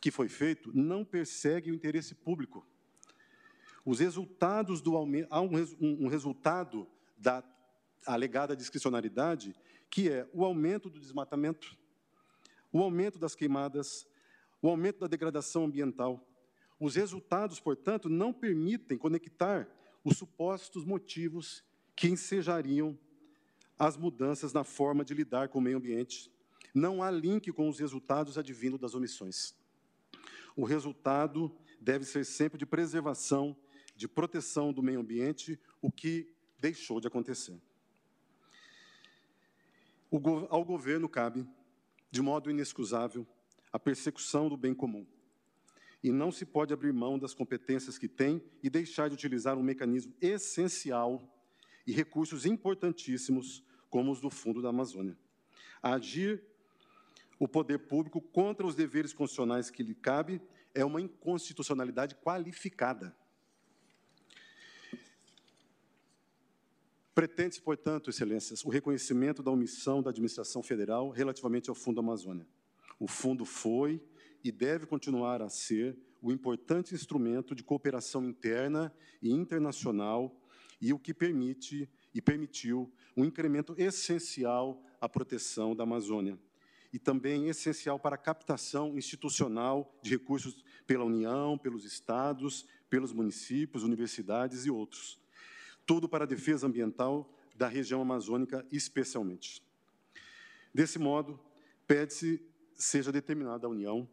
[0.00, 2.66] que foi feito não persegue o interesse público.
[3.84, 5.50] Os resultados do há um,
[5.80, 7.42] um resultado da
[8.06, 9.54] alegada discricionariedade,
[9.88, 11.76] que é o aumento do desmatamento,
[12.72, 14.06] o aumento das queimadas,
[14.62, 16.26] o aumento da degradação ambiental.
[16.78, 19.68] Os resultados, portanto, não permitem conectar
[20.04, 22.98] os supostos motivos que ensejariam
[23.78, 26.30] as mudanças na forma de lidar com o meio ambiente.
[26.74, 29.54] Não há link com os resultados advindo das omissões.
[30.56, 33.56] O resultado deve ser sempre de preservação,
[33.96, 37.58] de proteção do meio ambiente, o que deixou de acontecer.
[40.48, 41.46] ao governo cabe,
[42.10, 43.26] de modo inexcusável,
[43.72, 45.06] a persecução do bem comum
[46.02, 49.62] e não se pode abrir mão das competências que tem e deixar de utilizar um
[49.62, 51.22] mecanismo essencial
[51.86, 55.18] e recursos importantíssimos, como os do Fundo da Amazônia.
[55.82, 56.42] Agir
[57.38, 60.40] o poder público contra os deveres constitucionais que lhe cabe
[60.74, 63.16] é uma inconstitucionalidade qualificada.
[67.14, 72.46] Pretende-se, portanto, excelências, o reconhecimento da omissão da administração federal relativamente ao Fundo Amazônia.
[72.98, 74.00] O fundo foi
[74.42, 80.38] e deve continuar a ser o importante instrumento de cooperação interna e internacional
[80.80, 86.38] e o que permite e permitiu um incremento essencial à proteção da Amazônia
[86.92, 93.84] e também essencial para a captação institucional de recursos pela União, pelos estados, pelos municípios,
[93.84, 95.20] universidades e outros.
[95.86, 99.62] Tudo para a defesa ambiental da região amazônica, especialmente.
[100.74, 101.38] Desse modo,
[101.86, 102.42] pede-se
[102.74, 104.08] seja determinada a União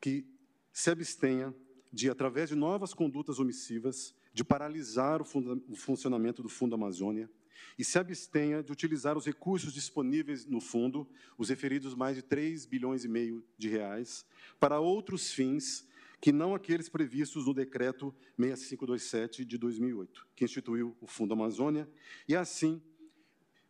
[0.00, 0.26] que
[0.72, 1.54] se abstenha
[1.92, 5.24] de, através de novas condutas omissivas, de paralisar o,
[5.68, 7.30] o funcionamento do Fundo Amazônia
[7.78, 12.66] e se abstenha de utilizar os recursos disponíveis no fundo, os referidos mais de 3
[12.66, 14.26] bilhões e meio de reais,
[14.58, 15.86] para outros fins
[16.20, 21.88] que não aqueles previstos no decreto 6527 de 2008, que instituiu o Fundo Amazônia,
[22.26, 22.82] e assim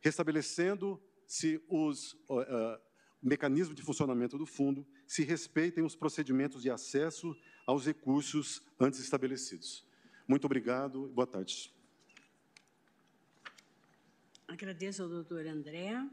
[0.01, 2.81] restabelecendo-se os uh,
[3.23, 7.37] mecanismos de funcionamento do fundo, se respeitem os procedimentos de acesso
[7.67, 9.87] aos recursos antes estabelecidos.
[10.29, 11.73] Muito obrigado e boa tarde.
[14.47, 16.09] Agradeço ao doutor André.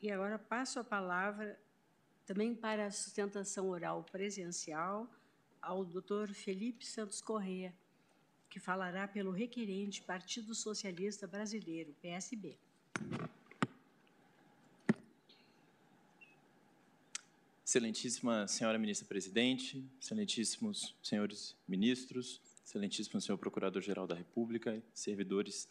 [0.00, 1.58] E agora passo a palavra
[2.26, 5.10] também para a sustentação oral presencial
[5.60, 7.74] ao doutor Felipe Santos Corrêa,
[8.50, 12.58] que falará pelo requerente Partido Socialista Brasileiro, PSB.
[17.74, 25.68] Excelentíssima senhora ministra-presidente, excelentíssimos senhores ministros, excelentíssimo senhor procurador-geral da República, servidores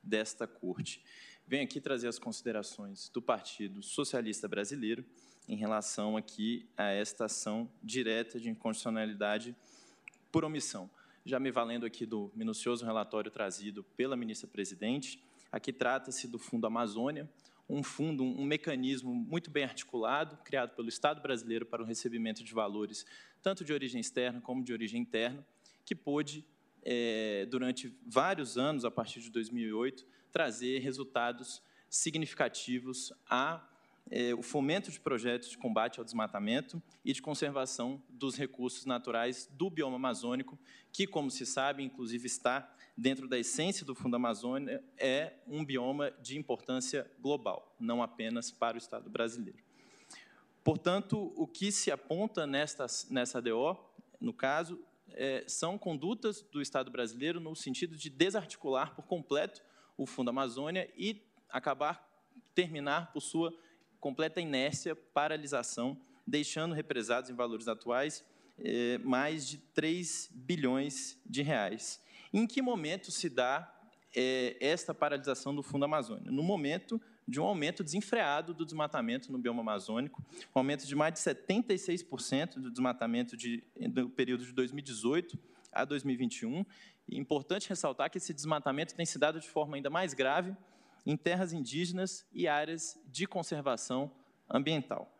[0.00, 1.04] desta corte.
[1.48, 5.04] Venho aqui trazer as considerações do Partido Socialista Brasileiro
[5.48, 9.52] em relação aqui a esta ação direta de inconstitucionalidade
[10.30, 10.88] por omissão.
[11.24, 15.20] Já me valendo aqui do minucioso relatório trazido pela ministra-presidente,
[15.50, 17.28] aqui trata-se do Fundo Amazônia,
[17.70, 22.52] um fundo, um mecanismo muito bem articulado, criado pelo Estado brasileiro para o recebimento de
[22.52, 23.06] valores,
[23.40, 25.46] tanto de origem externa como de origem interna,
[25.84, 26.44] que pôde,
[26.82, 33.66] é, durante vários anos, a partir de 2008, trazer resultados significativos a
[34.10, 39.48] é, o fomento de projetos de combate ao desmatamento e de conservação dos recursos naturais
[39.52, 40.58] do bioma amazônico,
[40.92, 46.10] que, como se sabe, inclusive está dentro da essência do Fundo Amazônia, é um bioma
[46.20, 49.58] de importância global, não apenas para o Estado brasileiro.
[50.62, 53.74] Portanto, o que se aponta nesta, nessa DO,
[54.20, 54.78] no caso,
[55.12, 59.62] é, são condutas do Estado brasileiro no sentido de desarticular por completo
[59.96, 62.06] o Fundo Amazônia e acabar,
[62.54, 63.50] terminar por sua
[63.98, 68.22] completa inércia, paralisação, deixando represados em valores atuais
[68.58, 71.98] é, mais de 3 bilhões de reais.
[72.32, 73.72] Em que momento se dá
[74.14, 76.30] é, esta paralisação do Fundo Amazônia?
[76.30, 80.22] No momento de um aumento desenfreado do desmatamento no bioma amazônico,
[80.54, 85.38] um aumento de mais de 76% do desmatamento de, do período de 2018
[85.72, 86.64] a 2021.
[87.08, 90.56] E é importante ressaltar que esse desmatamento tem se dado de forma ainda mais grave
[91.04, 94.12] em terras indígenas e áreas de conservação
[94.48, 95.12] ambiental.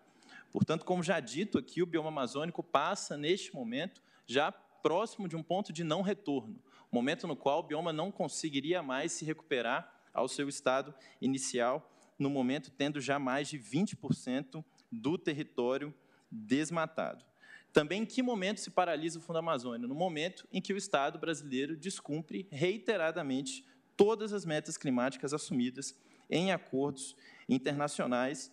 [0.52, 5.42] Portanto, como já dito aqui, o bioma amazônico passa, neste momento, já próximo de um
[5.42, 6.61] ponto de não retorno
[6.91, 12.28] momento no qual o bioma não conseguiria mais se recuperar ao seu estado inicial, no
[12.28, 15.95] momento tendo já mais de 20% do território
[16.30, 17.24] desmatado.
[17.72, 19.86] Também em que momento se paralisa o Fundo Amazônia?
[19.86, 23.64] No momento em que o Estado brasileiro descumpre reiteradamente
[23.97, 25.97] todas as metas climáticas assumidas
[26.28, 27.16] em acordos
[27.49, 28.53] internacionais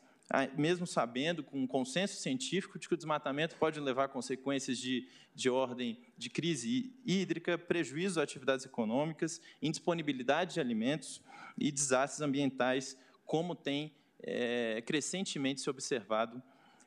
[0.58, 5.08] mesmo sabendo, com um consenso científico, de que o desmatamento pode levar a consequências de,
[5.34, 11.22] de ordem de crise hídrica, prejuízo às atividades econômicas, indisponibilidade de alimentos
[11.58, 16.42] e desastres ambientais, como tem é, crescentemente se observado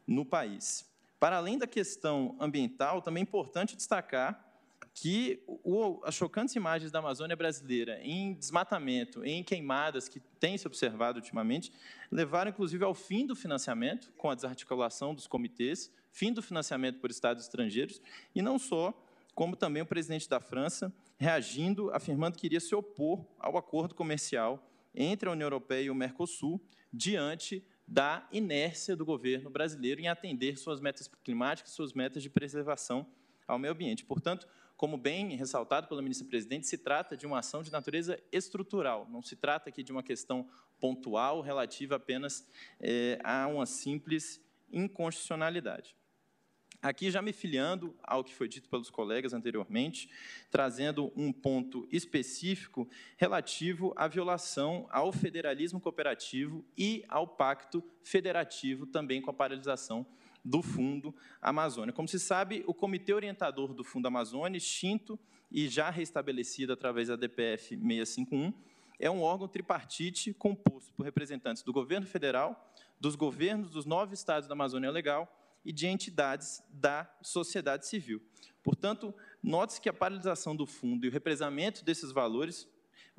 [0.07, 0.91] no país.
[1.19, 4.50] Para além da questão ambiental, também é importante destacar
[4.95, 10.67] que o, as chocantes imagens da Amazônia brasileira em desmatamento, em queimadas que têm se
[10.67, 11.73] observado ultimamente,
[12.11, 17.11] levaram inclusive ao fim do financiamento, com a desarticulação dos comitês, fim do financiamento por
[17.11, 18.01] estados estrangeiros,
[18.35, 18.93] e não só,
[19.35, 24.67] como também o presidente da França reagindo, afirmando que iria se opor ao acordo comercial
[24.95, 26.61] entre a União Europeia e o Mercosul,
[26.93, 33.07] diante da inércia do governo brasileiro em atender suas metas climáticas, suas metas de preservação
[33.47, 34.05] ao meio ambiente.
[34.05, 34.47] Portanto,
[34.81, 39.37] como bem ressaltado pela ministra-presidente, se trata de uma ação de natureza estrutural, não se
[39.37, 40.49] trata aqui de uma questão
[40.81, 42.49] pontual relativa apenas
[42.81, 45.95] é, a uma simples inconstitucionalidade.
[46.81, 50.09] Aqui já me filiando ao que foi dito pelos colegas anteriormente,
[50.51, 59.21] trazendo um ponto específico relativo à violação ao federalismo cooperativo e ao pacto federativo, também
[59.21, 60.07] com a paralisação
[60.45, 61.93] do Fundo Amazônia.
[61.93, 65.19] Como se sabe, o Comitê Orientador do Fundo Amazônia, extinto
[65.51, 68.53] e já restabelecido através da DPF 651,
[68.99, 74.47] é um órgão tripartite composto por representantes do governo federal, dos governos dos nove estados
[74.47, 75.27] da Amazônia Legal
[75.65, 78.23] e de entidades da sociedade civil.
[78.63, 82.69] Portanto, note-se que a paralisação do fundo e o represamento desses valores,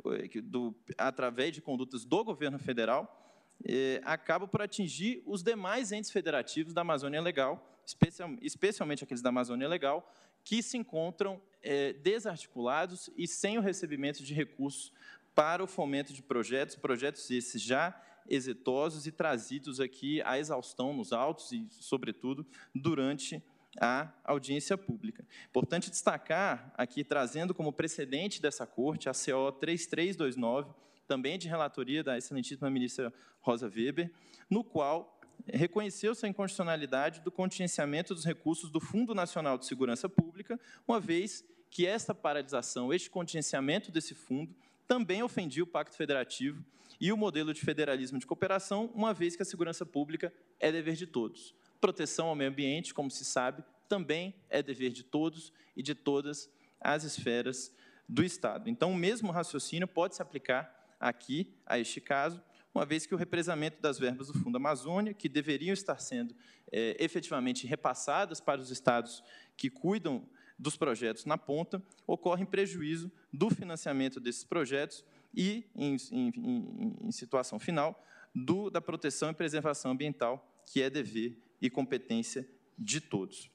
[0.06, 3.21] eh, do, através de condutas do governo federal,
[3.66, 9.30] eh, acaba por atingir os demais entes federativos da Amazônia Legal, especial, especialmente aqueles da
[9.30, 10.12] Amazônia Legal,
[10.44, 14.92] que se encontram eh, desarticulados e sem o recebimento de recursos
[15.36, 21.12] para o fomento de projetos, projetos esses já exitosos e trazidos aqui à exaustão nos
[21.12, 23.44] autos e, sobretudo, durante
[23.80, 25.26] a audiência pública.
[25.48, 30.72] Importante destacar aqui, trazendo como precedente dessa corte, a CO 3329,
[31.12, 34.10] também de relatoria da excelentíssima ministra Rosa Weber,
[34.50, 40.58] no qual reconheceu-se a inconstitucionalidade do contingenciamento dos recursos do Fundo Nacional de Segurança Pública,
[40.88, 44.56] uma vez que esta paralisação, este contingenciamento desse fundo,
[44.88, 46.64] também ofendia o Pacto Federativo
[46.98, 50.96] e o modelo de federalismo de cooperação, uma vez que a segurança pública é dever
[50.96, 51.54] de todos.
[51.82, 56.50] Proteção ao meio ambiente, como se sabe, também é dever de todos e de todas
[56.80, 57.76] as esferas
[58.08, 58.70] do Estado.
[58.70, 62.42] Então, o mesmo raciocínio pode se aplicar aqui, a este caso,
[62.74, 66.34] uma vez que o represamento das verbas do Fundo Amazônia, que deveriam estar sendo
[66.72, 69.24] é, efetivamente repassadas para os estados
[69.58, 70.26] que cuidam
[70.58, 77.12] dos projetos na ponta, ocorre em prejuízo do financiamento desses projetos e, em, em, em
[77.12, 82.48] situação final, do, da proteção e preservação ambiental, que é dever e competência
[82.78, 83.50] de todos.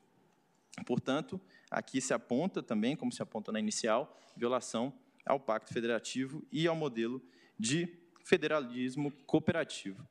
[0.84, 1.40] Portanto,
[1.70, 4.92] aqui se aponta também, como se aponta na inicial, violação
[5.24, 7.22] ao Pacto Federativo e ao modelo
[7.58, 7.88] de
[8.24, 10.06] federalismo cooperativo.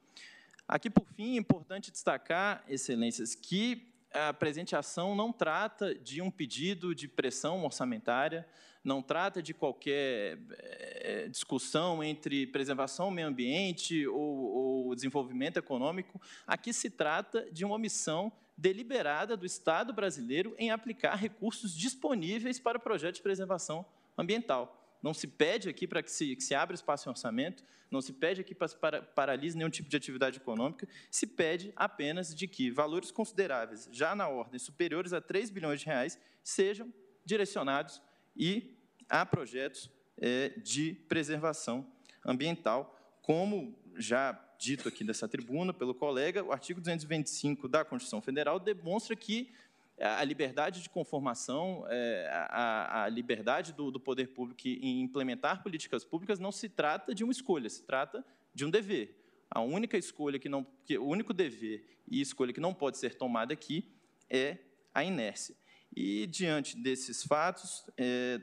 [0.67, 6.31] Aqui, por fim, é importante destacar, excelências, que a presente ação não trata de um
[6.31, 8.47] pedido de pressão orçamentária,
[8.83, 16.21] não trata de qualquer é, discussão entre preservação ao meio ambiente ou, ou desenvolvimento econômico.
[16.47, 22.77] Aqui se trata de uma omissão deliberada do Estado brasileiro em aplicar recursos disponíveis para
[22.77, 23.85] o projeto de preservação
[24.17, 24.84] ambiental.
[25.05, 28.11] Não se pede aqui para que se, que se abra espaço em orçamento, não se
[28.11, 32.47] pede aqui para se para, paralise nenhum tipo de atividade econômica, se pede apenas de
[32.47, 36.91] que valores consideráveis, já na ordem superiores a 3 bilhões de reais, sejam
[37.23, 38.01] direcionados
[38.35, 38.75] e
[39.07, 41.85] a projetos é, de preservação
[42.25, 48.59] ambiental, como já dito aqui nessa tribuna pelo colega, o artigo 225 da Constituição Federal
[48.59, 49.53] demonstra que
[49.99, 56.51] a liberdade de conformação, é, a, liberdade do, poder público em implementar políticas públicas não
[56.51, 59.21] se trata de uma escolha, se trata de um dever.
[59.49, 60.67] A única escolha que não,
[60.99, 63.89] o único dever e escolha que não pode ser tomada aqui
[64.29, 64.57] é
[64.93, 65.55] a inércia.
[65.95, 68.41] E diante desses fatos, é,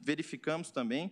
[0.00, 1.10] verificamos também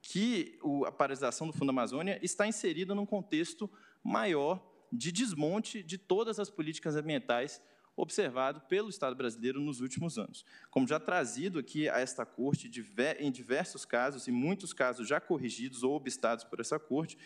[0.00, 3.70] que a paralisação do Fundo Amazônia está inserida num contexto
[4.02, 7.62] maior de desmonte de todas as políticas ambientais
[7.96, 10.44] observado pelo Estado brasileiro nos últimos anos.
[10.70, 12.70] Como já trazido aqui a esta Corte,
[13.18, 17.18] em diversos casos, e muitos casos já corrigidos ou obstados por essa Corte,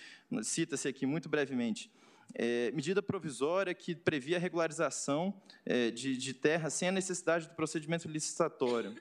[0.43, 1.91] cita-se aqui muito brevemente,
[2.35, 5.35] é, medida provisória que previa a regularização
[5.65, 8.95] é, de, de terra sem a necessidade do procedimento licitatório,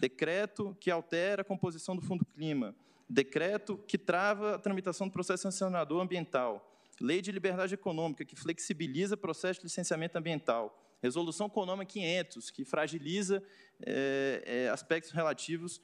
[0.00, 2.74] decreto que altera a composição do Fundo Clima,
[3.08, 6.66] decreto que trava a tramitação do processo sancionador ambiental,
[7.00, 12.64] lei de liberdade econômica que flexibiliza o processo de licenciamento ambiental, Resolução CONOMA 500, que
[12.64, 13.42] fragiliza
[13.82, 15.80] é, aspectos relativos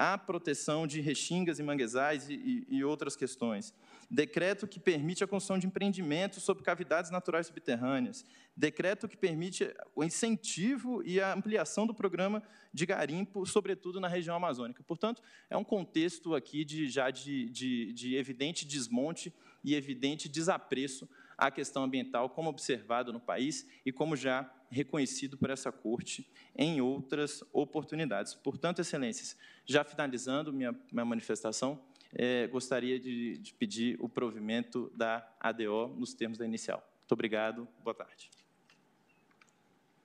[0.00, 3.74] à proteção de restingas e manguezais e, e, e, outras questões.
[4.10, 8.24] Decreto que permite a construção de empreendimentos sobre cavidades naturais subterrâneas.
[8.56, 12.42] Decreto que permite o incentivo e a ampliação do programa
[12.72, 14.82] de garimpo, sobretudo na região amazônica.
[14.82, 19.32] Portanto, é um contexto aqui de, já de, de, de evidente desmonte
[19.62, 21.06] e evidente desapreço
[21.36, 26.80] à questão ambiental, como observado no país e como já reconhecido por essa Corte em
[26.80, 28.34] outras oportunidades.
[28.34, 29.36] Portanto, Excelências,
[29.66, 31.82] já finalizando minha, minha manifestação,
[32.12, 36.86] é, gostaria de, de pedir o provimento da ADO nos termos da inicial.
[37.00, 38.30] Muito obrigado, boa tarde.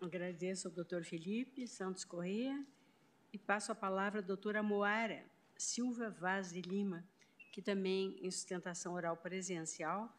[0.02, 2.64] Agradeço ao doutor Felipe Santos Corrêa
[3.32, 5.24] e passo a palavra à doutora Moara
[5.58, 7.04] Silva Vaz de Lima,
[7.52, 10.14] que também em sustentação oral presencial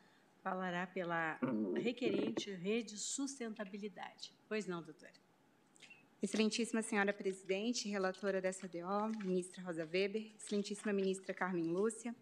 [0.47, 1.41] falará pela
[1.75, 4.33] requerente Rede Sustentabilidade.
[4.49, 5.13] Pois não, doutora.
[6.23, 12.15] Excelentíssima Senhora Presidente, relatora dessa DO, ministra Rosa Weber, excelentíssima ministra Carmen Lúcia,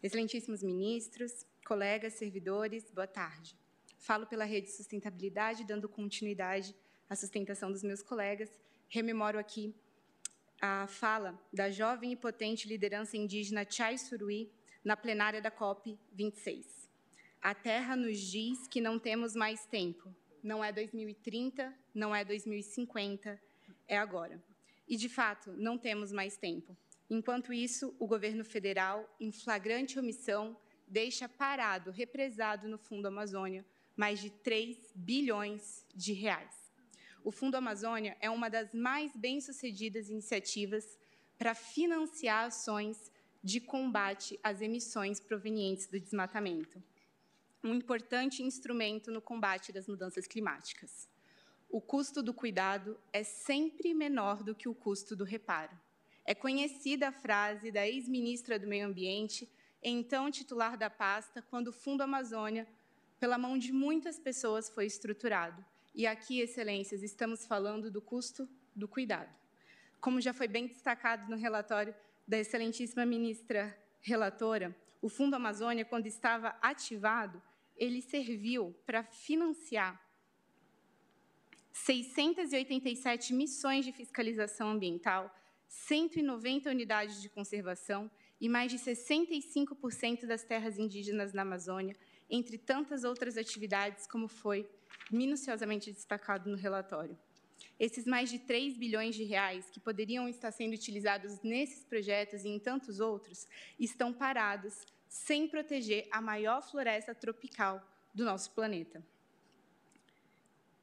[0.00, 3.56] excelentíssimos ministros, colegas, servidores, boa tarde.
[3.98, 6.72] Falo pela Rede Sustentabilidade, dando continuidade
[7.08, 8.48] à sustentação dos meus colegas.
[8.88, 9.74] Rememoro aqui
[10.62, 14.52] a fala da jovem e potente liderança indígena Chai Surui
[14.84, 16.79] na plenária da COP 26.
[17.42, 20.14] A Terra nos diz que não temos mais tempo.
[20.42, 23.40] Não é 2030, não é 2050,
[23.88, 24.42] é agora.
[24.86, 26.76] E, de fato, não temos mais tempo.
[27.08, 30.54] Enquanto isso, o governo federal, em flagrante omissão,
[30.86, 33.64] deixa parado, represado no Fundo Amazônia,
[33.96, 36.70] mais de 3 bilhões de reais.
[37.24, 40.98] O Fundo Amazônia é uma das mais bem-sucedidas iniciativas
[41.38, 43.10] para financiar ações
[43.42, 46.82] de combate às emissões provenientes do desmatamento
[47.62, 51.08] um importante instrumento no combate das mudanças climáticas.
[51.68, 55.78] O custo do cuidado é sempre menor do que o custo do reparo.
[56.24, 59.48] É conhecida a frase da ex-ministra do Meio Ambiente,
[59.82, 62.66] então titular da pasta, quando o Fundo Amazônia,
[63.18, 65.64] pela mão de muitas pessoas, foi estruturado.
[65.94, 69.32] E aqui, excelências, estamos falando do custo do cuidado.
[70.00, 71.94] Como já foi bem destacado no relatório
[72.26, 77.42] da excelentíssima ministra relatora, o Fundo Amazônia, quando estava ativado,
[77.80, 79.98] ele serviu para financiar
[81.72, 85.34] 687 missões de fiscalização ambiental,
[85.66, 91.96] 190 unidades de conservação e mais de 65% das terras indígenas na Amazônia,
[92.28, 94.68] entre tantas outras atividades, como foi
[95.10, 97.18] minuciosamente destacado no relatório.
[97.78, 102.48] Esses mais de 3 bilhões de reais que poderiam estar sendo utilizados nesses projetos e
[102.48, 103.46] em tantos outros
[103.78, 107.84] estão parados sem proteger a maior floresta tropical
[108.14, 109.04] do nosso planeta.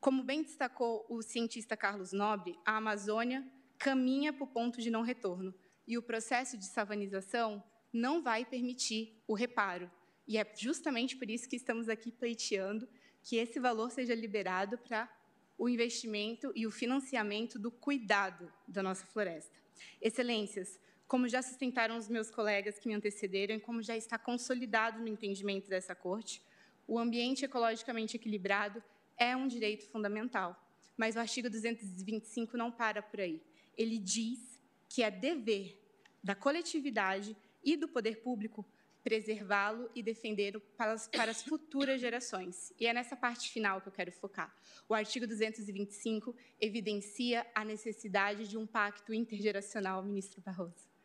[0.01, 3.47] Como bem destacou o cientista Carlos Nobre, a Amazônia
[3.79, 5.55] caminha para o ponto de não retorno
[5.87, 7.63] e o processo de savanização
[7.93, 9.89] não vai permitir o reparo.
[10.27, 12.85] E é justamente por isso que estamos aqui pleiteando
[13.23, 15.09] que esse valor seja liberado para
[15.57, 19.55] o investimento e o financiamento do cuidado da nossa floresta.
[20.01, 20.77] Excelências,
[21.07, 25.07] como já sustentaram os meus colegas que me antecederam e como já está consolidado no
[25.07, 26.41] entendimento dessa Corte,
[26.87, 28.83] o ambiente ecologicamente equilibrado
[29.17, 30.61] é um direito fundamental.
[30.95, 33.41] Mas o artigo 225 não para por aí.
[33.77, 34.59] Ele diz
[34.89, 35.79] que é dever
[36.23, 38.65] da coletividade e do poder público
[39.03, 42.73] preservá-lo e defendê-lo para, para as, futuras gerações.
[42.77, 44.53] E é nessa parte final que eu quero focar.
[44.89, 50.96] O artigo 225 evidencia a necessidade de um pacto intergeracional, ministro Barroso.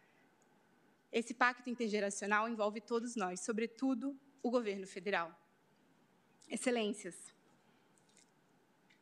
[1.13, 5.39] Esse pacto intergeracional envolve todos nós, sobretudo o governo federal.
[6.49, 7.35] Excelências,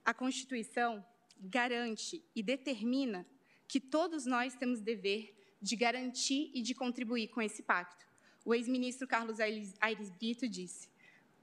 [0.04, 1.04] a Constituição
[1.38, 3.26] garante e determina
[3.68, 8.06] que todos nós temos dever de garantir e de contribuir com esse pacto.
[8.44, 10.88] O ex-ministro Carlos Aires Brito disse: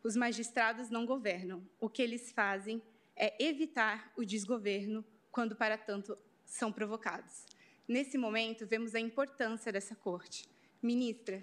[0.03, 2.81] os magistrados não governam, o que eles fazem
[3.15, 7.45] é evitar o desgoverno quando, para tanto, são provocados.
[7.87, 10.56] Nesse momento, vemos a importância dessa corte.
[10.81, 11.41] Ministra,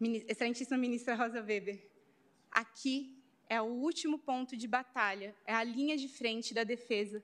[0.00, 1.80] excelentíssima ministra Rosa Weber,
[2.50, 3.16] aqui
[3.48, 7.22] é o último ponto de batalha, é a linha de frente da defesa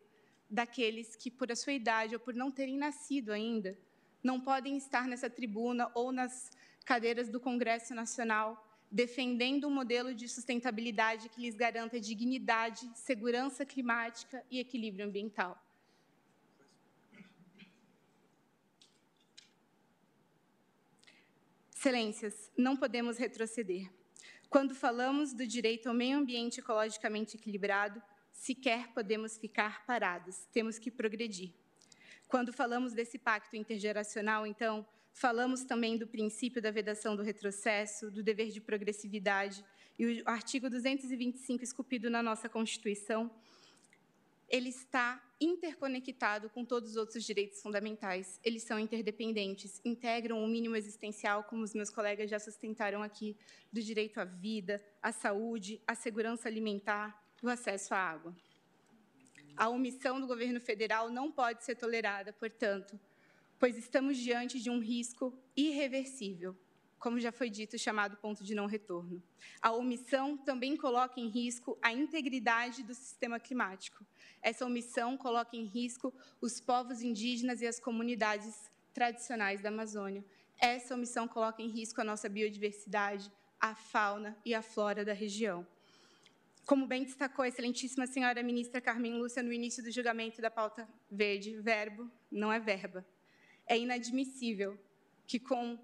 [0.48, 3.76] daqueles que, por a sua idade ou por não terem nascido ainda,
[4.22, 6.50] não podem estar nessa tribuna ou nas
[6.84, 14.42] cadeiras do Congresso Nacional defendendo um modelo de sustentabilidade que lhes garanta dignidade, segurança climática
[14.50, 15.62] e equilíbrio ambiental.
[21.78, 23.88] Excelências, não podemos retroceder.
[24.50, 28.02] Quando falamos do direito ao meio ambiente ecologicamente equilibrado,
[28.32, 31.52] sequer podemos ficar parados, temos que progredir.
[32.26, 38.24] Quando falamos desse pacto intergeracional, então, falamos também do princípio da vedação do retrocesso, do
[38.24, 39.64] dever de progressividade,
[39.96, 43.30] e o artigo 225, esculpido na nossa Constituição,
[44.48, 48.40] ele está interconectado com todos os outros direitos fundamentais.
[48.44, 53.36] Eles são interdependentes, integram o mínimo existencial, como os meus colegas já sustentaram aqui,
[53.72, 58.34] do direito à vida, à saúde, à segurança alimentar, do acesso à água.
[59.56, 62.98] A omissão do governo federal não pode ser tolerada, portanto,
[63.58, 66.56] pois estamos diante de um risco irreversível
[66.98, 69.22] como já foi dito, chamado ponto de não retorno.
[69.62, 74.04] A omissão também coloca em risco a integridade do sistema climático.
[74.42, 80.24] Essa omissão coloca em risco os povos indígenas e as comunidades tradicionais da Amazônia.
[80.60, 83.30] Essa omissão coloca em risco a nossa biodiversidade,
[83.60, 85.66] a fauna e a flora da região.
[86.66, 90.86] Como bem destacou a excelentíssima senhora ministra Carmen Lúcia no início do julgamento da pauta
[91.10, 93.06] verde, verbo não é verba.
[93.66, 94.78] É inadmissível
[95.26, 95.78] que com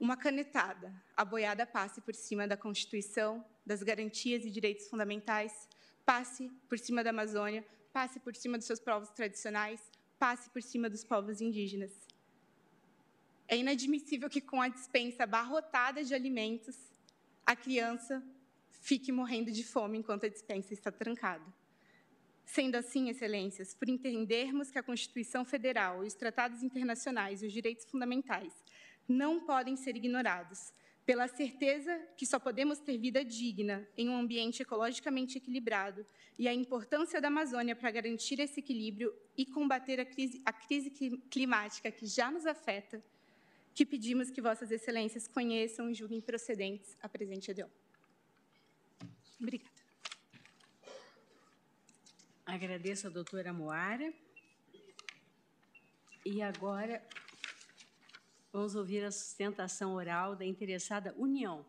[0.00, 5.68] uma canetada a boiada passe por cima da Constituição, das garantias e direitos fundamentais,
[6.06, 7.62] passe por cima da Amazônia,
[7.92, 11.92] passe por cima dos seus povos tradicionais, passe por cima dos povos indígenas.
[13.46, 16.78] É inadmissível que, com a dispensa abarrotada de alimentos,
[17.44, 18.22] a criança
[18.70, 21.44] fique morrendo de fome enquanto a dispensa está trancada.
[22.46, 27.84] Sendo assim, excelências, por entendermos que a Constituição Federal, os tratados internacionais e os direitos
[27.84, 28.54] fundamentais
[29.10, 30.72] não podem ser ignorados,
[31.04, 36.06] pela certeza que só podemos ter vida digna em um ambiente ecologicamente equilibrado
[36.38, 40.90] e a importância da Amazônia para garantir esse equilíbrio e combater a crise, a crise
[41.28, 43.02] climática que já nos afeta,
[43.74, 47.68] que pedimos que Vossas Excelências conheçam e julguem procedentes a presente EDO.
[49.40, 49.80] Obrigada.
[52.46, 54.12] Agradeço a doutora Moara.
[56.24, 57.02] E agora
[58.52, 61.64] vamos ouvir a sustentação oral da interessada União,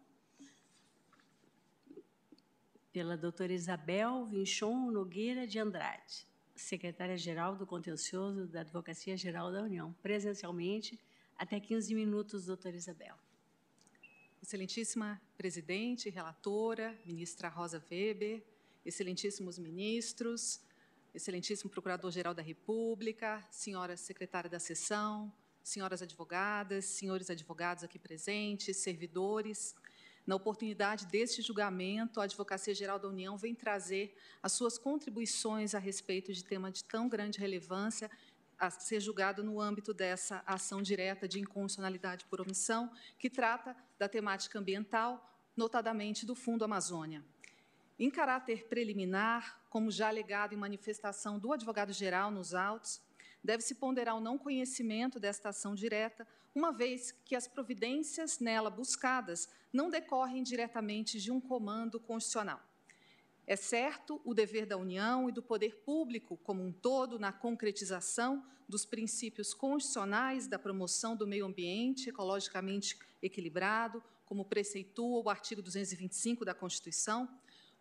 [2.91, 9.93] pela doutora Isabel Vinchon Nogueira de Andrade, secretária-geral do Contencioso da Advocacia Geral da União,
[10.01, 10.99] presencialmente,
[11.37, 13.15] até 15 minutos, doutora Isabel.
[14.41, 18.43] Excelentíssima presidente, relatora, ministra Rosa Weber,
[18.83, 20.59] excelentíssimos ministros,
[21.13, 25.31] excelentíssimo procurador-geral da República, senhora secretária da sessão,
[25.63, 29.75] senhoras advogadas, senhores advogados aqui presentes, servidores.
[30.25, 35.79] Na oportunidade deste julgamento, a Advocacia Geral da União vem trazer as suas contribuições a
[35.79, 38.09] respeito de tema de tão grande relevância
[38.61, 44.07] a ser julgado no âmbito dessa ação direta de inconstitucionalidade por omissão, que trata da
[44.07, 47.25] temática ambiental, notadamente do Fundo Amazônia.
[47.97, 53.01] Em caráter preliminar, como já alegado em manifestação do advogado-geral nos autos,
[53.43, 59.49] deve-se ponderar o não conhecimento desta ação direta, uma vez que as providências nela buscadas
[59.71, 62.61] não decorrem diretamente de um comando constitucional.
[63.47, 68.45] É certo o dever da União e do poder público como um todo na concretização
[68.67, 76.45] dos princípios constitucionais da promoção do meio ambiente ecologicamente equilibrado, como preceitua o artigo 225
[76.45, 77.27] da Constituição.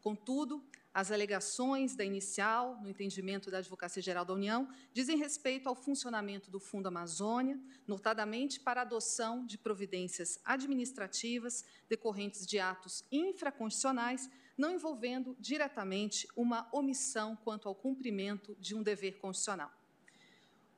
[0.01, 5.75] Contudo, as alegações da inicial, no entendimento da Advocacia Geral da União, dizem respeito ao
[5.75, 14.29] funcionamento do Fundo Amazônia, notadamente para adoção de providências administrativas decorrentes de atos infraconstitucionais
[14.61, 19.73] não envolvendo diretamente uma omissão quanto ao cumprimento de um dever constitucional.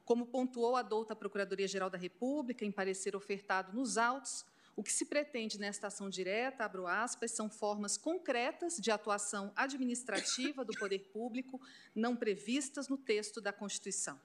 [0.05, 4.45] Como pontuou a douta Procuradoria-Geral da República em parecer ofertado nos autos,
[4.75, 10.65] o que se pretende nesta ação direta, abro aspas, são formas concretas de atuação administrativa
[10.65, 11.61] do poder público
[11.95, 14.19] não previstas no texto da Constituição.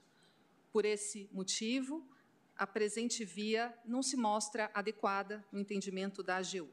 [0.71, 2.07] Por esse motivo,
[2.55, 6.69] a presente via não se mostra adequada no entendimento da AGU.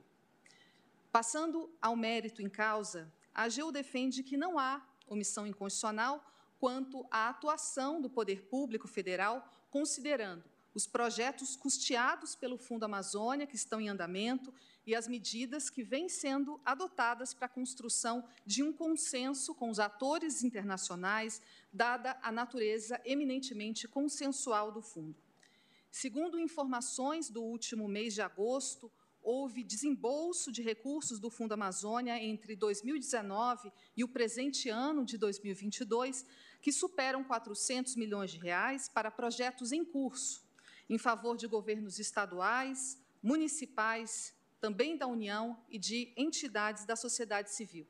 [1.10, 6.24] Passando ao mérito em causa, a AGU defende que não há omissão inconstitucional
[6.60, 13.54] quanto à atuação do poder público federal, considerando os projetos custeados pelo Fundo Amazônia, que
[13.54, 14.52] estão em andamento,
[14.86, 19.78] e as medidas que vêm sendo adotadas para a construção de um consenso com os
[19.78, 21.40] atores internacionais,
[21.72, 25.16] dada a natureza eminentemente consensual do fundo.
[25.90, 28.90] Segundo informações do último mês de agosto,
[29.22, 36.26] houve desembolso de recursos do Fundo Amazônia entre 2019 e o presente ano de 2022,
[36.60, 40.43] que superam 400 milhões de reais para projetos em curso,
[40.88, 47.86] em favor de governos estaduais, municipais, também da União e de entidades da sociedade civil.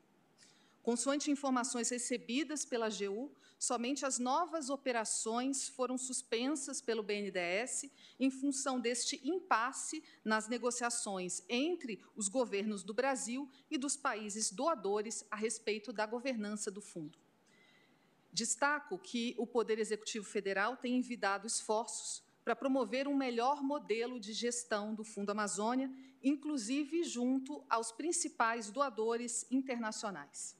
[0.81, 7.89] Consoante informações recebidas pela AGU, somente as novas operações foram suspensas pelo BNDES
[8.19, 15.25] em função deste impasse nas negociações entre os governos do Brasil e dos países doadores
[15.31, 17.17] a respeito da governança do fundo.
[18.31, 24.31] Destaco que o Poder Executivo Federal tem envidado esforços para promover um melhor modelo de
[24.31, 25.91] gestão do Fundo Amazônia,
[26.23, 30.55] inclusive junto aos principais doadores internacionais.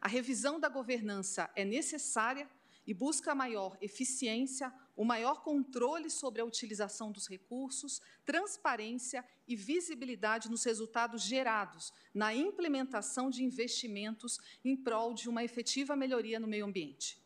[0.00, 2.48] A revisão da governança é necessária
[2.86, 10.50] e busca maior eficiência, o maior controle sobre a utilização dos recursos, transparência e visibilidade
[10.50, 16.64] nos resultados gerados na implementação de investimentos em prol de uma efetiva melhoria no meio
[16.64, 17.20] ambiente.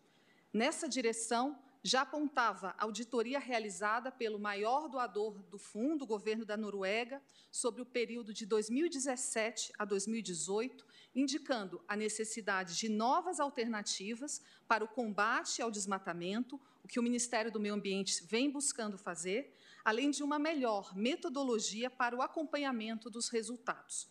[0.53, 1.57] Nessa direção,
[1.87, 7.87] já apontava auditoria realizada pelo maior doador do fundo, o governo da Noruega, sobre o
[7.87, 10.83] período de 2017 a 2018,
[11.15, 17.53] indicando a necessidade de novas alternativas para o combate ao desmatamento, o que o Ministério
[17.53, 19.55] do Meio Ambiente vem buscando fazer,
[19.85, 24.09] além de uma melhor metodologia para o acompanhamento dos resultados.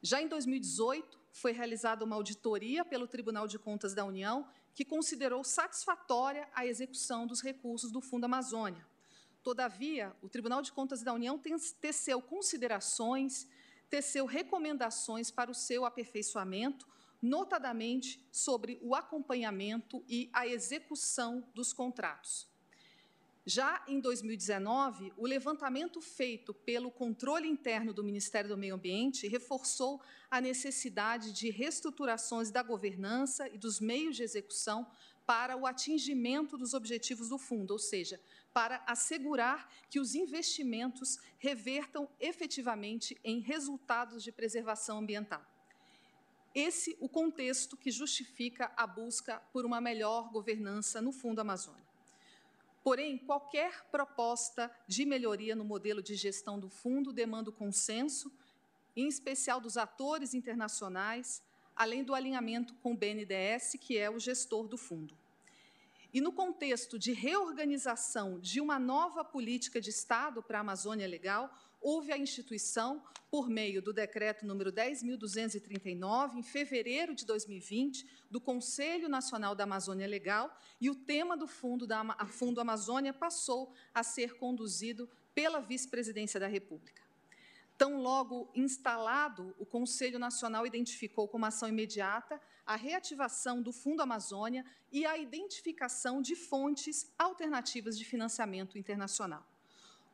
[0.00, 5.44] Já em 2018, foi realizada uma auditoria pelo Tribunal de Contas da União que considerou
[5.44, 8.86] satisfatória a execução dos recursos do Fundo Amazônia.
[9.42, 11.40] Todavia, o Tribunal de Contas da União
[11.80, 13.48] teceu considerações,
[13.90, 16.86] teceu recomendações para o seu aperfeiçoamento,
[17.20, 22.51] notadamente sobre o acompanhamento e a execução dos contratos.
[23.44, 30.00] Já em 2019, o levantamento feito pelo controle interno do Ministério do Meio Ambiente reforçou
[30.30, 34.86] a necessidade de reestruturações da governança e dos meios de execução
[35.26, 38.20] para o atingimento dos objetivos do fundo, ou seja,
[38.54, 45.44] para assegurar que os investimentos revertam efetivamente em resultados de preservação ambiental.
[46.54, 51.91] Esse o contexto que justifica a busca por uma melhor governança no Fundo Amazônia.
[52.82, 58.32] Porém, qualquer proposta de melhoria no modelo de gestão do fundo demanda o consenso,
[58.96, 61.42] em especial dos atores internacionais,
[61.76, 65.16] além do alinhamento com o BNDES, que é o gestor do fundo.
[66.12, 71.50] E no contexto de reorganização de uma nova política de Estado para a Amazônia Legal,
[71.82, 79.08] houve a instituição, por meio do decreto número 10.239, em fevereiro de 2020, do Conselho
[79.08, 84.36] Nacional da Amazônia Legal, e o tema do Fundo, da, Fundo Amazônia passou a ser
[84.36, 87.02] conduzido pela Vice-Presidência da República.
[87.76, 94.64] Tão logo instalado, o Conselho Nacional identificou como ação imediata a reativação do Fundo Amazônia
[94.90, 99.44] e a identificação de fontes alternativas de financiamento internacional.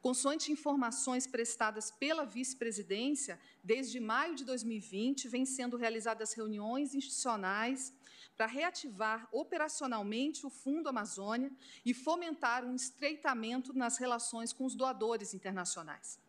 [0.01, 7.93] Consoante informações prestadas pela vice-presidência, desde maio de 2020, vêm sendo realizadas reuniões institucionais
[8.37, 11.51] para reativar operacionalmente o Fundo Amazônia
[11.85, 16.21] e fomentar um estreitamento nas relações com os doadores internacionais.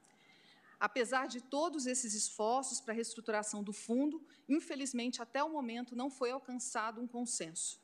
[0.79, 6.09] Apesar de todos esses esforços para a reestruturação do fundo, infelizmente, até o momento, não
[6.09, 7.79] foi alcançado um consenso.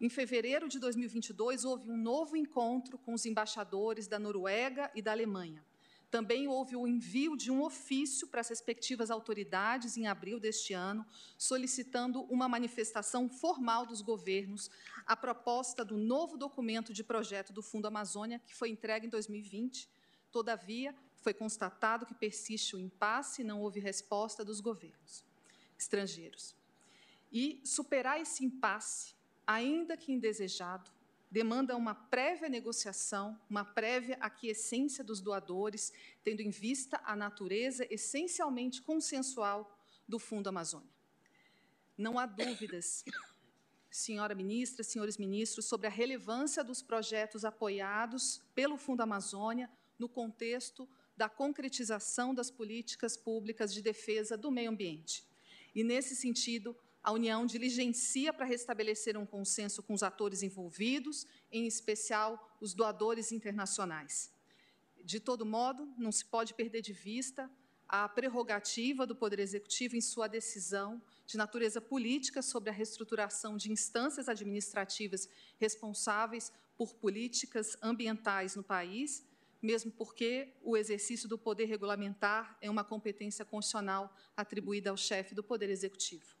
[0.00, 5.12] Em fevereiro de 2022, houve um novo encontro com os embaixadores da Noruega e da
[5.12, 5.64] Alemanha.
[6.10, 11.04] Também houve o envio de um ofício para as respectivas autoridades em abril deste ano,
[11.36, 14.70] solicitando uma manifestação formal dos governos
[15.06, 19.88] à proposta do novo documento de projeto do Fundo Amazônia, que foi entregue em 2020.
[20.30, 25.24] Todavia, foi constatado que persiste o impasse e não houve resposta dos governos
[25.76, 26.54] estrangeiros.
[27.32, 29.14] E superar esse impasse
[29.46, 30.90] ainda que indesejado,
[31.30, 35.92] demanda uma prévia negociação, uma prévia aquiescência dos doadores,
[36.22, 39.76] tendo em vista a natureza essencialmente consensual
[40.06, 40.88] do Fundo Amazônia.
[41.98, 43.04] Não há dúvidas,
[43.90, 50.88] senhora ministra, senhores ministros, sobre a relevância dos projetos apoiados pelo Fundo Amazônia no contexto
[51.16, 55.24] da concretização das políticas públicas de defesa do meio ambiente.
[55.74, 61.66] E, nesse sentido, a União diligencia para restabelecer um consenso com os atores envolvidos, em
[61.66, 64.32] especial os doadores internacionais.
[65.04, 67.50] De todo modo, não se pode perder de vista
[67.86, 73.70] a prerrogativa do Poder Executivo em sua decisão de natureza política sobre a reestruturação de
[73.70, 75.28] instâncias administrativas
[75.58, 79.22] responsáveis por políticas ambientais no país,
[79.60, 85.44] mesmo porque o exercício do poder regulamentar é uma competência constitucional atribuída ao chefe do
[85.44, 86.33] Poder Executivo.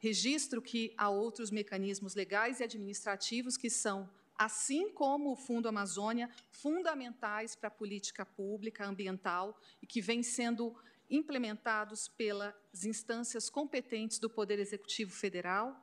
[0.00, 6.30] Registro que há outros mecanismos legais e administrativos que são, assim como o Fundo Amazônia,
[6.50, 10.74] fundamentais para a política pública ambiental e que vêm sendo
[11.10, 15.78] implementados pelas instâncias competentes do Poder Executivo Federal.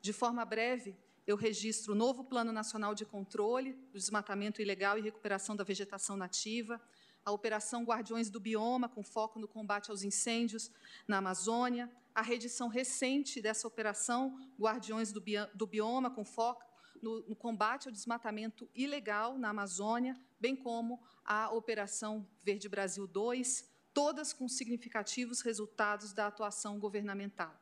[0.00, 5.02] De forma breve, eu registro o novo Plano Nacional de Controle do Desmatamento Ilegal e
[5.02, 6.80] Recuperação da Vegetação Nativa,
[7.24, 10.70] a Operação Guardiões do Bioma, com foco no combate aos incêndios
[11.06, 16.64] na Amazônia, a reedição recente dessa operação Guardiões do, Bioma, com foco
[17.00, 23.70] no, no, combate ao desmatamento ilegal na Amazônia, bem como a Operação Verde Brasil 2,
[23.94, 27.54] todas com significativos resultados da atuação governamental.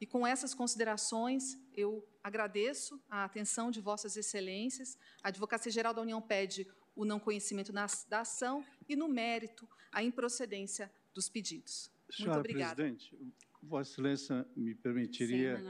[0.00, 4.96] E com essas considerações, eu agradeço a atenção de Vossas Excelências.
[5.22, 6.68] A Advocacia Geral da União pede
[6.98, 11.88] o não conhecimento da ação e, no mérito, a improcedência dos pedidos.
[12.10, 12.74] Senhora Muito obrigada.
[12.74, 13.16] Presidente,
[13.62, 15.62] Vossa Excelência me permitiria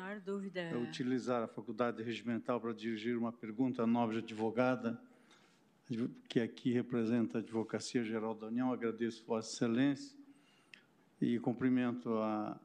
[0.80, 4.98] utilizar a faculdade regimental para dirigir uma pergunta à nobre advogada,
[6.28, 8.72] que aqui representa a Advocacia Geral da União.
[8.72, 10.16] Agradeço Vossa Excelência
[11.20, 12.58] e cumprimento a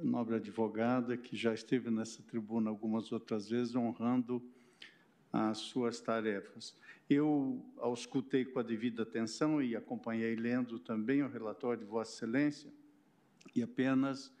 [0.00, 4.42] nobre advogada, que já esteve nessa tribuna algumas outras vezes, honrando
[5.32, 6.74] as suas tarefas.
[7.08, 12.72] Eu auscultei com a devida atenção e acompanhei lendo também o relatório de Vossa Excelência,
[13.54, 14.32] e apenas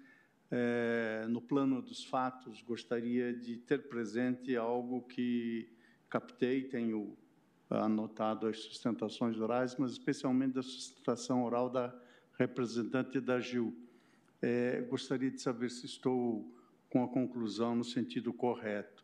[0.50, 5.68] é, no plano dos fatos gostaria de ter presente algo que
[6.08, 7.16] captei, tenho
[7.68, 11.94] anotado as sustentações orais, mas especialmente a sustentação oral da
[12.38, 13.76] representante da GIL.
[14.40, 16.54] É, gostaria de saber se estou
[16.88, 18.97] com a conclusão no sentido correto.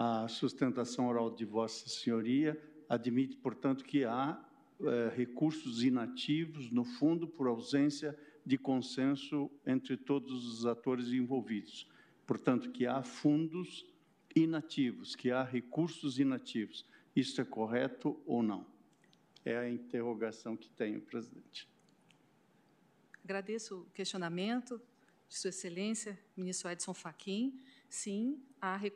[0.00, 2.56] A sustentação oral de Vossa Senhoria
[2.88, 4.40] admite, portanto, que há
[4.80, 8.16] é, recursos inativos no fundo por ausência
[8.46, 11.90] de consenso entre todos os atores envolvidos.
[12.24, 13.92] Portanto, que há fundos
[14.36, 16.86] inativos, que há recursos inativos.
[17.16, 18.64] Isso é correto ou não?
[19.44, 21.68] É a interrogação que tenho, presidente.
[23.24, 24.80] Agradeço o questionamento
[25.28, 27.60] de Sua Excelência, ministro Edson Fachin.
[27.88, 28.42] Sim,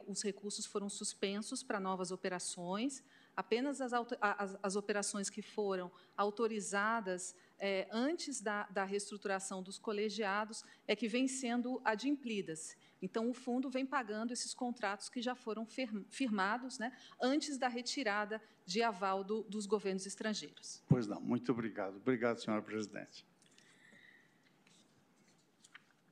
[0.06, 3.02] os recursos foram suspensos para novas operações.
[3.34, 10.64] Apenas as, as, as operações que foram autorizadas é, antes da, da, reestruturação dos colegiados
[10.86, 12.76] é que vêm sendo adimplidas.
[13.00, 15.66] Então, o fundo vem pagando esses contratos que já foram
[16.10, 20.82] firmados né, antes da retirada de aval do, dos governos estrangeiros.
[20.86, 21.96] Pois não, muito obrigado.
[21.96, 23.24] Obrigado, senhora presidente.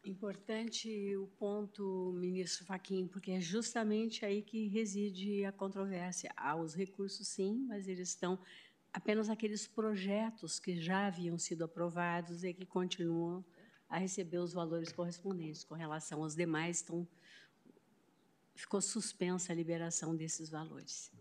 [0.02, 6.32] Importante o ponto, ministro Faquim, porque é justamente aí que reside a controvérsia.
[6.34, 8.38] Há os recursos, sim, mas eles estão
[8.92, 13.44] apenas aqueles projetos que já haviam sido aprovados e que continuam
[13.90, 15.64] a receber os valores correspondentes.
[15.64, 17.06] Com relação aos demais, estão,
[18.54, 21.12] ficou suspensa a liberação desses valores.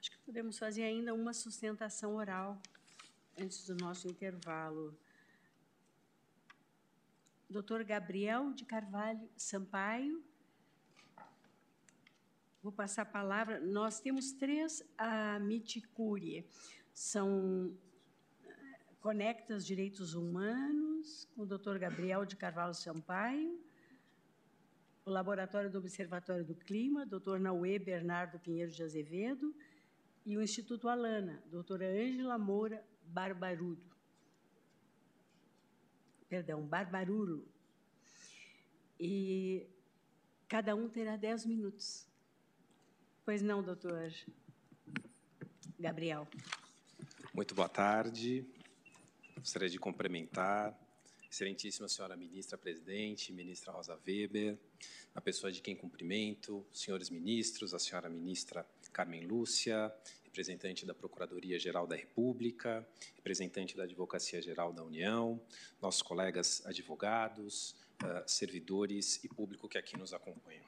[0.00, 2.60] Acho que podemos fazer ainda uma sustentação oral
[3.36, 4.96] antes do nosso intervalo.
[7.48, 10.20] Doutor Gabriel de Carvalho Sampaio.
[12.60, 13.60] Vou passar a palavra.
[13.60, 16.44] Nós temos três amiticúrie.
[16.92, 17.72] São
[19.00, 23.60] Conectas Direitos Humanos, com o doutor Gabriel de Carvalho Sampaio,
[25.04, 29.54] o Laboratório do Observatório do Clima, doutor Nauê Bernardo Pinheiro de Azevedo,
[30.24, 33.85] e o Instituto Alana, doutora Ângela Moura Barbarudo.
[36.28, 37.46] Perdão, Barbarulo.
[38.98, 39.66] E
[40.48, 42.06] cada um terá dez minutos.
[43.24, 44.12] Pois não, doutor
[45.78, 46.26] Gabriel.
[47.34, 48.44] Muito boa tarde.
[49.38, 50.76] Gostaria de cumprimentar
[51.30, 54.58] excelentíssima senhora ministra presidente, ministra Rosa Weber,
[55.14, 59.94] a pessoa de quem cumprimento, senhores ministros, a senhora ministra Carmen Lúcia,
[60.36, 65.40] representante da Procuradoria-Geral da República, representante da Advocacia Geral da União,
[65.80, 70.66] nossos colegas advogados, ah, servidores e público que aqui nos acompanham.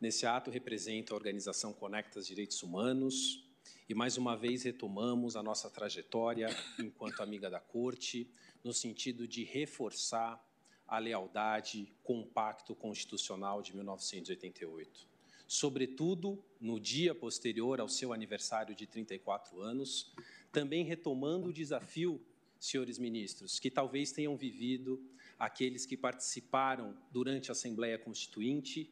[0.00, 3.48] Nesse ato, represento a organização Conectas Direitos Humanos,
[3.88, 6.48] e mais uma vez retomamos a nossa trajetória
[6.80, 8.28] enquanto amiga da Corte,
[8.64, 10.44] no sentido de reforçar
[10.88, 15.11] a lealdade com o Pacto Constitucional de 1988.
[15.52, 20.10] Sobretudo no dia posterior ao seu aniversário de 34 anos,
[20.50, 22.18] também retomando o desafio,
[22.58, 24.98] senhores ministros, que talvez tenham vivido
[25.38, 28.90] aqueles que participaram durante a Assembleia Constituinte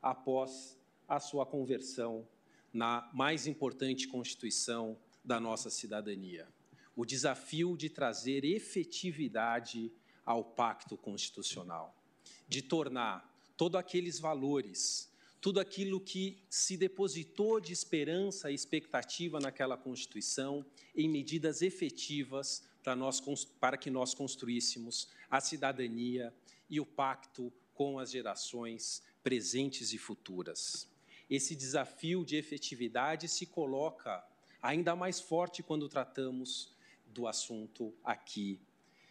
[0.00, 2.28] após a sua conversão
[2.72, 6.46] na mais importante Constituição da nossa cidadania.
[6.94, 9.90] O desafio de trazer efetividade
[10.24, 12.00] ao pacto constitucional,
[12.48, 15.07] de tornar todos aqueles valores,
[15.40, 22.96] tudo aquilo que se depositou de esperança e expectativa naquela Constituição em medidas efetivas para,
[22.96, 23.20] nós,
[23.60, 26.34] para que nós construíssemos a cidadania
[26.68, 30.88] e o pacto com as gerações presentes e futuras
[31.28, 34.24] esse desafio de efetividade se coloca
[34.62, 36.74] ainda mais forte quando tratamos
[37.06, 38.58] do assunto aqui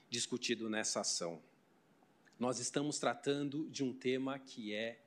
[0.09, 1.41] discutido nessa ação.
[2.39, 4.99] Nós estamos tratando de um tema que é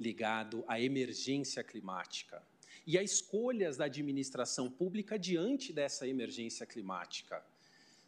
[0.00, 2.42] ligado à emergência climática
[2.86, 7.44] e a escolhas da administração pública diante dessa emergência climática.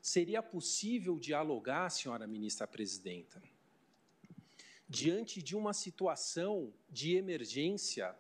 [0.01, 3.41] Seria possível dialogar, senhora ministra presidenta,
[4.89, 8.17] diante de uma situação de emergência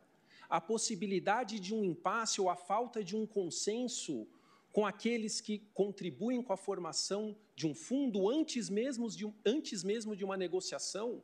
[0.48, 4.28] a possibilidade de um impasse ou a falta de um consenso
[4.70, 10.14] com aqueles que contribuem com a formação de um fundo antes mesmo de, antes mesmo
[10.14, 11.22] de uma negociação?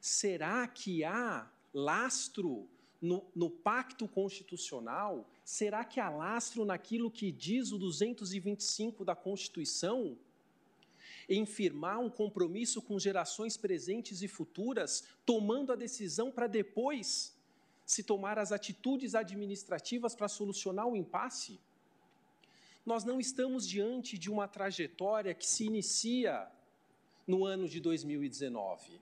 [0.00, 2.68] Será que há lastro
[3.00, 5.28] no, no, pacto constitucional?
[5.44, 10.16] Será que há lastro naquilo que diz o 225 da Constituição?
[11.30, 17.32] em firmar um compromisso com gerações presentes e futuras, tomando a decisão para depois
[17.86, 21.60] se tomar as atitudes administrativas para solucionar o impasse?
[22.84, 26.50] Nós não estamos diante de uma trajetória que se inicia
[27.26, 29.00] no ano de 2019,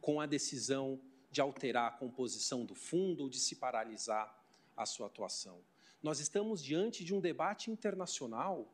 [0.00, 0.98] com a decisão
[1.32, 4.38] de alterar a composição do fundo ou de se paralisar
[4.76, 5.58] a sua atuação.
[6.02, 8.68] Nós estamos diante de um debate internacional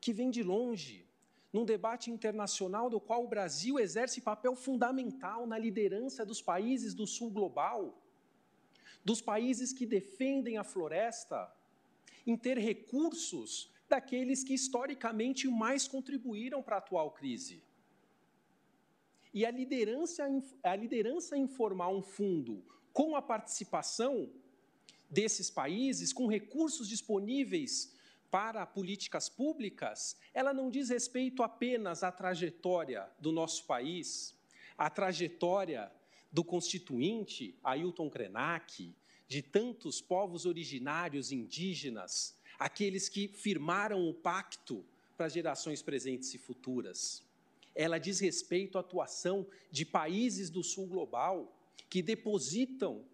[0.00, 1.06] que vem de longe,
[1.52, 7.06] num debate internacional do qual o Brasil exerce papel fundamental na liderança dos países do
[7.06, 7.98] sul global,
[9.02, 11.50] dos países que defendem a floresta,
[12.26, 17.62] em ter recursos daqueles que historicamente mais contribuíram para a atual crise.
[19.36, 20.26] E a liderança,
[20.62, 24.30] a liderança em formar um fundo com a participação
[25.10, 27.94] desses países, com recursos disponíveis
[28.30, 34.34] para políticas públicas, ela não diz respeito apenas à trajetória do nosso país,
[34.78, 35.92] à trajetória
[36.32, 38.96] do constituinte Ailton Krenak,
[39.28, 44.82] de tantos povos originários indígenas, aqueles que firmaram o pacto
[45.14, 47.25] para gerações presentes e futuras.
[47.76, 51.56] Ela diz respeito à atuação de países do sul global
[51.88, 53.04] que depositam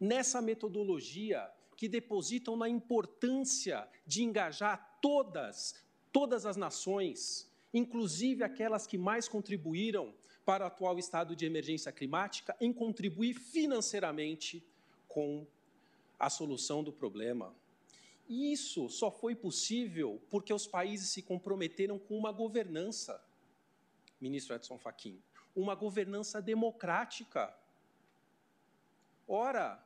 [0.00, 1.48] nessa metodologia
[1.78, 5.76] que depositam na importância de engajar todas,
[6.12, 10.12] todas as nações, inclusive aquelas que mais contribuíram
[10.44, 14.66] para o atual estado de emergência climática, em contribuir financeiramente
[15.06, 15.46] com
[16.18, 17.54] a solução do problema.
[18.28, 23.24] E isso só foi possível porque os países se comprometeram com uma governança,
[24.20, 25.22] ministro Edson Fachin,
[25.54, 27.54] uma governança democrática.
[29.26, 29.82] Ora,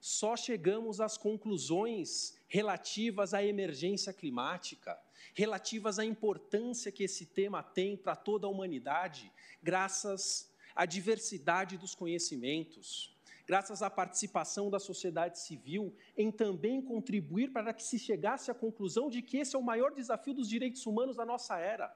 [0.00, 4.98] só chegamos às conclusões relativas à emergência climática,
[5.32, 9.30] relativas à importância que esse tema tem para toda a humanidade,
[9.62, 13.16] graças à diversidade dos conhecimentos,
[13.46, 19.08] graças à participação da sociedade civil em também contribuir para que se chegasse à conclusão
[19.08, 21.94] de que esse é o maior desafio dos direitos humanos da nossa era.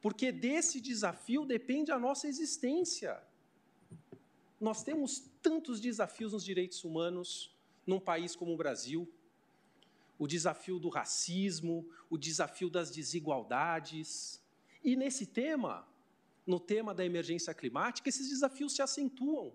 [0.00, 3.20] Porque desse desafio depende a nossa existência
[4.60, 7.50] nós temos tantos desafios nos direitos humanos
[7.86, 9.10] num país como o Brasil.
[10.18, 14.38] O desafio do racismo, o desafio das desigualdades.
[14.84, 15.88] E nesse tema,
[16.46, 19.54] no tema da emergência climática, esses desafios se acentuam.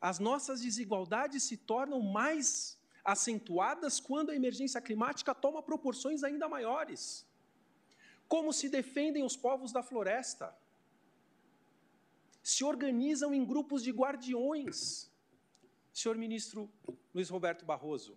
[0.00, 7.24] As nossas desigualdades se tornam mais acentuadas quando a emergência climática toma proporções ainda maiores.
[8.28, 10.54] Como se defendem os povos da floresta?
[12.48, 15.10] se organizam em grupos de guardiões.
[15.92, 16.66] Senhor ministro
[17.12, 18.16] Luiz Roberto Barroso,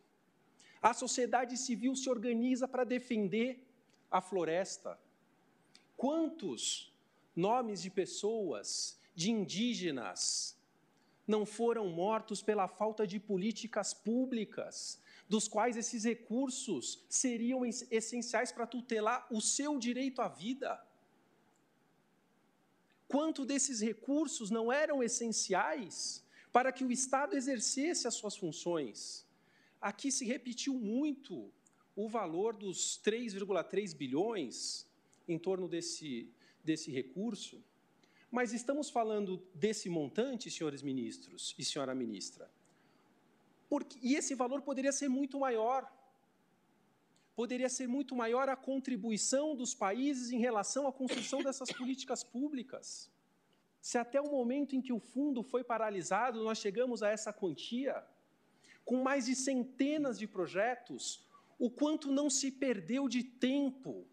[0.82, 3.62] a sociedade civil se organiza para defender
[4.10, 4.98] a floresta.
[5.98, 6.94] Quantos
[7.36, 10.58] nomes de pessoas, de indígenas,
[11.28, 14.98] não foram mortos pela falta de políticas públicas,
[15.34, 17.60] dos quais esses recursos seriam
[17.99, 20.72] essenciais para tutelar o seu direito à vida?
[23.12, 29.28] quanto desses recursos não eram essenciais para que o Estado exercesse as suas funções.
[29.82, 31.52] Aqui se repetiu muito
[31.94, 34.88] o valor dos 3,3 bilhões
[35.28, 36.32] em torno desse,
[36.64, 37.62] desse recurso,
[38.32, 42.49] mas estamos falando desse montante, senhores ministros e senhora ministra,
[43.72, 45.89] porque, e esse valor poderia ser muito maior.
[47.34, 53.10] Poderia ser muito maior a contribuição dos países em relação à construção dessas políticas públicas.
[53.80, 58.06] Se até o momento em que o fundo foi paralisado, nós chegamos a essa quantia,
[58.84, 61.26] com mais de centenas de projetos,
[61.57, 64.06] o quanto não se perdeu de tempo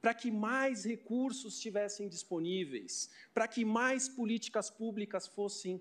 [0.00, 5.78] para que mais recursos estivessem disponíveis, para que mais políticas públicas fossem,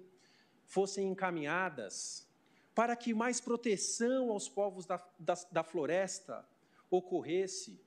[0.66, 2.30] fossem encaminhadas,
[2.74, 6.48] para que mais proteção aos povos da, da, da floresta
[6.90, 7.80] ocorresse?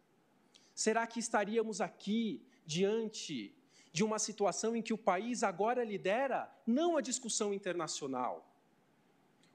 [0.74, 3.54] Será que estaríamos aqui diante
[3.92, 8.50] de uma situação em que o país agora lidera não a discussão internacional,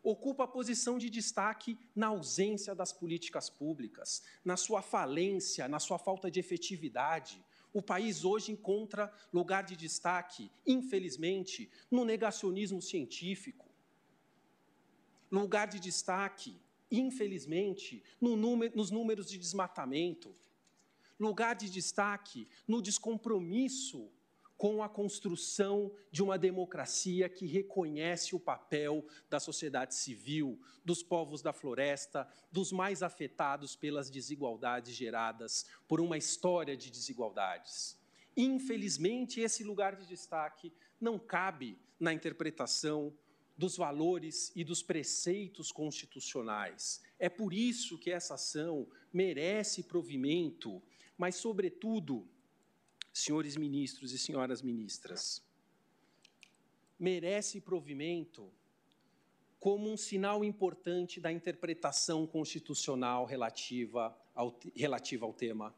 [0.01, 5.99] ocupa a posição de destaque na ausência das políticas públicas, na sua falência, na sua
[5.99, 7.43] falta de efetividade.
[7.73, 13.68] O país hoje encontra lugar de destaque, infelizmente, no negacionismo científico.
[15.31, 16.59] Lugar de destaque,
[16.91, 20.35] infelizmente, no número, nos números de desmatamento.
[21.19, 24.11] Lugar de destaque no descompromisso
[24.59, 31.41] com a construção de uma democracia que reconhece o papel da sociedade civil, dos povos
[31.41, 37.97] da floresta, dos mais afetados pelas desigualdades geradas por uma história de desigualdades.
[38.35, 43.13] Infelizmente, esse lugar de destaque não cabe na interpretação
[43.59, 47.01] dos valores e dos preceitos constitucionais.
[47.19, 50.81] É por isso que essa ação merece provimento,
[51.17, 52.25] mas, sobretudo,
[53.11, 55.43] senhores ministros e senhoras ministras,
[56.97, 58.49] merece provimento
[59.59, 65.75] como um sinal importante da interpretação constitucional relativa ao, relativa ao tema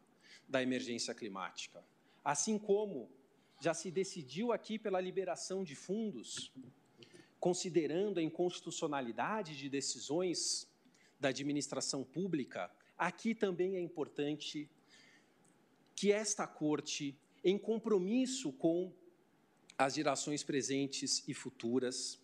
[0.47, 1.83] da emergência climática.
[2.23, 3.09] Assim como
[3.59, 6.51] já se decidiu aqui pela liberação de fundos,
[7.41, 10.71] considerando a inconstitucionalidade de decisões
[11.19, 14.69] da administração pública, aqui também é importante
[15.95, 18.93] que esta Corte em compromisso com
[19.75, 22.21] as gerações presentes e futuras,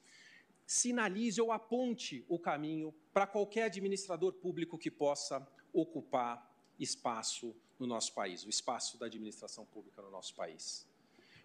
[0.65, 8.13] sinalize ou aponte o caminho para qualquer administrador público que possa ocupar espaço no nosso
[8.13, 10.87] país, o espaço da administração pública no nosso país.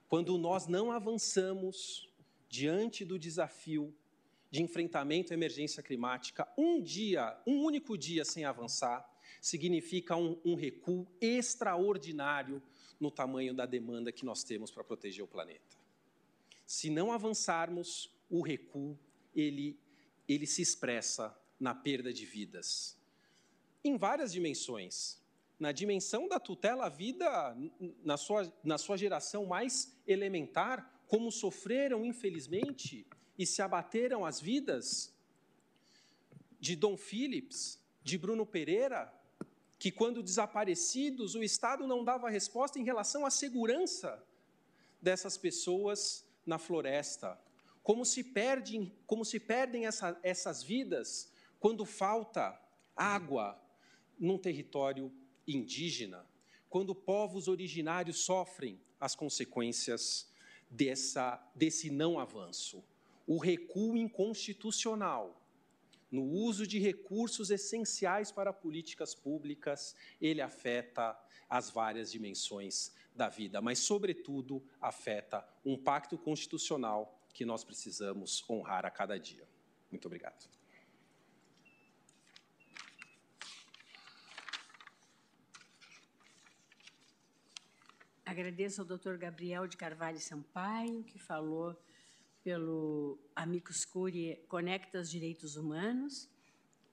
[0.09, 2.12] Quando nós não avançamos
[2.53, 3.95] diante do desafio
[4.51, 9.11] de enfrentamento à emergência climática, um dia, um único dia sem avançar,
[9.41, 12.63] significa um, um recuo extraordinário
[13.01, 15.79] no tamanho da demanda que nós temos para proteger o planeta.
[16.67, 18.99] Se não avançarmos, o recuo
[19.35, 19.81] ele,
[20.29, 23.01] ele se expressa na perda de vidas.
[23.83, 25.19] Em várias dimensões.
[25.59, 27.57] Na dimensão da tutela à vida,
[28.05, 33.07] na sua, na sua geração mais elementar, como sofreram, infelizmente,
[33.39, 35.15] e se abateram as vidas
[36.59, 39.13] de Dom Phillips, de Bruno Pereira,
[39.79, 44.27] que, quando desaparecidos, o Estado não dava resposta em relação à segurança
[45.03, 47.39] dessas pessoas na floresta.
[47.83, 51.31] Como se perdem, como se perdem essa, essas vidas
[51.61, 52.59] quando falta
[52.97, 53.63] água
[54.19, 55.13] num território
[55.47, 56.27] indígena,
[56.71, 60.32] quando povos originários sofrem as consequências
[60.73, 62.83] dessa, desse não avanço.
[63.27, 65.39] O recuo inconstitucional
[66.11, 71.19] no uso de recursos essenciais para políticas públicas, ele afeta
[71.49, 78.85] as várias dimensões da vida, mas, sobretudo, afeta um pacto constitucional que nós precisamos honrar
[78.85, 79.49] a cada dia.
[79.91, 80.62] Muito obrigado.
[88.25, 91.77] Agradeço ao doutor Gabriel de Carvalho Sampaio, que falou
[92.43, 96.29] pelo Amicus Curiae Conecta os Direitos Humanos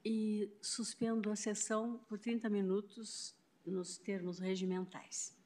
[0.04, 3.36] e suspendo a sessão por 30 minutos
[3.66, 5.39] nos termos regimentais.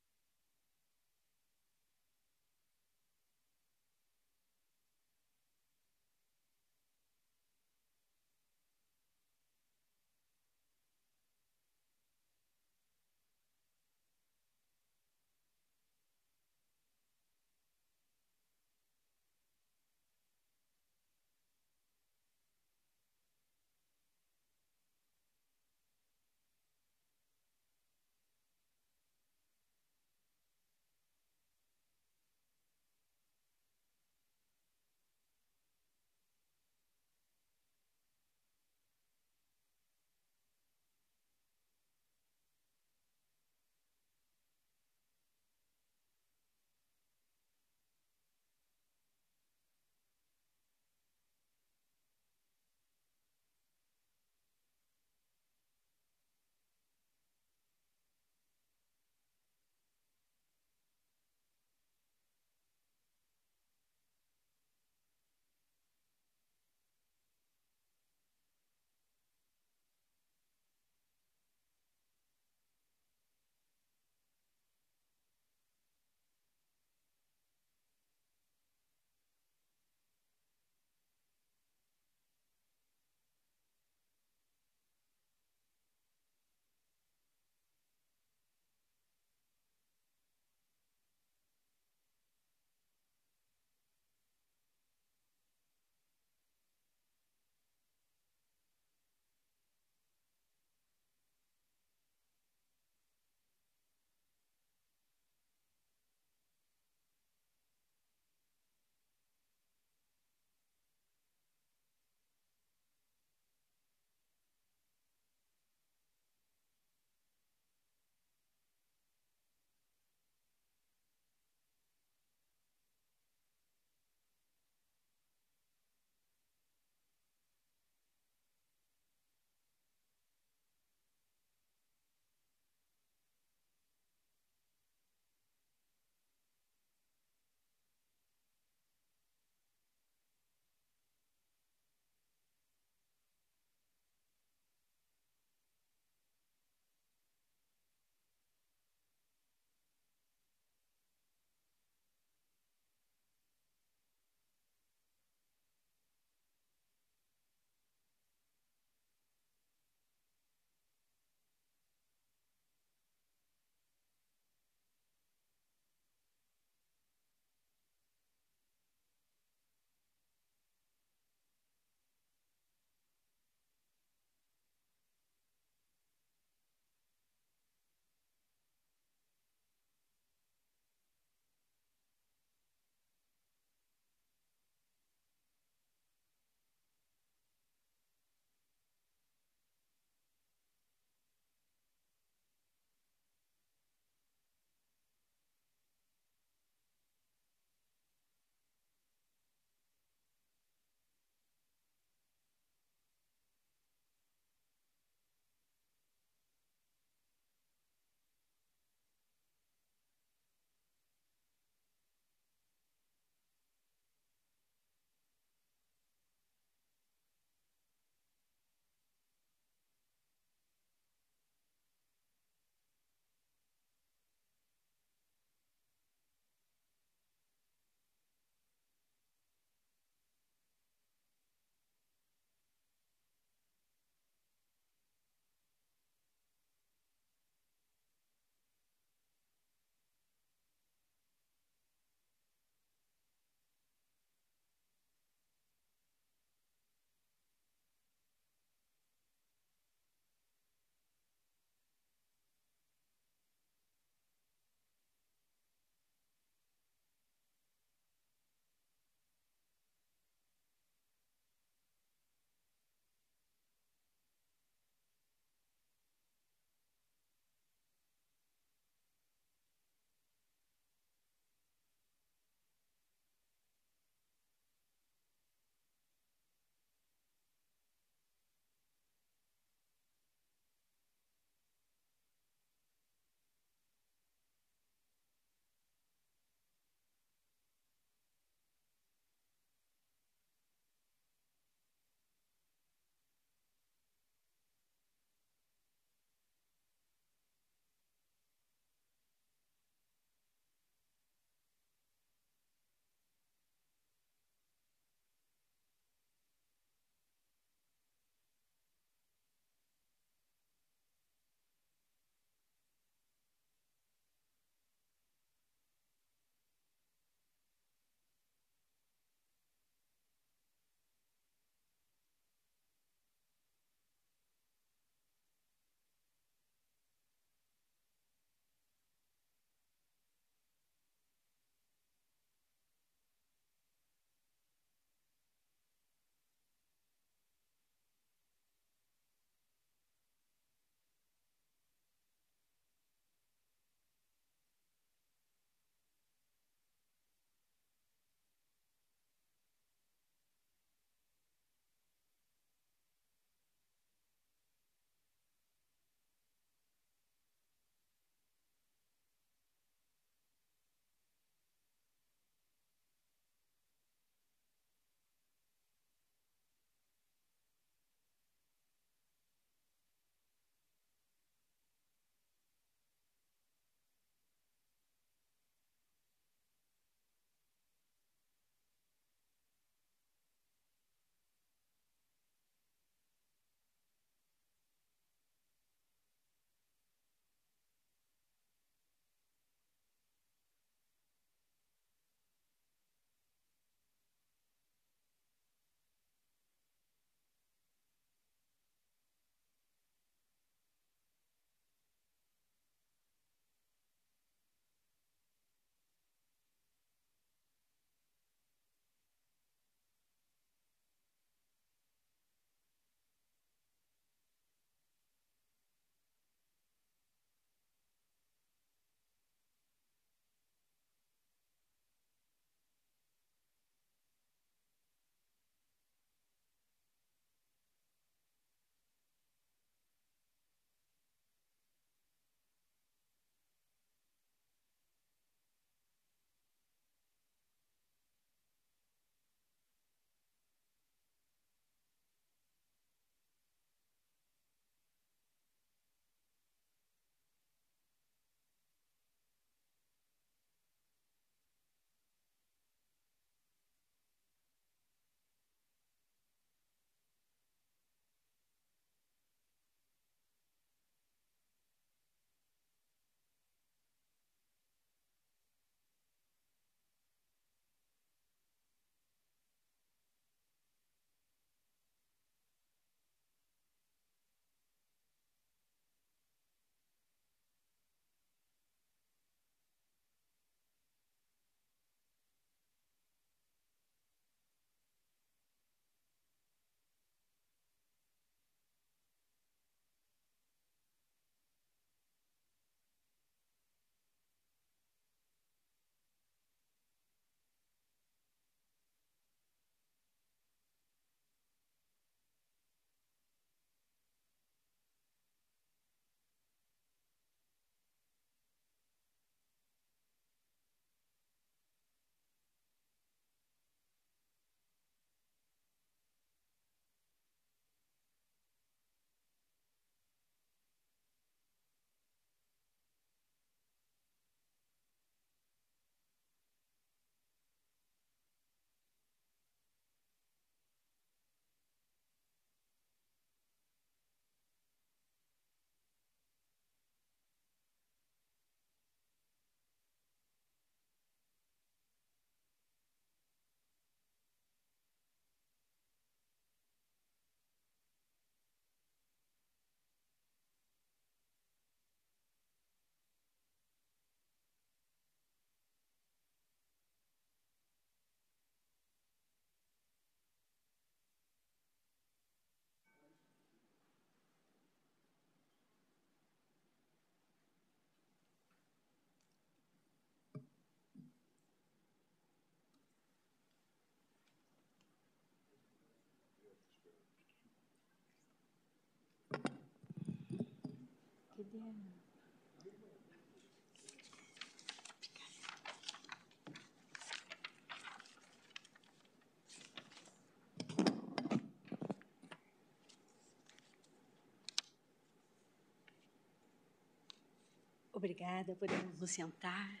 [598.24, 600.00] Obrigada, podemos nos sentar.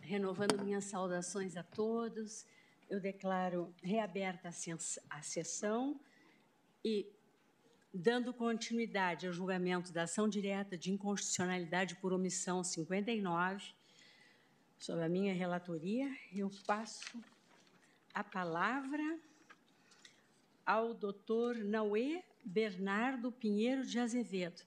[0.00, 2.44] Renovando minhas saudações a todos,
[2.90, 6.00] eu declaro reaberta a sessão
[6.84, 7.08] e
[7.94, 13.72] dando continuidade ao julgamento da ação direta de inconstitucionalidade por omissão 59,
[14.76, 17.22] sobre a minha relatoria, eu passo
[18.12, 19.20] a palavra
[20.66, 24.62] ao doutor Nauê Bernardo Pinheiro de Azevedo,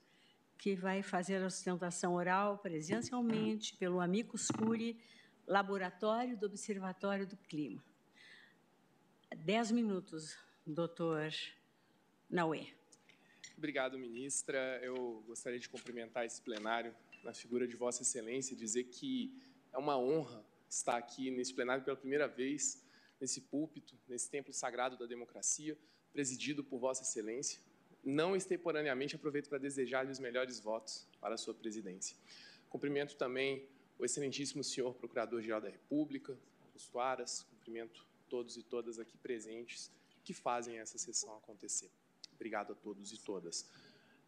[0.56, 4.98] que vai fazer a sustentação oral presencialmente pelo Amicus Curi,
[5.46, 7.84] Laboratório do Observatório do Clima.
[9.36, 10.34] Dez minutos,
[10.66, 11.30] doutor
[12.28, 12.77] Nauê.
[13.58, 14.78] Obrigado, ministra.
[14.84, 19.34] Eu gostaria de cumprimentar esse plenário na figura de Vossa Excelência e dizer que
[19.72, 22.86] é uma honra estar aqui nesse plenário pela primeira vez,
[23.20, 25.76] nesse púlpito, nesse templo sagrado da democracia,
[26.12, 27.60] presidido por Vossa Excelência.
[28.04, 32.16] Não extemporaneamente aproveito para desejar-lhe os melhores votos para a sua presidência.
[32.70, 39.18] Cumprimento também o excelentíssimo senhor Procurador-Geral da República, Augusto Aras, cumprimento todos e todas aqui
[39.18, 39.90] presentes
[40.22, 41.90] que fazem essa sessão acontecer.
[42.38, 43.68] Obrigado a todos e todas.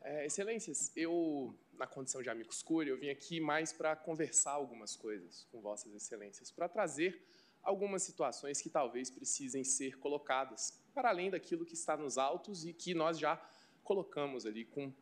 [0.03, 4.97] É, excelências, eu, na condição de amigo escuro, eu vim aqui mais para conversar algumas
[4.97, 7.25] coisas com vossas excelências, para trazer
[7.63, 12.73] algumas situações que talvez precisem ser colocadas, para além daquilo que está nos autos e
[12.73, 13.37] que nós já
[13.85, 14.93] colocamos ali com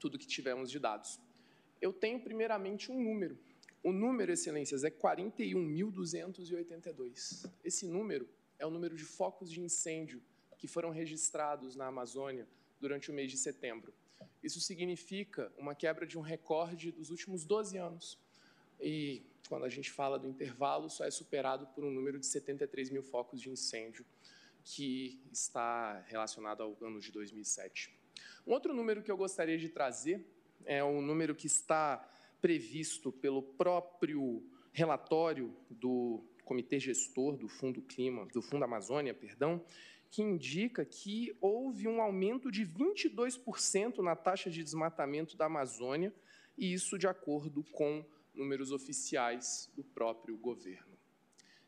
[0.00, 1.20] tudo que tivemos de dados.
[1.78, 3.38] Eu tenho, primeiramente, um número.
[3.82, 7.52] O número, excelências, é 41.282.
[7.62, 8.26] Esse número
[8.58, 10.22] é o número de focos de incêndio
[10.58, 12.46] que foram registrados na Amazônia
[12.80, 13.92] durante o mês de setembro.
[14.42, 18.18] Isso significa uma quebra de um recorde dos últimos 12 anos.
[18.80, 22.90] E quando a gente fala do intervalo, só é superado por um número de 73
[22.90, 24.04] mil focos de incêndio,
[24.62, 27.94] que está relacionado ao ano de 2007.
[28.46, 30.24] Um outro número que eu gostaria de trazer
[30.64, 31.98] é o número que está
[32.40, 39.64] previsto pelo próprio relatório do Comitê Gestor do Fundo Clima, do Fundo Amazônia, perdão,
[40.10, 46.14] que indica que houve um aumento de 22% na taxa de desmatamento da Amazônia,
[46.56, 48.04] e isso de acordo com
[48.34, 50.96] números oficiais do próprio governo.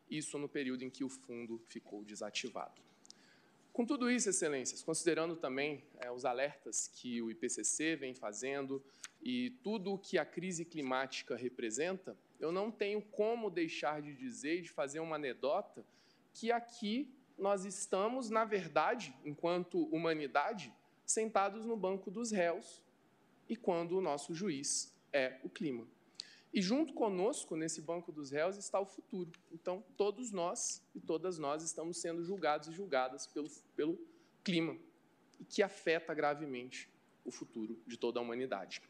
[0.09, 2.81] Isso no período em que o fundo ficou desativado.
[3.71, 8.83] Com tudo isso, excelências, considerando também é, os alertas que o IPCC vem fazendo
[9.21, 14.59] e tudo o que a crise climática representa, eu não tenho como deixar de dizer
[14.59, 15.85] e de fazer uma anedota
[16.33, 20.73] que aqui nós estamos, na verdade, enquanto humanidade,
[21.05, 22.83] sentados no banco dos réus
[23.47, 25.87] e quando o nosso juiz é o clima.
[26.53, 29.31] E junto conosco, nesse banco dos réus, está o futuro.
[29.51, 33.99] Então, todos nós e todas nós estamos sendo julgados e julgadas pelo, pelo
[34.43, 34.75] clima,
[35.47, 36.89] que afeta gravemente
[37.23, 38.81] o futuro de toda a humanidade.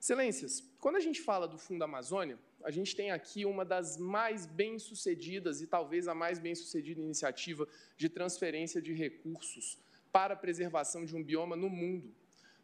[0.00, 4.46] Excelências, quando a gente fala do Fundo Amazônia, a gente tem aqui uma das mais
[4.46, 9.78] bem-sucedidas e talvez a mais bem-sucedida iniciativa de transferência de recursos
[10.10, 12.14] para a preservação de um bioma no mundo.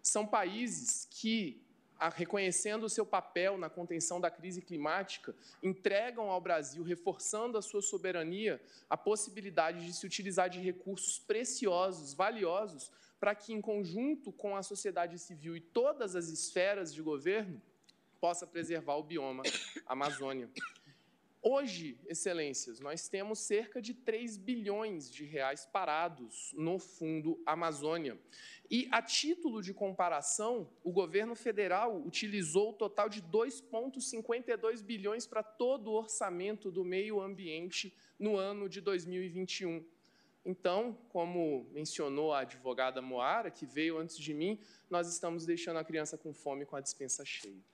[0.03, 1.63] São países que,
[2.15, 7.83] reconhecendo o seu papel na contenção da crise climática, entregam ao Brasil, reforçando a sua
[7.83, 8.59] soberania,
[8.89, 14.63] a possibilidade de se utilizar de recursos preciosos, valiosos, para que, em conjunto com a
[14.63, 17.61] sociedade civil e todas as esferas de governo,
[18.21, 19.43] possa preservar o bioma
[19.87, 20.51] Amazônia.
[21.49, 28.19] Hoje, excelências, nós temos cerca de 3 bilhões de reais parados no Fundo Amazônia.
[28.69, 35.45] E, a título de comparação, o governo federal utilizou o total de 2,52 bilhões para
[35.45, 39.85] todo o orçamento do meio ambiente no ano de 2021.
[40.49, 45.85] Então, como mencionou a advogada Moara, que veio antes de mim, nós estamos deixando a
[45.85, 47.65] criança com fome com a dispensa cheia.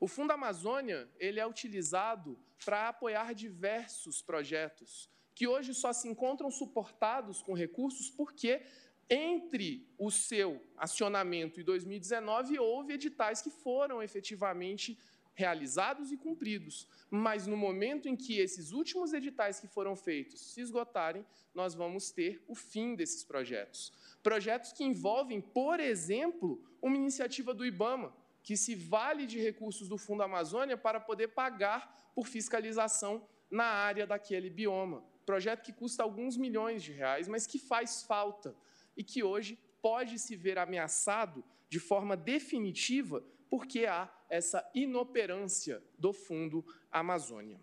[0.00, 6.50] O Fundo Amazônia ele é utilizado para apoiar diversos projetos que hoje só se encontram
[6.50, 8.62] suportados com recursos porque
[9.10, 14.98] entre o seu acionamento e 2019 houve editais que foram efetivamente
[15.36, 16.88] realizados e cumpridos.
[17.08, 21.24] Mas no momento em que esses últimos editais que foram feitos se esgotarem,
[21.54, 23.92] nós vamos ter o fim desses projetos.
[24.22, 29.98] Projetos que envolvem, por exemplo, uma iniciativa do IBAMA, que se vale de recursos do
[29.98, 35.04] Fundo Amazônia para poder pagar por fiscalização na área daquele bioma.
[35.24, 38.56] Projeto que custa alguns milhões de reais, mas que faz falta
[38.96, 46.12] e que hoje pode se ver ameaçado de forma definitiva porque há essa inoperância do
[46.12, 47.60] Fundo Amazônia.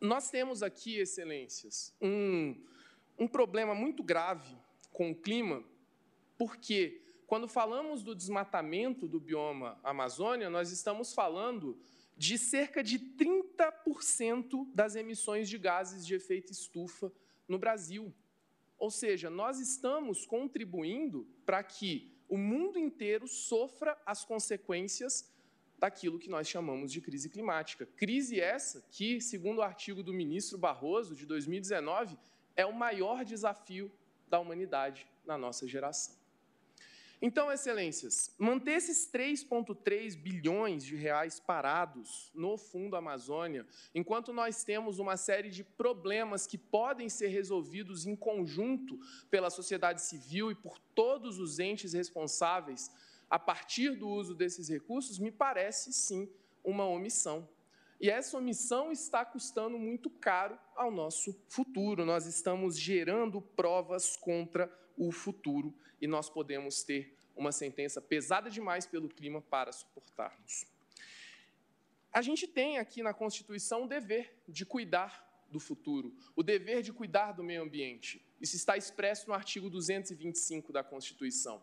[0.00, 2.60] Nós temos aqui, excelências, um,
[3.18, 4.56] um problema muito grave
[4.92, 5.64] com o clima,
[6.36, 11.78] porque quando falamos do desmatamento do bioma Amazônia, nós estamos falando
[12.16, 17.12] de cerca de 30% das emissões de gases de efeito estufa
[17.48, 18.14] no Brasil.
[18.78, 25.33] Ou seja, nós estamos contribuindo para que o mundo inteiro sofra as consequências
[25.84, 27.84] daquilo que nós chamamos de crise climática.
[27.84, 32.16] Crise essa que, segundo o artigo do ministro Barroso, de 2019,
[32.56, 33.92] é o maior desafio
[34.26, 36.14] da humanidade na nossa geração.
[37.20, 44.98] Então, excelências, manter esses 3,3 bilhões de reais parados no Fundo Amazônia, enquanto nós temos
[44.98, 48.98] uma série de problemas que podem ser resolvidos em conjunto
[49.30, 52.90] pela sociedade civil e por todos os entes responsáveis
[53.28, 56.28] a partir do uso desses recursos, me parece sim
[56.62, 57.48] uma omissão.
[58.00, 62.04] E essa omissão está custando muito caro ao nosso futuro.
[62.04, 68.86] Nós estamos gerando provas contra o futuro e nós podemos ter uma sentença pesada demais
[68.86, 70.66] pelo clima para suportarmos.
[72.12, 76.92] A gente tem aqui na Constituição o dever de cuidar do futuro, o dever de
[76.92, 78.24] cuidar do meio ambiente.
[78.40, 81.62] Isso está expresso no artigo 225 da Constituição.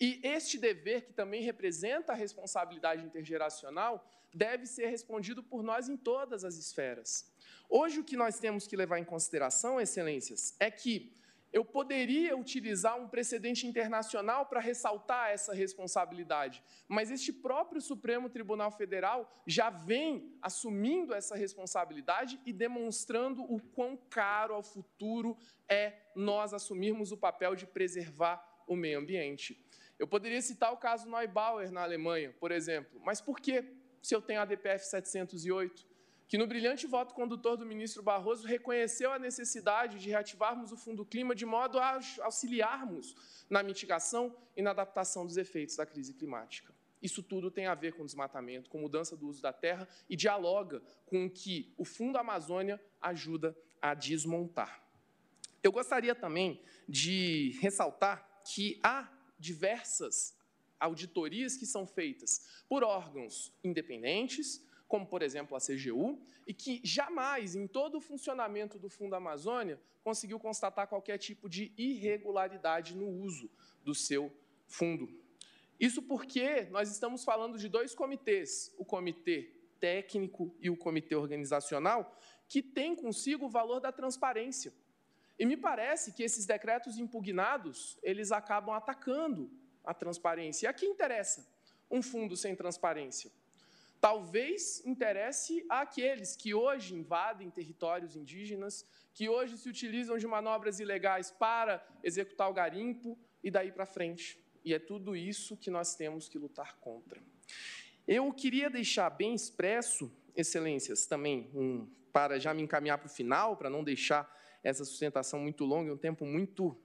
[0.00, 5.96] E este dever, que também representa a responsabilidade intergeracional, deve ser respondido por nós em
[5.96, 7.32] todas as esferas.
[7.68, 11.12] Hoje, o que nós temos que levar em consideração, excelências, é que
[11.54, 18.72] eu poderia utilizar um precedente internacional para ressaltar essa responsabilidade, mas este próprio Supremo Tribunal
[18.72, 26.52] Federal já vem assumindo essa responsabilidade e demonstrando o quão caro ao futuro é nós
[26.52, 29.63] assumirmos o papel de preservar o meio ambiente.
[29.98, 33.64] Eu poderia citar o caso Neubauer na Alemanha, por exemplo, mas por que
[34.02, 35.94] se eu tenho a DPF 708?
[36.26, 41.04] que no brilhante voto condutor do ministro Barroso reconheceu a necessidade de reativarmos o Fundo
[41.04, 43.14] Clima de modo a auxiliarmos
[43.48, 46.72] na mitigação e na adaptação dos efeitos da crise climática.
[47.02, 50.80] Isso tudo tem a ver com desmatamento, com mudança do uso da terra e dialoga
[51.04, 54.82] com o que o Fundo Amazônia ajuda a desmontar.
[55.62, 59.08] Eu gostaria também de ressaltar que há
[59.44, 60.34] diversas
[60.80, 67.54] auditorias que são feitas por órgãos independentes, como por exemplo a CGU, e que jamais,
[67.54, 73.50] em todo o funcionamento do Fundo Amazônia, conseguiu constatar qualquer tipo de irregularidade no uso
[73.82, 74.32] do seu
[74.66, 75.08] fundo.
[75.78, 79.50] Isso porque nós estamos falando de dois comitês, o comitê
[79.80, 84.72] técnico e o comitê organizacional, que têm consigo o valor da transparência.
[85.38, 89.50] E me parece que esses decretos impugnados, eles acabam atacando
[89.84, 90.66] a transparência.
[90.66, 91.46] E a que interessa
[91.90, 93.30] um fundo sem transparência?
[94.04, 101.30] talvez interesse àqueles que hoje invadem territórios indígenas, que hoje se utilizam de manobras ilegais
[101.30, 104.38] para executar o garimpo e daí para frente.
[104.62, 107.18] E é tudo isso que nós temos que lutar contra.
[108.06, 113.56] Eu queria deixar bem expresso, excelências, também, um, para já me encaminhar para o final,
[113.56, 114.30] para não deixar
[114.64, 116.76] essa sustentação muito longa, um tempo muito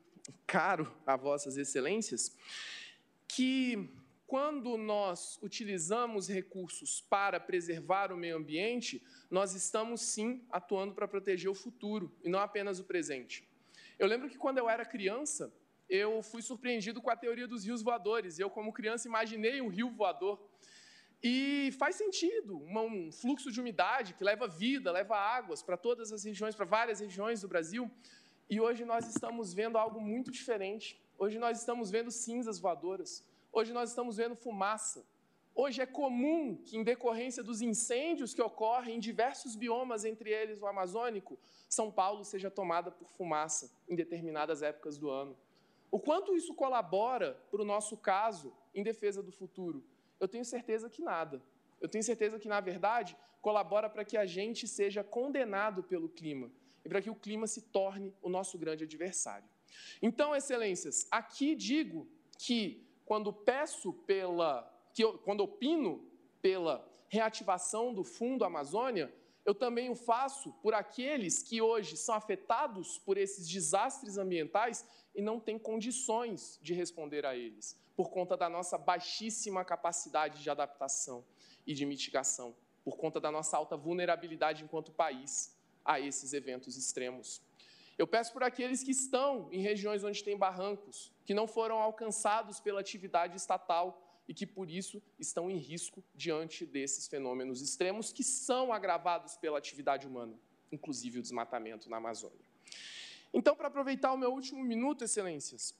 [0.45, 2.37] caro a vossas excelências,
[3.27, 3.89] que
[4.27, 9.01] quando nós utilizamos recursos para preservar o meio ambiente,
[9.31, 13.47] nós estamos sim atuando para proteger o futuro e não apenas o presente.
[13.97, 15.51] Eu lembro que quando eu era criança,
[15.89, 18.37] eu fui surpreendido com a teoria dos rios voadores.
[18.37, 20.39] Eu, como criança, imaginei um rio voador.
[21.21, 26.23] E faz sentido, um fluxo de umidade que leva vida, leva águas para todas as
[26.23, 27.91] regiões, para várias regiões do Brasil.
[28.49, 30.99] E hoje nós estamos vendo algo muito diferente.
[31.17, 33.25] Hoje nós estamos vendo cinzas voadoras.
[33.51, 35.05] Hoje nós estamos vendo fumaça.
[35.53, 40.61] Hoje é comum que, em decorrência dos incêndios que ocorrem em diversos biomas, entre eles
[40.61, 45.37] o amazônico, São Paulo seja tomada por fumaça em determinadas épocas do ano.
[45.91, 49.83] O quanto isso colabora para o nosso caso em defesa do futuro?
[50.19, 51.41] Eu tenho certeza que nada.
[51.79, 56.51] Eu tenho certeza que, na verdade, colabora para que a gente seja condenado pelo clima
[56.83, 59.47] e para que o clima se torne o nosso grande adversário.
[60.01, 62.07] Então, excelências, aqui digo
[62.37, 66.05] que quando peço pela, que eu, quando opino
[66.41, 69.11] pela reativação do Fundo Amazônia,
[69.45, 75.21] eu também o faço por aqueles que hoje são afetados por esses desastres ambientais e
[75.21, 81.25] não têm condições de responder a eles, por conta da nossa baixíssima capacidade de adaptação
[81.65, 87.41] e de mitigação, por conta da nossa alta vulnerabilidade enquanto país a esses eventos extremos.
[87.97, 92.59] Eu peço por aqueles que estão em regiões onde tem barrancos, que não foram alcançados
[92.59, 98.23] pela atividade estatal e que, por isso, estão em risco diante desses fenômenos extremos que
[98.23, 100.39] são agravados pela atividade humana,
[100.71, 102.39] inclusive o desmatamento na Amazônia.
[103.33, 105.75] Então, para aproveitar o meu último minuto, excelências,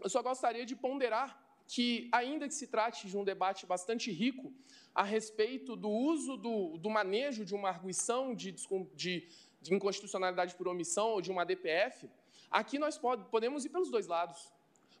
[0.00, 4.52] eu só gostaria de ponderar que, ainda que se trate de um debate bastante rico
[4.94, 8.52] a respeito do uso do, do manejo de uma arguição de,
[8.94, 9.28] de,
[9.60, 12.08] de inconstitucionalidade por omissão ou de uma DPF,
[12.50, 14.52] aqui nós pode, podemos ir pelos dois lados.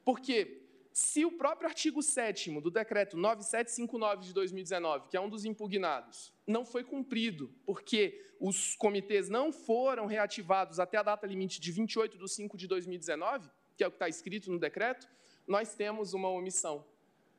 [0.04, 5.44] Porque se o próprio artigo 7 do decreto 9759 de 2019, que é um dos
[5.44, 11.72] impugnados, não foi cumprido, porque os comitês não foram reativados até a data limite de
[11.72, 15.08] 28 de 5 de 2019, que é o que está escrito no decreto,
[15.46, 16.84] nós temos uma omissão.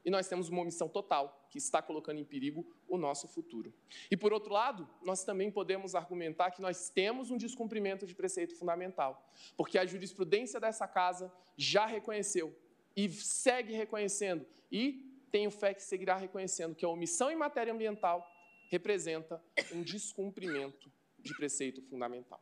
[0.06, 3.74] E nós temos uma omissão total, que está colocando em perigo o nosso futuro.
[4.10, 8.56] E, por outro lado, nós também podemos argumentar que nós temos um descumprimento de preceito
[8.56, 12.56] fundamental, porque a jurisprudência dessa casa já reconheceu
[12.95, 18.26] e segue reconhecendo, e tenho fé que seguirá reconhecendo, que a omissão em matéria ambiental
[18.69, 19.41] representa
[19.73, 22.41] um descumprimento de preceito fundamental.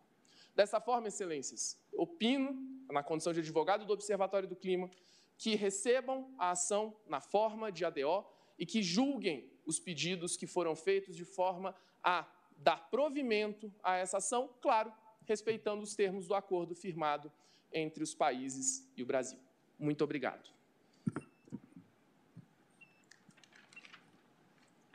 [0.55, 2.55] Dessa forma, excelências, opino,
[2.89, 4.89] na condição de advogado do Observatório do Clima,
[5.37, 8.25] que recebam a ação na forma de ADO
[8.57, 12.25] e que julguem os pedidos que foram feitos de forma a
[12.57, 14.93] dar provimento a essa ação, claro,
[15.25, 17.31] respeitando os termos do acordo firmado
[17.73, 19.39] entre os países e o Brasil.
[19.77, 20.54] Muito obrigado.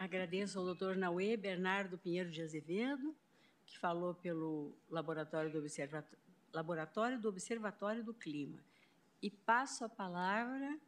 [0.01, 3.15] Agradeço ao doutor Nauê Bernardo Pinheiro de Azevedo,
[3.67, 6.19] que falou pelo Laboratório do, Observatório,
[6.55, 8.65] Laboratório do Observatório do Clima.
[9.21, 10.81] E passo a palavra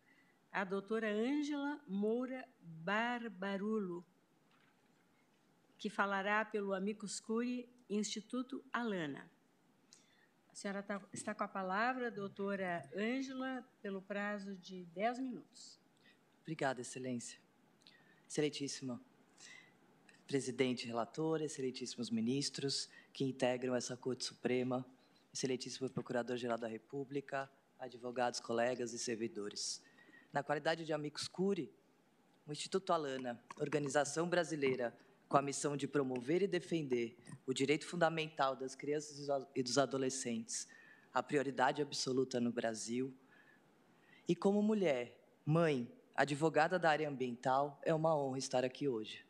[0.50, 4.02] à doutora Ângela Moura Barbarulo,
[5.76, 9.30] que falará pelo Amicus Curi Instituto Alana.
[10.50, 15.78] A senhora tá, está com a palavra, doutora Ângela, pelo prazo de 10 minutos.
[16.40, 17.42] Obrigada, Excelência.
[18.32, 18.98] Excelentíssima
[20.26, 24.86] presidente relator, excelentíssimos ministros que integram essa Corte Suprema,
[25.34, 27.46] excelentíssimo Procurador-Geral da República,
[27.78, 29.82] advogados, colegas e servidores.
[30.32, 31.70] Na qualidade de amicus curi,
[32.46, 34.96] o Instituto Alana, organização brasileira
[35.28, 37.14] com a missão de promover e defender
[37.46, 40.66] o direito fundamental das crianças e dos adolescentes,
[41.12, 43.14] a prioridade absoluta no Brasil.
[44.26, 49.24] E como mulher, mãe, advogada da área ambiental, é uma honra estar aqui hoje.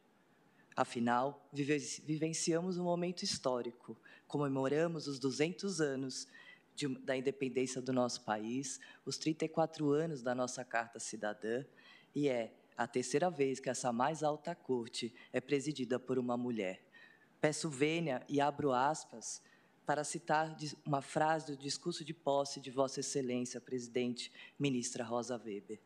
[0.74, 3.96] Afinal, vivenciamos um momento histórico,
[4.26, 6.26] comemoramos os 200 anos
[6.74, 11.64] de, da independência do nosso país, os 34 anos da nossa Carta Cidadã,
[12.14, 16.82] e é a terceira vez que essa mais alta corte é presidida por uma mulher.
[17.40, 19.42] Peço vênia e abro aspas
[19.84, 25.80] para citar uma frase do discurso de posse de Vossa Excelência, presidente, ministra Rosa Weber.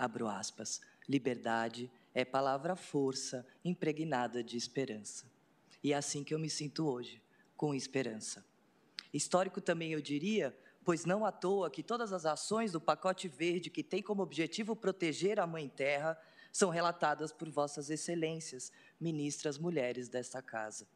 [0.00, 0.80] Abro aspas.
[1.06, 5.30] Liberdade é palavra força impregnada de esperança.
[5.84, 7.22] E é assim que eu me sinto hoje,
[7.54, 8.42] com esperança.
[9.12, 10.56] Histórico também eu diria,
[10.86, 14.74] pois não à toa que todas as ações do pacote verde que tem como objetivo
[14.74, 16.18] proteger a Mãe Terra
[16.50, 20.88] são relatadas por vossas excelências, ministras mulheres desta casa.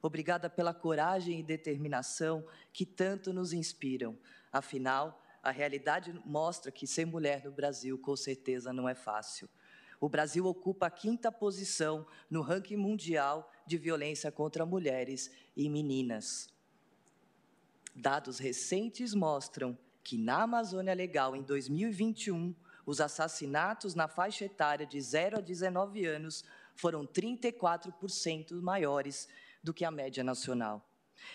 [0.00, 4.18] Obrigada pela coragem e determinação que tanto nos inspiram.
[4.50, 9.48] Afinal, a realidade mostra que ser mulher no Brasil com certeza não é fácil.
[10.00, 16.52] O Brasil ocupa a quinta posição no ranking mundial de violência contra mulheres e meninas.
[17.94, 22.52] Dados recentes mostram que na Amazônia Legal, em 2021,
[22.84, 26.44] os assassinatos na faixa etária de 0 a 19 anos
[26.74, 29.28] foram 34% maiores
[29.62, 30.84] do que a média nacional.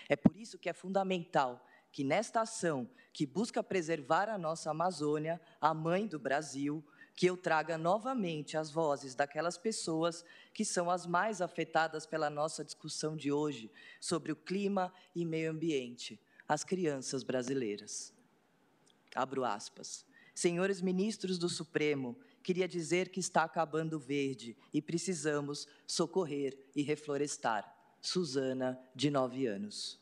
[0.06, 5.40] É por isso que é fundamental que nesta ação que busca preservar a nossa Amazônia,
[5.60, 6.82] a mãe do Brasil,
[7.14, 12.64] que eu traga novamente as vozes daquelas pessoas que são as mais afetadas pela nossa
[12.64, 16.18] discussão de hoje sobre o clima e meio ambiente
[16.52, 18.12] as crianças brasileiras.
[19.14, 20.04] Abro aspas.
[20.34, 26.82] Senhores ministros do Supremo, queria dizer que está acabando o verde e precisamos socorrer e
[26.82, 27.74] reflorestar.
[28.00, 30.01] Suzana, de nove anos.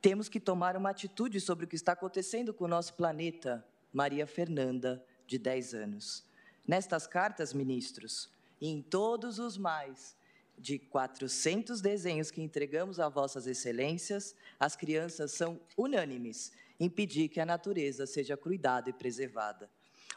[0.00, 3.66] Temos que tomar uma atitude sobre o que está acontecendo com o nosso planeta.
[3.92, 6.24] Maria Fernanda, de dez anos.
[6.66, 8.30] Nestas cartas, ministros,
[8.60, 10.16] e em todos os mais
[10.56, 17.40] de 400 desenhos que entregamos a vossas excelências, as crianças são unânimes em pedir que
[17.40, 19.70] a natureza seja cuidada e preservada.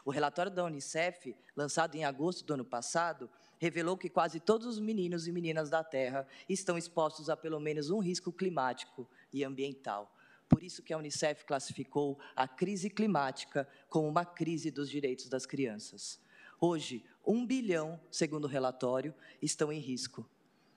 [0.04, 3.28] O relatório da Unicef, lançado em agosto do ano passado,
[3.64, 7.88] revelou que quase todos os meninos e meninas da Terra estão expostos a pelo menos
[7.88, 10.14] um risco climático e ambiental.
[10.46, 15.46] Por isso que a Unicef classificou a crise climática como uma crise dos direitos das
[15.46, 16.20] crianças.
[16.60, 20.28] Hoje, um bilhão, segundo o relatório, estão em risco.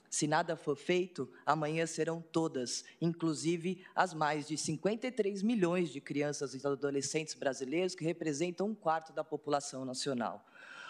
[0.10, 6.54] Se nada for feito, amanhã serão todas, inclusive as mais de 53 milhões de crianças
[6.54, 10.46] e adolescentes brasileiros que representam um quarto da população nacional.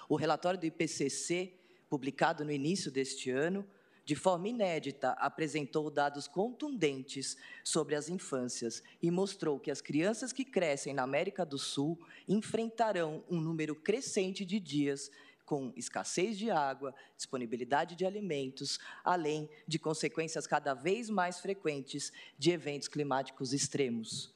[0.08, 1.57] O relatório do IPCC,
[1.90, 3.67] publicado no início deste ano,
[4.07, 10.45] de forma inédita, apresentou dados contundentes sobre as infâncias e mostrou que as crianças que
[10.45, 15.11] crescem na América do Sul enfrentarão um número crescente de dias
[15.45, 22.51] com escassez de água, disponibilidade de alimentos, além de consequências cada vez mais frequentes de
[22.51, 24.33] eventos climáticos extremos,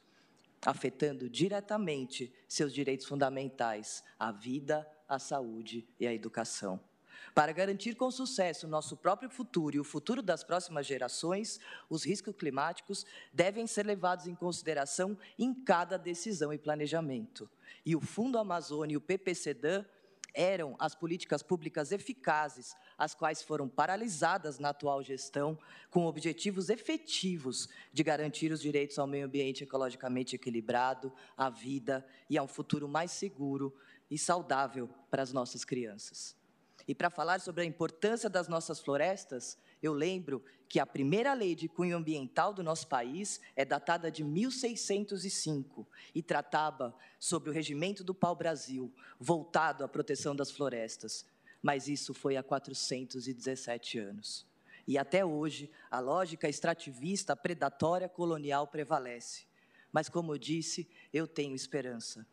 [0.65, 6.90] afetando diretamente seus direitos fundamentais, a vida, a saúde e a educação.
[7.33, 12.35] Para garantir com sucesso nosso próprio futuro e o futuro das próximas gerações, os riscos
[12.35, 17.49] climáticos devem ser levados em consideração em cada decisão e planejamento.
[17.85, 19.85] E o Fundo Amazônia e o PPCDAN
[20.33, 25.57] eram as políticas públicas eficazes, as quais foram paralisadas na atual gestão,
[25.89, 32.37] com objetivos efetivos de garantir os direitos ao meio ambiente ecologicamente equilibrado, à vida e
[32.37, 33.75] a um futuro mais seguro
[34.09, 36.40] e saudável para as nossas crianças.
[36.87, 41.55] E para falar sobre a importância das nossas florestas, eu lembro que a primeira lei
[41.55, 48.03] de cunho ambiental do nosso país é datada de 1605 e tratava sobre o regimento
[48.03, 51.25] do pau-brasil, voltado à proteção das florestas.
[51.61, 54.47] Mas isso foi há 417 anos.
[54.87, 59.45] E até hoje, a lógica extrativista, predatória, colonial prevalece.
[59.91, 62.25] Mas, como eu disse, eu tenho esperança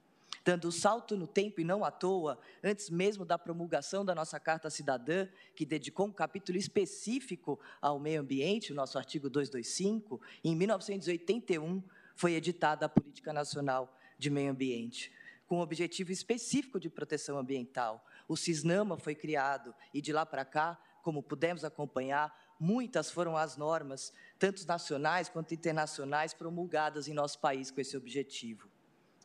[0.48, 4.40] dando o salto no tempo e não à toa, antes mesmo da promulgação da nossa
[4.40, 10.56] Carta Cidadã, que dedicou um capítulo específico ao meio ambiente, o nosso artigo 225, em
[10.56, 11.82] 1981
[12.16, 15.12] foi editada a Política Nacional de Meio Ambiente,
[15.46, 18.02] com um objetivo específico de proteção ambiental.
[18.26, 23.58] O CISNAMA foi criado e de lá para cá, como pudemos acompanhar, muitas foram as
[23.58, 28.66] normas, tanto nacionais quanto internacionais, promulgadas em nosso país com esse objetivo.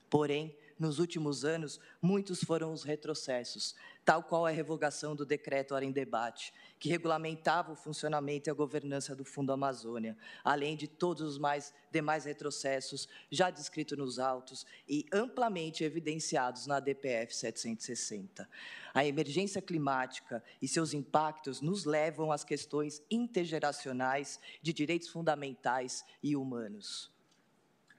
[0.09, 0.53] Porém,
[0.83, 5.91] nos últimos anos, muitos foram os retrocessos, tal qual a revogação do decreto Hora em
[5.91, 11.37] Debate, que regulamentava o funcionamento e a governança do Fundo Amazônia, além de todos os
[11.37, 18.47] mais, demais retrocessos já descritos nos autos e amplamente evidenciados na DPF 760.
[18.93, 26.35] A emergência climática e seus impactos nos levam às questões intergeracionais de direitos fundamentais e
[26.35, 27.09] humanos.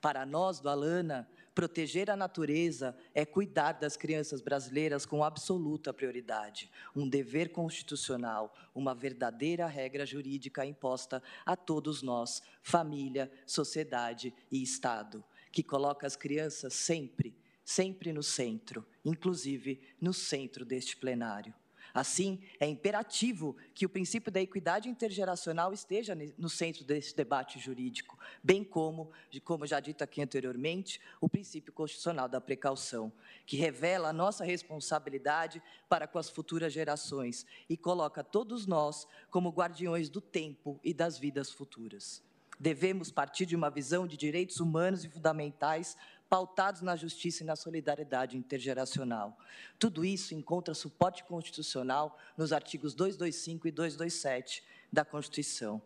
[0.05, 6.69] Para nós, do Alana, Proteger a natureza é cuidar das crianças brasileiras com absoluta prioridade,
[6.97, 15.25] um dever constitucional, uma verdadeira regra jurídica imposta a todos nós, família, sociedade e Estado,
[15.53, 21.55] que coloca as crianças sempre, sempre no centro, inclusive no centro deste plenário.
[21.95, 28.19] Assim, é imperativo que o princípio da equidade intergeracional esteja no centro desse debate jurídico,
[28.43, 29.13] bem como,
[29.45, 33.13] como já dito aqui anteriormente, o princípio constitucional da precaução,
[33.47, 39.51] que revela a nossa responsabilidade para com as futuras gerações e coloca todos nós como
[39.51, 42.25] guardiões do tempo e das vidas futuras.
[42.59, 45.97] Devemos partir de uma visão de direitos humanos e fundamentais
[46.35, 49.39] pautados na justiça e na solidariedade intergeracional.
[49.79, 55.81] Tudo isso encontra suporte constitucional nos artigos 225 e 227 da Constituição.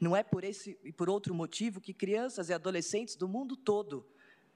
[0.00, 4.04] Não é por esse e por outro motivo que crianças e adolescentes do mundo todo,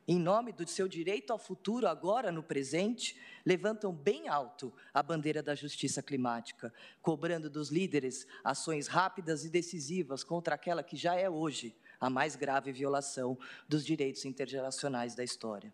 [0.09, 5.41] em nome do seu direito ao futuro agora no presente, levantam bem alto a bandeira
[5.41, 11.31] da justiça climática, cobrando dos líderes ações rápidas e decisivas contra aquela que já é
[11.31, 15.73] hoje a mais grave violação dos direitos intergeracionais da história.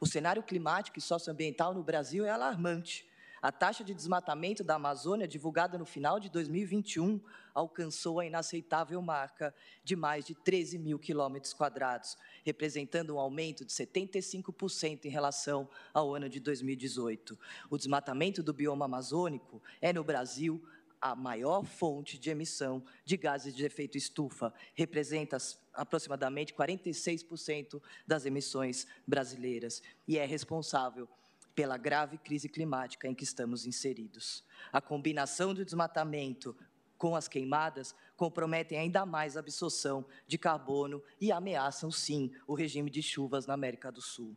[0.00, 3.06] O cenário climático e socioambiental no Brasil é alarmante.
[3.42, 7.20] A taxa de desmatamento da Amazônia, divulgada no final de 2021,
[7.54, 13.72] alcançou a inaceitável marca de mais de 13 mil quilômetros quadrados, representando um aumento de
[13.72, 17.38] 75% em relação ao ano de 2018.
[17.70, 20.62] O desmatamento do bioma amazônico é, no Brasil,
[21.00, 25.36] a maior fonte de emissão de gases de efeito estufa, representa
[25.72, 31.08] aproximadamente 46% das emissões brasileiras e é responsável
[31.54, 34.44] pela grave crise climática em que estamos inseridos.
[34.72, 36.54] A combinação do desmatamento
[36.98, 42.90] com as queimadas comprometem ainda mais a absorção de carbono e ameaçam, sim, o regime
[42.90, 44.36] de chuvas na América do Sul.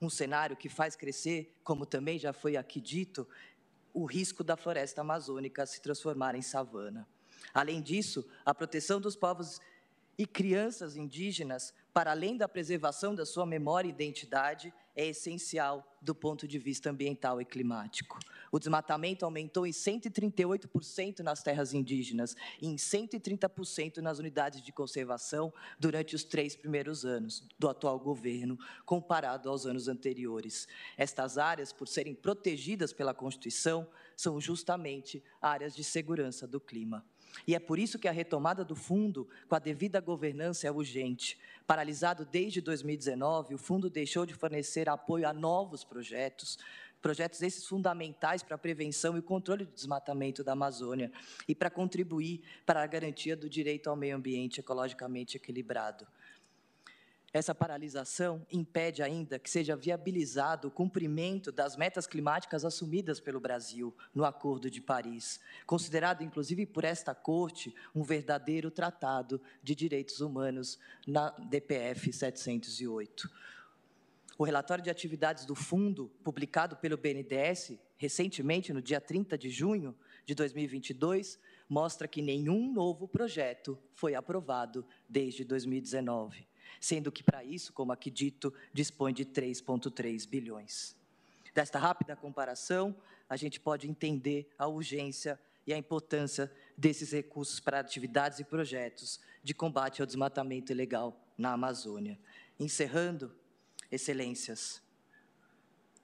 [0.00, 3.26] Um cenário que faz crescer, como também já foi aqui dito,
[3.98, 7.04] o risco da floresta amazônica se transformar em savana.
[7.52, 9.60] Além disso, a proteção dos povos
[10.16, 16.12] e crianças indígenas, para além da preservação da sua memória e identidade, é essencial do
[16.12, 18.18] ponto de vista ambiental e climático.
[18.50, 25.52] O desmatamento aumentou em 138% nas terras indígenas e em 130% nas unidades de conservação
[25.78, 30.66] durante os três primeiros anos do atual governo, comparado aos anos anteriores.
[30.96, 37.06] Estas áreas, por serem protegidas pela Constituição, são justamente áreas de segurança do clima.
[37.46, 41.38] E é por isso que a retomada do fundo, com a devida governança, é urgente.
[41.66, 46.58] Paralisado desde 2019, o fundo deixou de fornecer apoio a novos projetos,
[47.00, 51.12] projetos esses fundamentais para a prevenção e o controle do desmatamento da Amazônia
[51.46, 56.06] e para contribuir para a garantia do direito ao meio ambiente ecologicamente equilibrado.
[57.30, 63.94] Essa paralisação impede ainda que seja viabilizado o cumprimento das metas climáticas assumidas pelo Brasil
[64.14, 70.78] no Acordo de Paris, considerado inclusive por esta Corte um verdadeiro tratado de direitos humanos
[71.06, 73.30] na DPF 708.
[74.38, 79.94] O relatório de atividades do fundo, publicado pelo BNDES recentemente, no dia 30 de junho
[80.24, 86.46] de 2022, mostra que nenhum novo projeto foi aprovado desde 2019,
[86.80, 90.96] sendo que, para isso, como aqui dito, dispõe de 3,3 bilhões.
[91.54, 92.94] Desta rápida comparação,
[93.28, 99.20] a gente pode entender a urgência e a importância desses recursos para atividades e projetos
[99.42, 102.18] de combate ao desmatamento ilegal na Amazônia.
[102.58, 103.34] Encerrando,
[103.90, 104.80] excelências.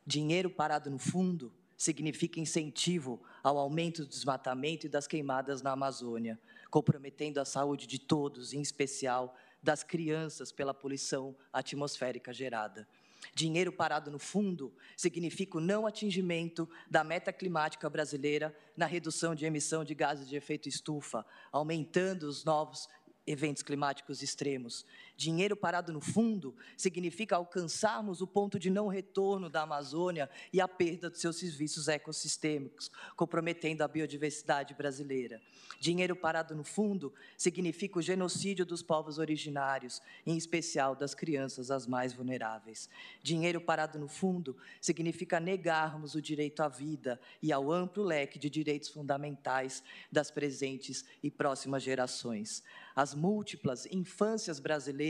[0.06, 6.38] Dinheiro parado no fundo significa incentivo ao aumento do desmatamento e das queimadas na Amazônia,
[6.70, 12.86] comprometendo a saúde de todos, em especial das crianças, pela poluição atmosférica gerada.
[13.34, 19.46] Dinheiro parado no fundo significa o não atingimento da meta climática brasileira na redução de
[19.46, 22.86] emissão de gases de efeito estufa, aumentando os novos
[23.26, 24.84] eventos climáticos extremos.
[25.16, 30.66] Dinheiro parado no fundo significa alcançarmos o ponto de não retorno da Amazônia e a
[30.66, 35.40] perda de seus serviços ecossistêmicos, comprometendo a biodiversidade brasileira.
[35.80, 41.86] Dinheiro parado no fundo significa o genocídio dos povos originários, em especial das crianças as
[41.86, 42.88] mais vulneráveis.
[43.22, 48.50] Dinheiro parado no fundo significa negarmos o direito à vida e ao amplo leque de
[48.50, 52.62] direitos fundamentais das presentes e próximas gerações.
[52.96, 55.03] As múltiplas infâncias brasileiras,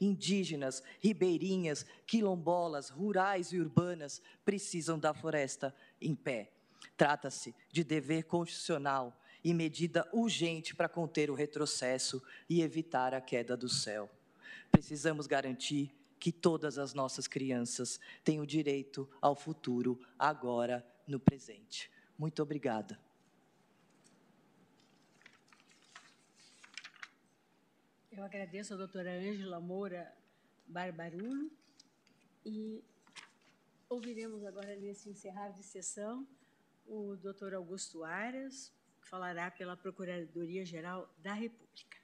[0.00, 6.50] indígenas, ribeirinhas, quilombolas, rurais e urbanas precisam da floresta em pé.
[6.96, 13.56] Trata-se de dever constitucional e medida urgente para conter o retrocesso e evitar a queda
[13.56, 14.08] do céu.
[14.70, 21.90] Precisamos garantir que todas as nossas crianças tenham direito ao futuro agora no presente.
[22.16, 23.11] Muito obrigada.
[28.14, 30.12] Eu agradeço a doutora Ângela Moura
[30.66, 31.50] Barbarulo
[32.44, 32.84] e
[33.88, 36.28] ouviremos agora, nesse encerrar de sessão,
[36.86, 41.96] o doutor Augusto Aras, que falará pela Procuradoria-Geral da República.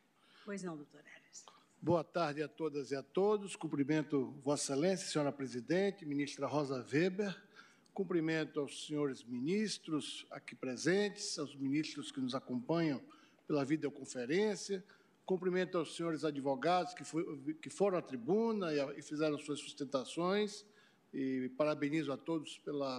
[0.46, 1.44] Pois não, doutor Aras.
[1.82, 3.54] Boa tarde a todas e a todos.
[3.54, 7.38] Cumprimento Vossa Excelência, senhora Presidente, ministra Rosa Weber.
[7.92, 12.98] Cumprimento aos senhores ministros aqui presentes, aos ministros que nos acompanham
[13.46, 14.82] pela videoconferência.
[15.28, 20.64] Cumprimento aos senhores advogados que, foi, que foram à tribuna e, e, fizeram suas sustentações.
[21.12, 22.98] E parabenizo a todos pela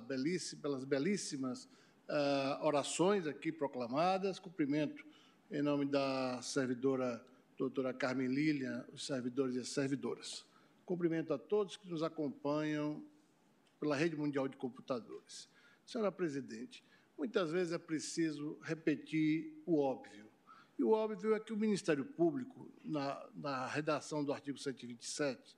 [0.61, 1.65] pelas belíssimas
[2.07, 4.37] uh, orações aqui proclamadas.
[4.37, 5.03] Cumprimento,
[5.49, 7.19] em nome da servidora
[7.57, 10.45] doutora Carmen Lilian, os servidores e as servidoras.
[10.85, 13.03] Cumprimento a todos que nos acompanham
[13.79, 15.49] pela Rede Mundial de Computadores.
[15.83, 16.83] Senhora Presidente,
[17.17, 20.28] muitas vezes é preciso repetir o óbvio.
[20.79, 25.57] E o óbvio é que o Ministério Público, na, na redação do artigo 127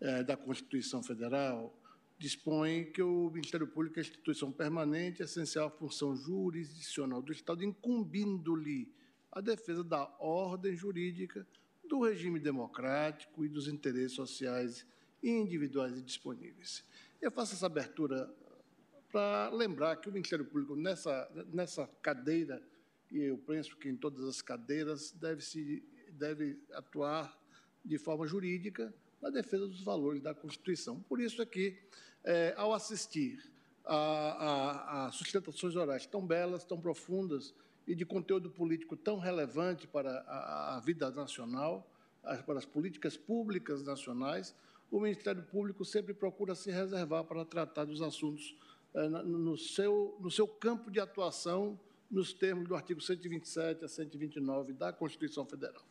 [0.00, 1.76] é, da Constituição Federal,
[2.16, 8.94] dispõe que o Ministério Público é instituição permanente, essencial à função jurisdicional do Estado, incumbindo-lhe
[9.32, 11.44] a defesa da ordem jurídica,
[11.88, 14.86] do regime democrático e dos interesses sociais
[15.20, 16.84] individuais e disponíveis.
[17.20, 18.32] Eu faço essa abertura
[19.10, 22.62] para lembrar que o Ministério Público, nessa, nessa cadeira,
[23.14, 27.32] e eu penso que em todas as cadeiras, deve, se, deve atuar
[27.84, 31.00] de forma jurídica na defesa dos valores da Constituição.
[31.02, 31.78] Por isso é que,
[32.24, 33.38] é, ao assistir
[33.84, 37.54] a, a, a, sustentações orais tão belas, tão profundas
[37.86, 41.88] e de conteúdo político tão relevante para a, a vida nacional,
[42.44, 44.56] para as políticas públicas nacionais,
[44.90, 48.56] o Ministério Público sempre procura se reservar para tratar dos assuntos
[48.92, 51.78] é, no, seu, no seu campo de atuação,
[52.10, 55.84] nos termos do artigo 127 a 129 da Constituição Federal.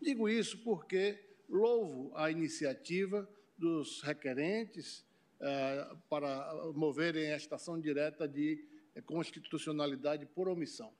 [0.00, 1.18] Digo isso porque
[1.48, 5.04] louvo a iniciativa dos requerentes
[5.40, 8.64] eh, para moverem a estação direta de
[9.06, 10.92] constitucionalidade por omissão.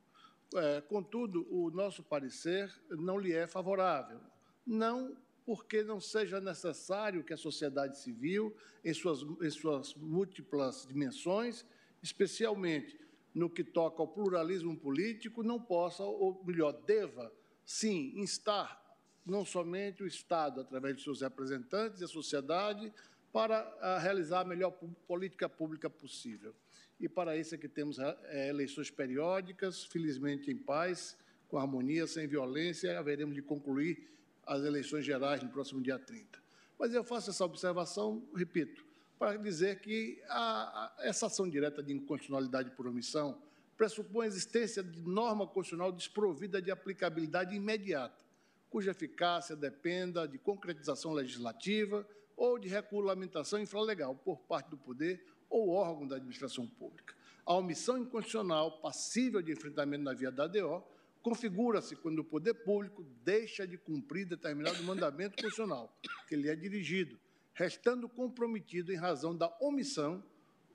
[0.55, 4.21] É, contudo, o nosso parecer não lhe é favorável.
[4.67, 11.65] Não porque não seja necessário que a sociedade civil, em suas, em suas múltiplas dimensões,
[12.03, 12.99] especialmente
[13.34, 17.33] no que toca ao pluralismo político, não possa, ou melhor, deva,
[17.65, 18.81] sim, instar
[19.25, 22.92] não somente o Estado, através de seus representantes e a sociedade,
[23.33, 24.73] para ah, realizar a melhor
[25.07, 26.55] política pública possível.
[26.99, 31.17] E para isso é que temos é, eleições periódicas, felizmente em paz,
[31.49, 34.10] com harmonia, sem violência, haveremos de concluir
[34.47, 36.39] as eleições gerais no próximo dia 30.
[36.78, 38.84] Mas eu faço essa observação, repito,
[39.21, 43.39] para dizer que a, a, essa ação direta de inconstitucionalidade por omissão
[43.77, 48.25] pressupõe a existência de norma constitucional desprovida de aplicabilidade imediata,
[48.71, 55.69] cuja eficácia dependa de concretização legislativa ou de regulamentação infralegal por parte do Poder ou
[55.69, 57.15] órgão da administração pública.
[57.45, 60.83] A omissão incondicional, passível de enfrentamento na via da ADO,
[61.21, 65.95] configura-se quando o poder público deixa de cumprir determinado mandamento constitucional
[66.27, 67.21] que lhe é dirigido,
[67.55, 70.23] restando comprometido em razão da omissão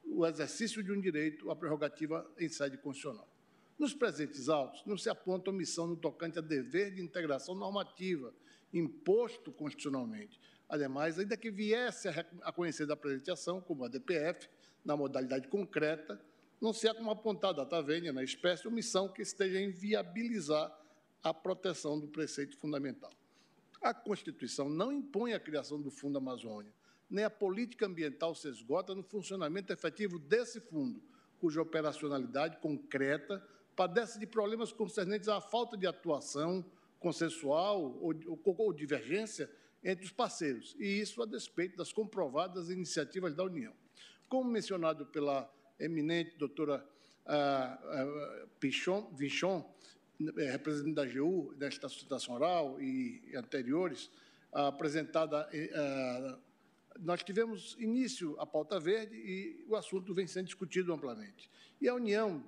[0.06, 3.28] o exercício de um direito à prerrogativa em sede constitucional.
[3.78, 8.34] Nos presentes autos, não se aponta omissão no tocante a dever de integração normativa
[8.74, 10.40] imposto constitucionalmente.
[10.68, 14.50] Ademais, ainda que viesse a conhecer da presente ação, como a DPF,
[14.84, 16.20] na modalidade concreta,
[16.62, 20.76] não se há como apontar data vênia na espécie omissão que esteja a inviabilizar
[21.24, 23.12] a proteção do preceito fundamental.
[23.86, 26.74] A Constituição não impõe a criação do Fundo Amazônia,
[27.08, 31.04] nem a política ambiental se esgota no funcionamento efetivo desse fundo,
[31.40, 36.66] cuja operacionalidade concreta padece de problemas concernentes à falta de atuação
[37.00, 39.48] consensual ou, divergência
[39.84, 43.76] entre os parceiros, e isso a despeito das comprovadas iniciativas da União.
[44.28, 45.48] Como mencionado pela
[45.80, 46.84] eminente doutora
[47.24, 49.64] ah, ah, Pichon, Vichon,
[50.20, 54.10] representante da AGU, nesta sustentação oral e anteriores,
[54.52, 56.40] apresentada, eh, ah,
[57.00, 61.52] nós tivemos início a pauta verde e o assunto vem sendo discutido amplamente.
[61.82, 62.44] E a União,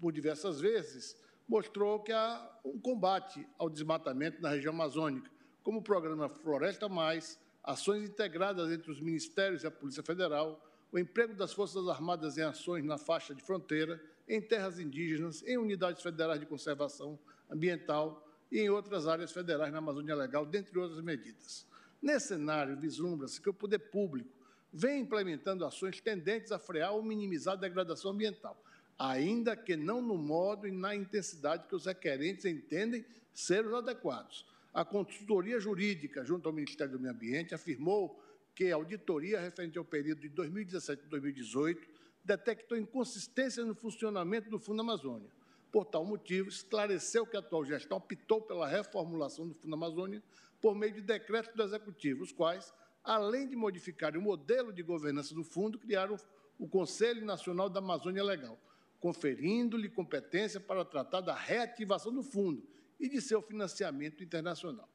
[0.00, 1.16] por diversas vezes,
[1.48, 5.30] mostrou que há um combate ao desmatamento na região amazônica,
[5.62, 10.60] como o programa Floresta Mais, ações integradas entre os ministérios e a Polícia Federal,
[10.92, 15.56] o emprego das Forças Armadas em ações na faixa de fronteira, em terras indígenas, em
[15.56, 17.18] unidades federais de conservação
[17.50, 21.66] ambiental e em outras áreas federais na Amazônia Legal, dentre outras medidas.
[22.00, 24.30] Nesse cenário, vislumbra-se que o poder público
[24.70, 28.62] vem implementando ações tendentes a frear ou minimizar a degradação ambiental,
[28.98, 34.46] ainda que não no modo e na intensidade que os requerentes entendem ser os adequados.
[34.74, 38.21] A consultoria jurídica, junto ao Ministério do Meio Ambiente, afirmou
[38.54, 41.88] que a auditoria referente ao período de 2017 e 2018
[42.24, 45.30] detectou inconsistência no funcionamento do Fundo Amazônia.
[45.70, 50.22] Por tal motivo, esclareceu que a atual gestão optou pela reformulação do Fundo Amazônia
[50.60, 52.72] por meio de decretos do Executivo, os quais,
[53.02, 56.16] além de modificar o modelo de governança do fundo, criaram
[56.58, 58.58] o Conselho Nacional da Amazônia Legal,
[59.00, 62.62] conferindo-lhe competência para tratar da reativação do fundo
[63.00, 64.91] e de seu financiamento internacional.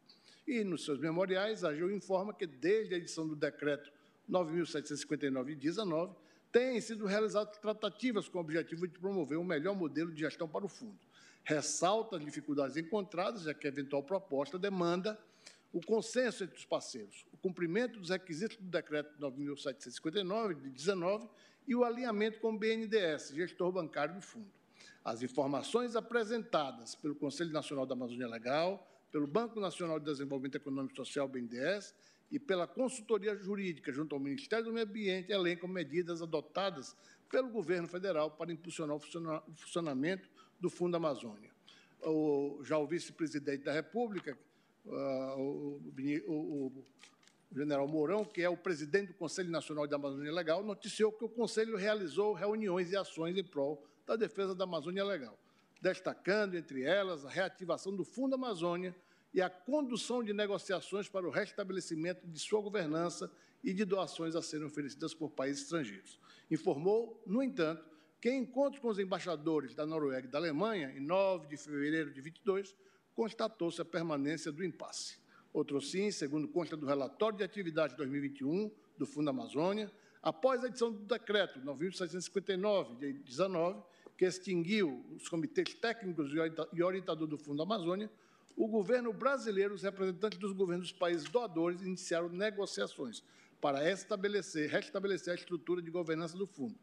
[0.48, 3.92] E, nos seus memoriais, a AGU informa que, desde a edição do Decreto
[4.30, 6.16] 9.759 de 19,
[6.51, 10.66] têm sido realizadas tratativas com o objetivo de promover um melhor modelo de gestão para
[10.66, 10.98] o fundo.
[11.43, 15.19] Ressalta as dificuldades encontradas, já que a eventual proposta demanda
[15.74, 21.27] o consenso entre os parceiros, o cumprimento dos requisitos do Decreto 9.759 de 19
[21.67, 24.50] e o alinhamento com o BNDES, gestor bancário do fundo.
[25.03, 30.94] As informações apresentadas pelo Conselho Nacional da Amazônia Legal, pelo Banco Nacional de Desenvolvimento Econômico
[30.94, 31.94] e Social, BNDES,
[32.30, 36.95] e pela consultoria jurídica junto ao Ministério do Meio Ambiente, elencam medidas adotadas
[37.30, 40.30] pelo governo federal para impulsionar o funcionamento
[40.60, 41.52] do Fundo Amazônia.
[42.02, 44.38] O, já o vice-presidente da República,
[44.86, 45.82] uh, o,
[46.27, 46.86] o, o,
[47.56, 51.30] general Mourão, que é o presidente do Conselho Nacional da Amazônia Legal, noticiou que o
[51.30, 55.38] Conselho realizou reuniões e ações em prol da defesa da Amazônia Legal
[55.81, 58.95] destacando, entre elas, a reativação do Fundo Amazônia
[59.33, 63.31] e a condução de negociações para o restabelecimento de sua governança
[63.64, 66.19] e de doações a serem oferecidas por países estrangeiros.
[66.49, 67.85] Informou, no entanto,
[68.19, 72.11] que em encontros com os embaixadores da Noruega e da Alemanha, em 9 de fevereiro
[72.11, 72.75] de 22,
[73.14, 75.17] constatou-se a permanência do impasse.
[75.53, 79.91] Outro sim, segundo consta do relatório de atividade de 2021 do Fundo Amazônia,
[80.22, 83.81] após a edição do decreto 9.759 de 19,
[84.17, 86.31] que extinguiu os comitês técnicos
[86.73, 88.09] e orientador do Fundo Amazônia,
[88.55, 93.23] o governo brasileiro, os representantes dos governos dos países doadores, iniciaram negociações
[93.61, 96.75] para estabelecer, restabelecer a estrutura de governança do fundo.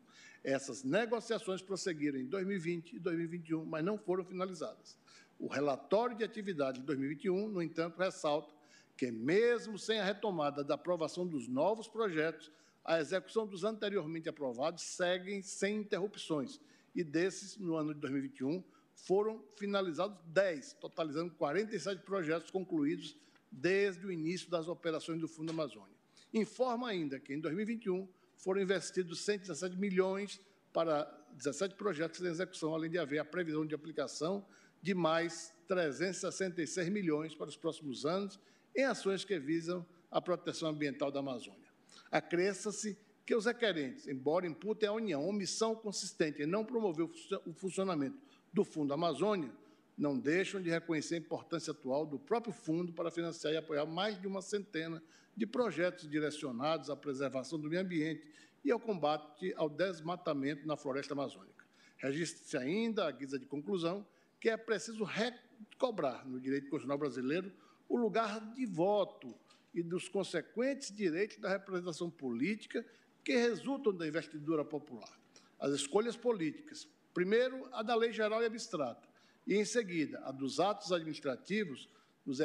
[0.45, 4.97] Essas negociações prosseguiram em 2020 e 2021, mas não foram finalizadas.
[5.39, 8.55] O relatório de atividade de 2021, no entanto, ressalta
[8.97, 12.53] que, mesmo sem a retomada da aprovação dos novos projetos,
[12.85, 16.61] a execução dos anteriormente aprovados segue sem interrupções,
[16.95, 18.63] e desses, no ano de 2021,
[18.95, 23.17] foram finalizados 10, totalizando 47 projetos concluídos
[23.51, 25.95] desde o início das operações do Fundo Amazônia.
[26.33, 30.41] Informa ainda que, em 2021, foram investidos 117 milhões
[30.73, 34.45] para 17 projetos em execução, além de haver a previsão de aplicação
[34.83, 38.39] de mais 366 milhões para os próximos anos
[38.75, 41.69] em ações que visam a proteção ambiental da Amazônia.
[42.11, 47.07] Acresça-se que os requerentes, embora imputem à União omissão consistente em não promover
[47.47, 48.19] o funcionamento
[48.53, 49.51] do Fundo Amazônia,
[49.97, 54.21] não deixam de reconhecer a importância atual do próprio fundo para financiar e apoiar mais
[54.21, 55.03] de uma centena
[55.37, 58.29] de projetos direcionados à preservação do meio ambiente
[58.65, 61.65] e ao combate ao desmatamento na floresta amazônica.
[61.97, 64.07] Registre-se ainda, à guisa de conclusão,
[64.41, 67.53] que é preciso recobrar no direito constitucional brasileiro
[67.89, 69.35] o lugar de voto
[69.73, 72.85] e dos consequentes direitos da representação política
[73.25, 75.19] que resultam da investidura popular.
[75.59, 79.09] As escolhas políticas, primeiro a da lei geral e abstrata,
[79.47, 81.89] e em seguida a dos atos administrativos,
[82.25, 82.39] dos,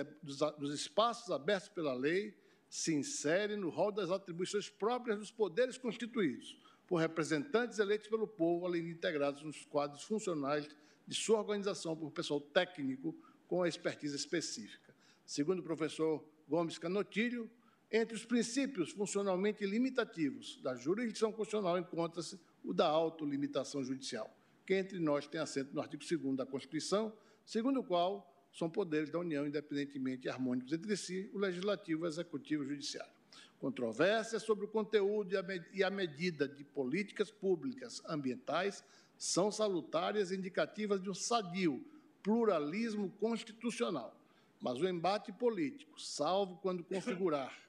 [0.58, 2.38] dos espaços abertos pela lei,
[2.69, 8.66] se insere no rol das atribuições próprias dos poderes constituídos, por representantes eleitos pelo povo,
[8.66, 10.67] além de integrados nos quadros funcionais
[11.08, 13.16] de sua organização por pessoal técnico
[13.48, 14.93] com expertise específica.
[15.25, 17.49] Segundo o professor Gomes Canotilho,
[17.91, 24.31] entre os princípios funcionalmente limitativos da jurisdição constitucional encontra-se o da autolimitação judicial,
[24.65, 27.11] que entre nós tem assento no artigo 2 da Constituição,
[27.45, 32.07] segundo o qual são poderes da União independentemente e harmônicos entre si, o legislativo, o
[32.07, 33.11] executivo e o judiciário.
[33.59, 35.33] Controvérsias sobre o conteúdo
[35.73, 38.83] e a medida de políticas públicas ambientais
[39.17, 41.83] são salutárias e indicativas de um sadio
[42.23, 44.15] pluralismo constitucional.
[44.61, 47.68] Mas o embate político, salvo quando configurar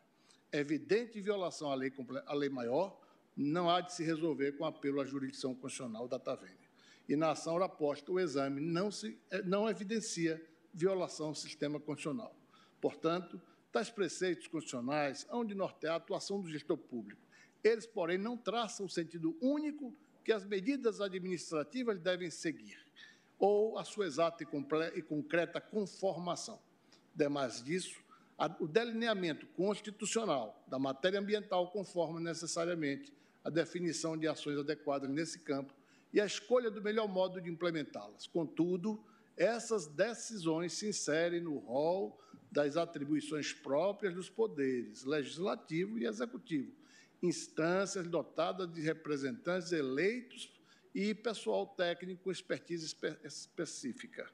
[0.52, 1.92] evidente violação à lei,
[2.26, 3.00] à lei maior,
[3.36, 6.70] não há de se resolver com apelo à jurisdição constitucional da Tavênia.
[7.08, 12.34] E na ação oraposta, o exame não, se, não evidencia violação ao sistema constitucional.
[12.80, 13.40] Portanto,
[13.72, 17.20] tais preceitos constitucionais hão de nortear a atuação do gestor público.
[17.62, 22.78] Eles, porém, não traçam o sentido único que as medidas administrativas devem seguir,
[23.38, 24.44] ou a sua exata
[24.94, 26.60] e concreta conformação.
[27.14, 28.02] Demais disso,
[28.58, 33.12] o delineamento constitucional da matéria ambiental conforma necessariamente
[33.44, 35.74] a definição de ações adequadas nesse campo
[36.12, 38.26] e a escolha do melhor modo de implementá-las.
[38.26, 39.02] Contudo,
[39.36, 42.18] essas decisões se inserem no rol
[42.50, 46.72] das atribuições próprias dos poderes legislativo e executivo,
[47.22, 50.50] instâncias dotadas de representantes eleitos
[50.94, 54.28] e pessoal técnico com expertise espe específica.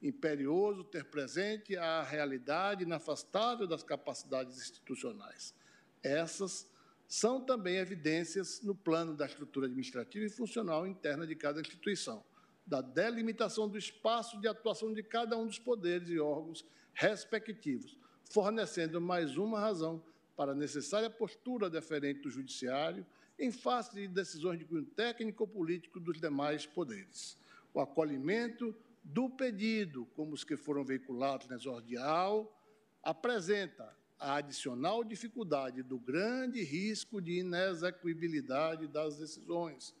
[0.00, 5.54] Imperioso ter presente a realidade inafastável das capacidades institucionais.
[6.02, 6.68] Essas
[7.08, 12.22] são também evidências no plano da estrutura administrativa e funcional interna de cada instituição,
[12.66, 17.96] da delimitação do espaço de atuação de cada um dos poderes e órgãos respectivos,
[18.30, 20.02] fornecendo mais uma razão
[20.36, 23.04] para a necessária postura deferente do Judiciário
[23.38, 27.38] em face de decisões de cunho técnico ou político dos demais poderes.
[27.72, 32.54] O acolhimento do pedido, como os que foram veiculados na exordial,
[33.02, 39.94] apresenta a adicional dificuldade do grande risco de inexequibilidade das decisões,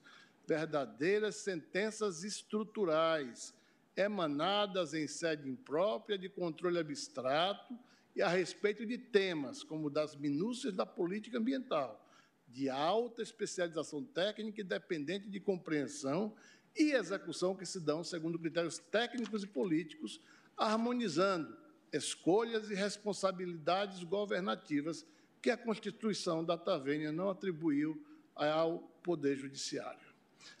[0.46, 3.54] verdadeiras sentenças estruturais,
[3.96, 7.78] emanadas em sede imprópria de controle abstrato
[8.14, 12.04] e a respeito de temas como das minúcias da política ambiental,
[12.48, 16.34] de alta especialização técnica e dependente de compreensão
[16.78, 20.20] e execução que se dão segundo critérios técnicos e políticos,
[20.56, 21.56] harmonizando
[21.92, 25.04] escolhas e responsabilidades governativas
[25.42, 28.00] que a Constituição da Tavênia não atribuiu
[28.34, 30.06] ao Poder Judiciário.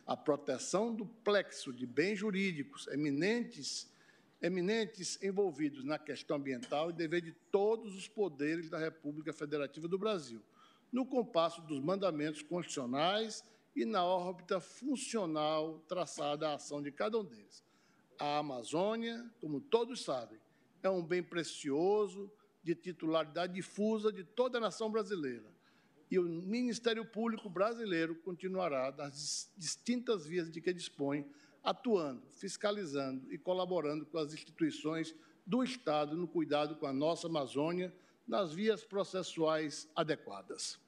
[0.06, 3.88] A proteção do plexo de bens jurídicos eminentes
[4.40, 9.98] eminentes envolvidos na questão ambiental e dever de todos os poderes da República Federativa do
[9.98, 10.40] Brasil,
[10.92, 13.42] no compasso dos mandamentos constitucionais
[13.74, 17.64] e na órbita funcional traçada à ação de cada um deles.
[18.18, 20.38] A Amazônia, como todos sabem,
[20.82, 22.30] é um bem precioso
[22.62, 25.46] de titularidade difusa de toda a nação brasileira.
[26.10, 31.26] E o Ministério Público brasileiro continuará, das distintas vias de que dispõe,
[31.62, 35.14] atuando, fiscalizando e colaborando com as instituições
[35.46, 37.94] do Estado no cuidado com a nossa Amazônia,
[38.28, 40.78] nas vias processuais adequadas.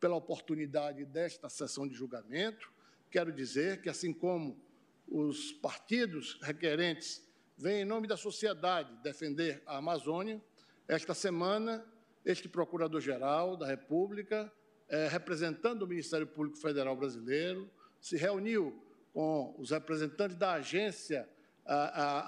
[0.00, 2.72] Pela oportunidade desta sessão de julgamento,
[3.10, 4.58] quero dizer que, assim como
[5.06, 7.22] os partidos requerentes
[7.56, 10.42] vêm em nome da sociedade defender a Amazônia,
[10.88, 11.84] esta semana,
[12.24, 14.50] este Procurador-Geral da República,
[14.88, 21.28] eh, representando o Ministério Público Federal Brasileiro, se reuniu com os representantes da Agência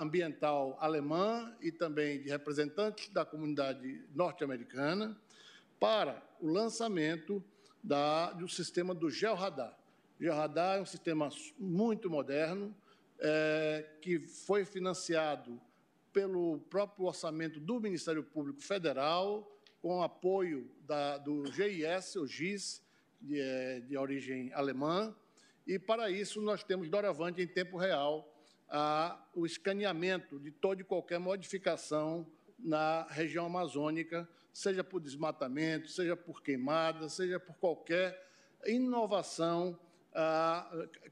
[0.00, 5.16] Ambiental Alemã e também de representantes da comunidade norte-americana
[5.78, 7.42] para o lançamento
[7.82, 9.78] da, do sistema do GeoRadar.
[10.18, 12.74] O GeoRadar é um sistema muito moderno,
[13.20, 15.60] é, que foi financiado
[16.12, 22.82] pelo próprio orçamento do Ministério Público Federal, com apoio da, do GIS, o GIS,
[23.20, 25.14] de, é, de origem alemã,
[25.66, 28.27] e para isso nós temos doravante em tempo real
[28.68, 32.26] a, o escaneamento de toda e qualquer modificação
[32.58, 38.28] na região amazônica, seja por desmatamento, seja por queimada, seja por qualquer
[38.66, 39.78] inovação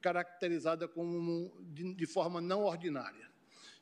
[0.00, 3.30] caracterizada como de, de, forma não ordinária.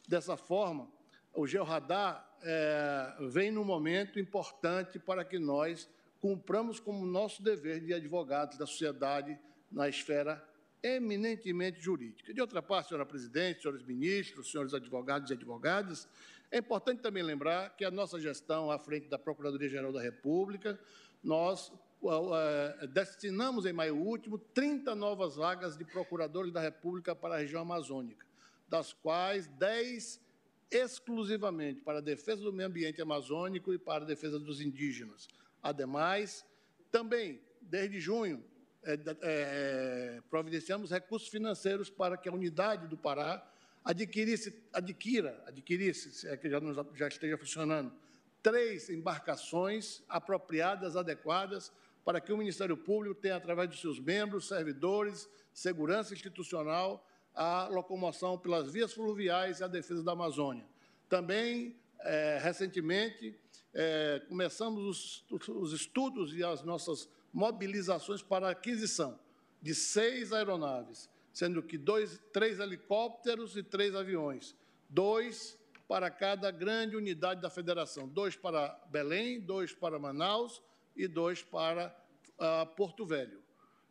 [0.07, 0.91] Dessa forma,
[1.33, 5.89] o georradar é, vem num momento importante para que nós
[6.21, 9.39] cumpramos como nosso dever de advogados da sociedade
[9.71, 10.47] na esfera
[10.85, 12.35] eminentemente jurídica.
[12.35, 16.07] De outra parte, senhora presidente, senhores ministros, senhores advogados e advogadas,
[16.51, 20.79] é importante também lembrar que a nossa gestão à frente da Procuradoria-Geral da República,
[21.23, 21.73] nós
[22.03, 27.63] uh, destinamos em maio último 30 novas vagas de procuradores da República para a região
[27.63, 28.27] amazônica,
[28.69, 30.21] das quais 10
[30.71, 35.29] exclusivamente para a defesa do meio ambiente amazônico e para a defesa dos indígenas.
[35.63, 36.45] Ademais,
[36.91, 38.45] também, desde junho,
[38.85, 43.47] é, é, é, providenciamos recursos financeiros para que a unidade do Pará
[43.85, 46.59] adquirisse, adquira, adquirisse, é que já,
[46.95, 47.93] já esteja funcionando,
[48.43, 51.73] três embarcações apropriadas, adequadas,
[52.05, 58.39] para que o Ministério Público tenha, através de seus membros, servidores, segurança institucional, a locomoção
[58.39, 60.67] pelas vias fluviais e a defesa da Amazônia.
[61.09, 63.35] Também, é, recentemente,
[63.73, 69.19] é, começamos os, os estudos e as nossas mobilizações para aquisição
[69.61, 74.55] de seis aeronaves, sendo que dois, três helicópteros e três aviões,
[74.89, 80.63] dois para cada grande unidade da federação, dois para Belém, dois para Manaus
[80.97, 81.95] e dois para
[82.39, 83.43] uh, Porto Velho.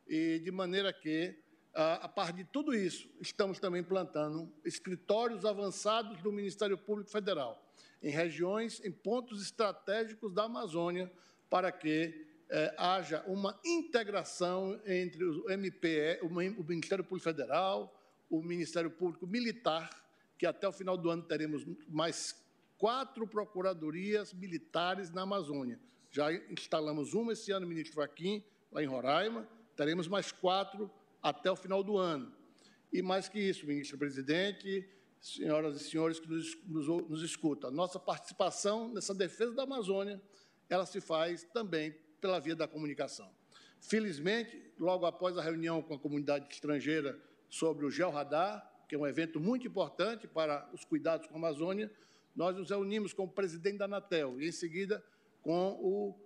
[0.08, 1.38] E de maneira que,
[1.76, 7.62] uh, a par de tudo isso, estamos também implantando escritórios avançados do Ministério Público Federal,
[8.02, 11.12] em regiões, em pontos estratégicos da Amazônia,
[11.50, 17.94] para que é, haja uma integração entre o MPE, o Ministério Público Federal,
[18.30, 19.90] o Ministério Público Militar,
[20.38, 22.36] que até o final do ano teremos mais
[22.78, 25.80] quatro procuradorias militares na Amazônia.
[26.12, 30.92] Já instalamos uma esse ano, ministro Faquim, lá em Roraima, teremos mais quatro
[31.22, 32.32] até o final do ano.
[32.92, 34.88] E mais que isso, ministro presidente,
[35.20, 40.22] senhoras e senhores que nos, nos, nos escutam, a nossa participação nessa defesa da Amazônia,
[40.70, 43.30] ela se faz também pela via da comunicação.
[43.82, 47.20] Felizmente, logo após a reunião com a comunidade estrangeira
[47.50, 51.92] sobre o Georradar, que é um evento muito importante para os cuidados com a Amazônia,
[52.34, 55.04] nós nos reunimos com o presidente da Anatel e, em seguida,
[55.42, 56.18] com o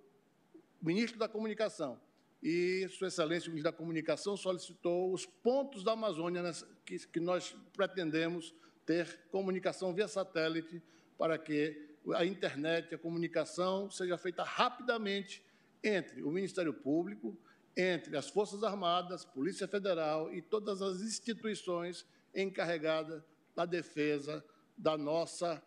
[0.79, 1.99] ministro da Comunicação.
[2.43, 6.43] E Sua Excelência, o ministro da Comunicação, solicitou os pontos da Amazônia
[6.85, 8.53] que, que nós pretendemos
[8.85, 10.79] ter comunicação via satélite
[11.17, 15.43] para que a internet, a comunicação seja feita rapidamente
[15.83, 17.37] entre o Ministério Público,
[17.75, 23.23] entre as Forças Armadas, Polícia Federal e todas as instituições encarregadas
[23.55, 24.43] da defesa
[24.77, 25.61] da nossa,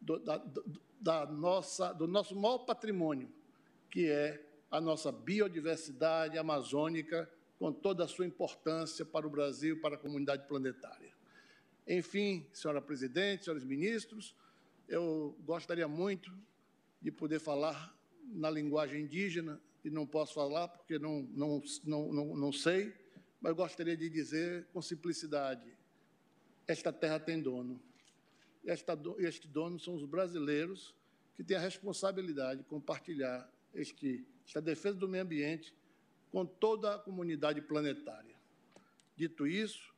[0.00, 0.42] do, da,
[1.00, 3.32] da nossa, do nosso maior patrimônio,
[3.90, 9.80] que é a nossa biodiversidade amazônica, com toda a sua importância para o Brasil e
[9.80, 11.12] para a comunidade planetária.
[11.86, 14.34] Enfim, senhora presidente, senhores ministros,
[14.88, 16.32] eu gostaria muito
[17.00, 17.94] de poder falar
[18.30, 22.92] na linguagem indígena, e não posso falar porque não, não, não, não, não sei,
[23.40, 25.66] mas gostaria de dizer com simplicidade:
[26.66, 27.80] esta terra tem dono.
[28.64, 30.94] Esta, este dono são os brasileiros
[31.34, 35.74] que têm a responsabilidade de compartilhar este, esta defesa do meio ambiente
[36.30, 38.36] com toda a comunidade planetária.
[39.16, 39.92] Dito isso,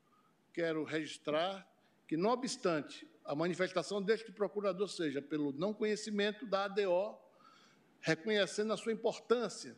[0.53, 1.69] quero registrar
[2.07, 7.19] que, não obstante a manifestação deste procurador seja pelo não conhecimento da ADO
[8.03, 9.77] reconhecendo a sua importância,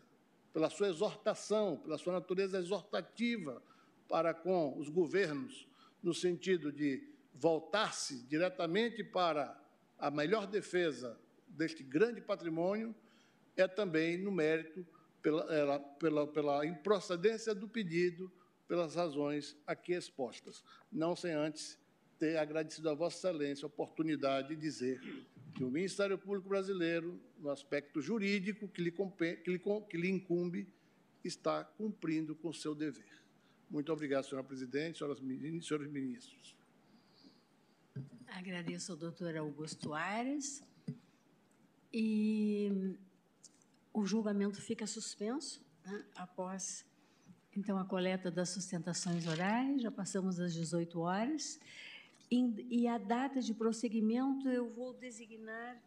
[0.53, 3.63] pela sua exortação, pela sua natureza exortativa
[4.09, 5.69] para com os governos,
[6.03, 9.61] no sentido de voltar-se diretamente para
[9.99, 12.95] a melhor defesa deste grande patrimônio,
[13.57, 14.87] é também no mérito
[15.23, 18.31] pela, pela, pela improcedência do pedido,
[18.67, 20.63] pelas razões aqui expostas.
[20.91, 21.79] Não sem antes
[22.19, 25.01] ter agradecido a Vossa Excelência a oportunidade de dizer
[25.55, 30.69] que o Ministério Público Brasileiro, no aspecto jurídico que lhe, que lhe, incumbe,
[31.23, 33.23] está cumprindo com o seu dever.
[33.71, 36.57] Muito obrigado, senhora presidente, senhoras senhores ministros.
[38.27, 40.63] Agradeço ao doutor Augusto Aires.
[41.93, 42.97] E
[43.93, 46.85] o julgamento fica suspenso né, após,
[47.57, 49.81] então, a coleta das sustentações orais.
[49.81, 51.61] Já passamos das 18 horas.
[52.31, 55.81] E, a data de prosseguimento eu vou designar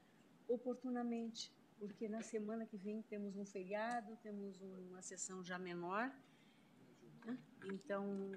[0.47, 6.11] oportunamente, porque na semana que vem temos um feriado, temos uma sessão já menor.
[7.25, 7.37] Né?
[7.65, 8.31] Então,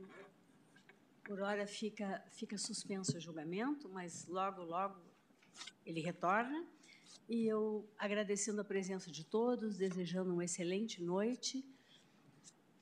[1.24, 5.00] por hora fica, fica suspenso o julgamento, mas logo, logo
[5.86, 6.66] ele retorna.
[7.28, 11.64] E eu, agradecendo a presença de todos, desejando uma excelente noite,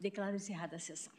[0.00, 1.17] declaro encerrada a sessão.